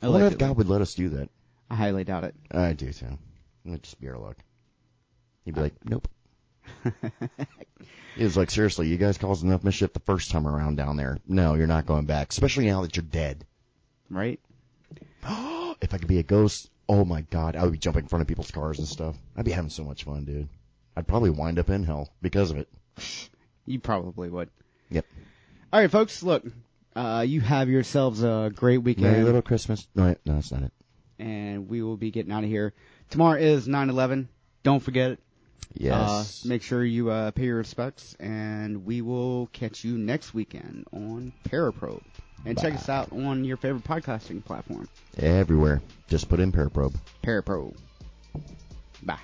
I 0.01 0.09
wonder 0.09 0.27
if 0.27 0.39
God 0.39 0.57
would 0.57 0.69
let 0.69 0.81
us 0.81 0.95
do 0.95 1.11
that. 1.11 1.29
I 1.71 1.77
highly 1.77 2.05
doubt 2.05 2.25
it. 2.25 2.35
I 2.51 2.73
do 2.73 2.93
too. 2.93 3.19
It'd 3.65 3.83
just 3.83 4.01
be 4.01 4.09
our 4.09 4.19
luck. 4.19 4.37
He'd 5.45 5.55
be 5.55 5.61
uh. 5.61 5.65
like, 5.65 5.75
nope. 5.85 6.09
He 8.15 8.25
was 8.25 8.37
like, 8.37 8.51
seriously, 8.51 8.89
you 8.89 8.99
guys 8.99 9.17
caused 9.17 9.43
enough 9.43 9.65
mischief 9.65 9.95
the 9.95 10.01
first 10.01 10.31
time 10.31 10.47
around 10.47 10.77
down 10.77 10.97
there. 10.97 11.19
No, 11.27 11.55
you're 11.55 11.67
not 11.67 11.87
going 11.87 12.05
back. 12.05 12.31
Especially 12.31 12.67
now 12.67 12.83
that 12.83 12.95
you're 12.95 13.05
dead. 13.05 13.47
right? 14.11 14.39
If 15.83 15.93
I 15.93 15.99
could 15.99 16.09
be 16.09 16.19
a 16.19 16.23
ghost, 16.23 16.71
oh 16.89 17.05
my 17.05 17.23
god, 17.23 17.57
I 17.57 17.65
would 17.65 17.73
be 17.73 17.79
jumping 17.79 18.05
in 18.05 18.09
front 18.09 18.23
of 18.23 18.29
people's 18.29 18.51
cars 18.51 18.79
and 18.79 18.89
stuff. 18.89 19.17
I'd 19.37 19.45
be 19.45 19.51
having 19.51 19.69
so 19.71 19.85
much 19.85 20.05
fun, 20.05 20.25
dude. 20.25 20.49
I'd 20.97 21.07
probably 21.07 21.31
wind 21.31 21.59
up 21.59 21.69
in 21.71 21.85
hell 21.85 22.11
because 22.23 22.51
of 22.51 22.57
it. 22.59 22.69
You 23.65 23.79
probably 23.79 24.29
would. 24.29 24.51
Yep. 24.91 25.07
All 25.73 25.79
right, 25.81 25.89
folks, 25.91 26.25
look. 26.25 26.45
Uh, 26.97 27.25
you 27.25 27.41
have 27.41 27.69
yourselves 27.69 28.21
a 28.25 28.51
great 28.53 28.79
weekend. 28.79 29.07
Merry 29.13 29.23
Little 29.23 29.41
Christmas. 29.41 29.87
No, 29.95 30.17
no, 30.27 30.35
that's 30.35 30.51
not 30.51 30.63
it. 30.65 30.73
and 31.21 31.69
we 31.69 31.81
will 31.81 31.97
be 31.97 32.11
getting 32.11 32.33
out 32.33 32.43
of 32.43 32.51
here. 32.51 32.75
Tomorrow 33.11 33.39
is 33.39 33.69
9/11. 33.69 34.27
Don't 34.65 34.81
forget 34.83 35.13
it. 35.13 35.21
Yes. 35.75 36.45
Uh, 36.45 36.49
make 36.49 36.63
sure 36.63 36.85
you 36.85 37.11
uh, 37.11 37.31
pay 37.31 37.45
your 37.45 37.57
respects, 37.59 38.17
and 38.19 38.85
we 38.85 39.01
will 39.01 39.47
catch 39.53 39.85
you 39.85 39.97
next 39.97 40.35
weekend 40.35 40.85
on 40.93 41.33
Paraprobe. 41.49 42.03
And 42.45 42.59
check 42.59 42.75
us 42.75 42.89
out 42.89 43.13
on 43.13 43.45
your 43.45 43.57
favorite 43.57 43.85
podcasting 43.85 44.45
platform, 44.45 44.89
Everywhere. 45.17 45.81
Just 46.09 46.29
put 46.29 46.41
in 46.41 46.51
Paraprobe. 46.51 46.97
Paraprobe. 47.23 47.77
Bye. 49.03 49.19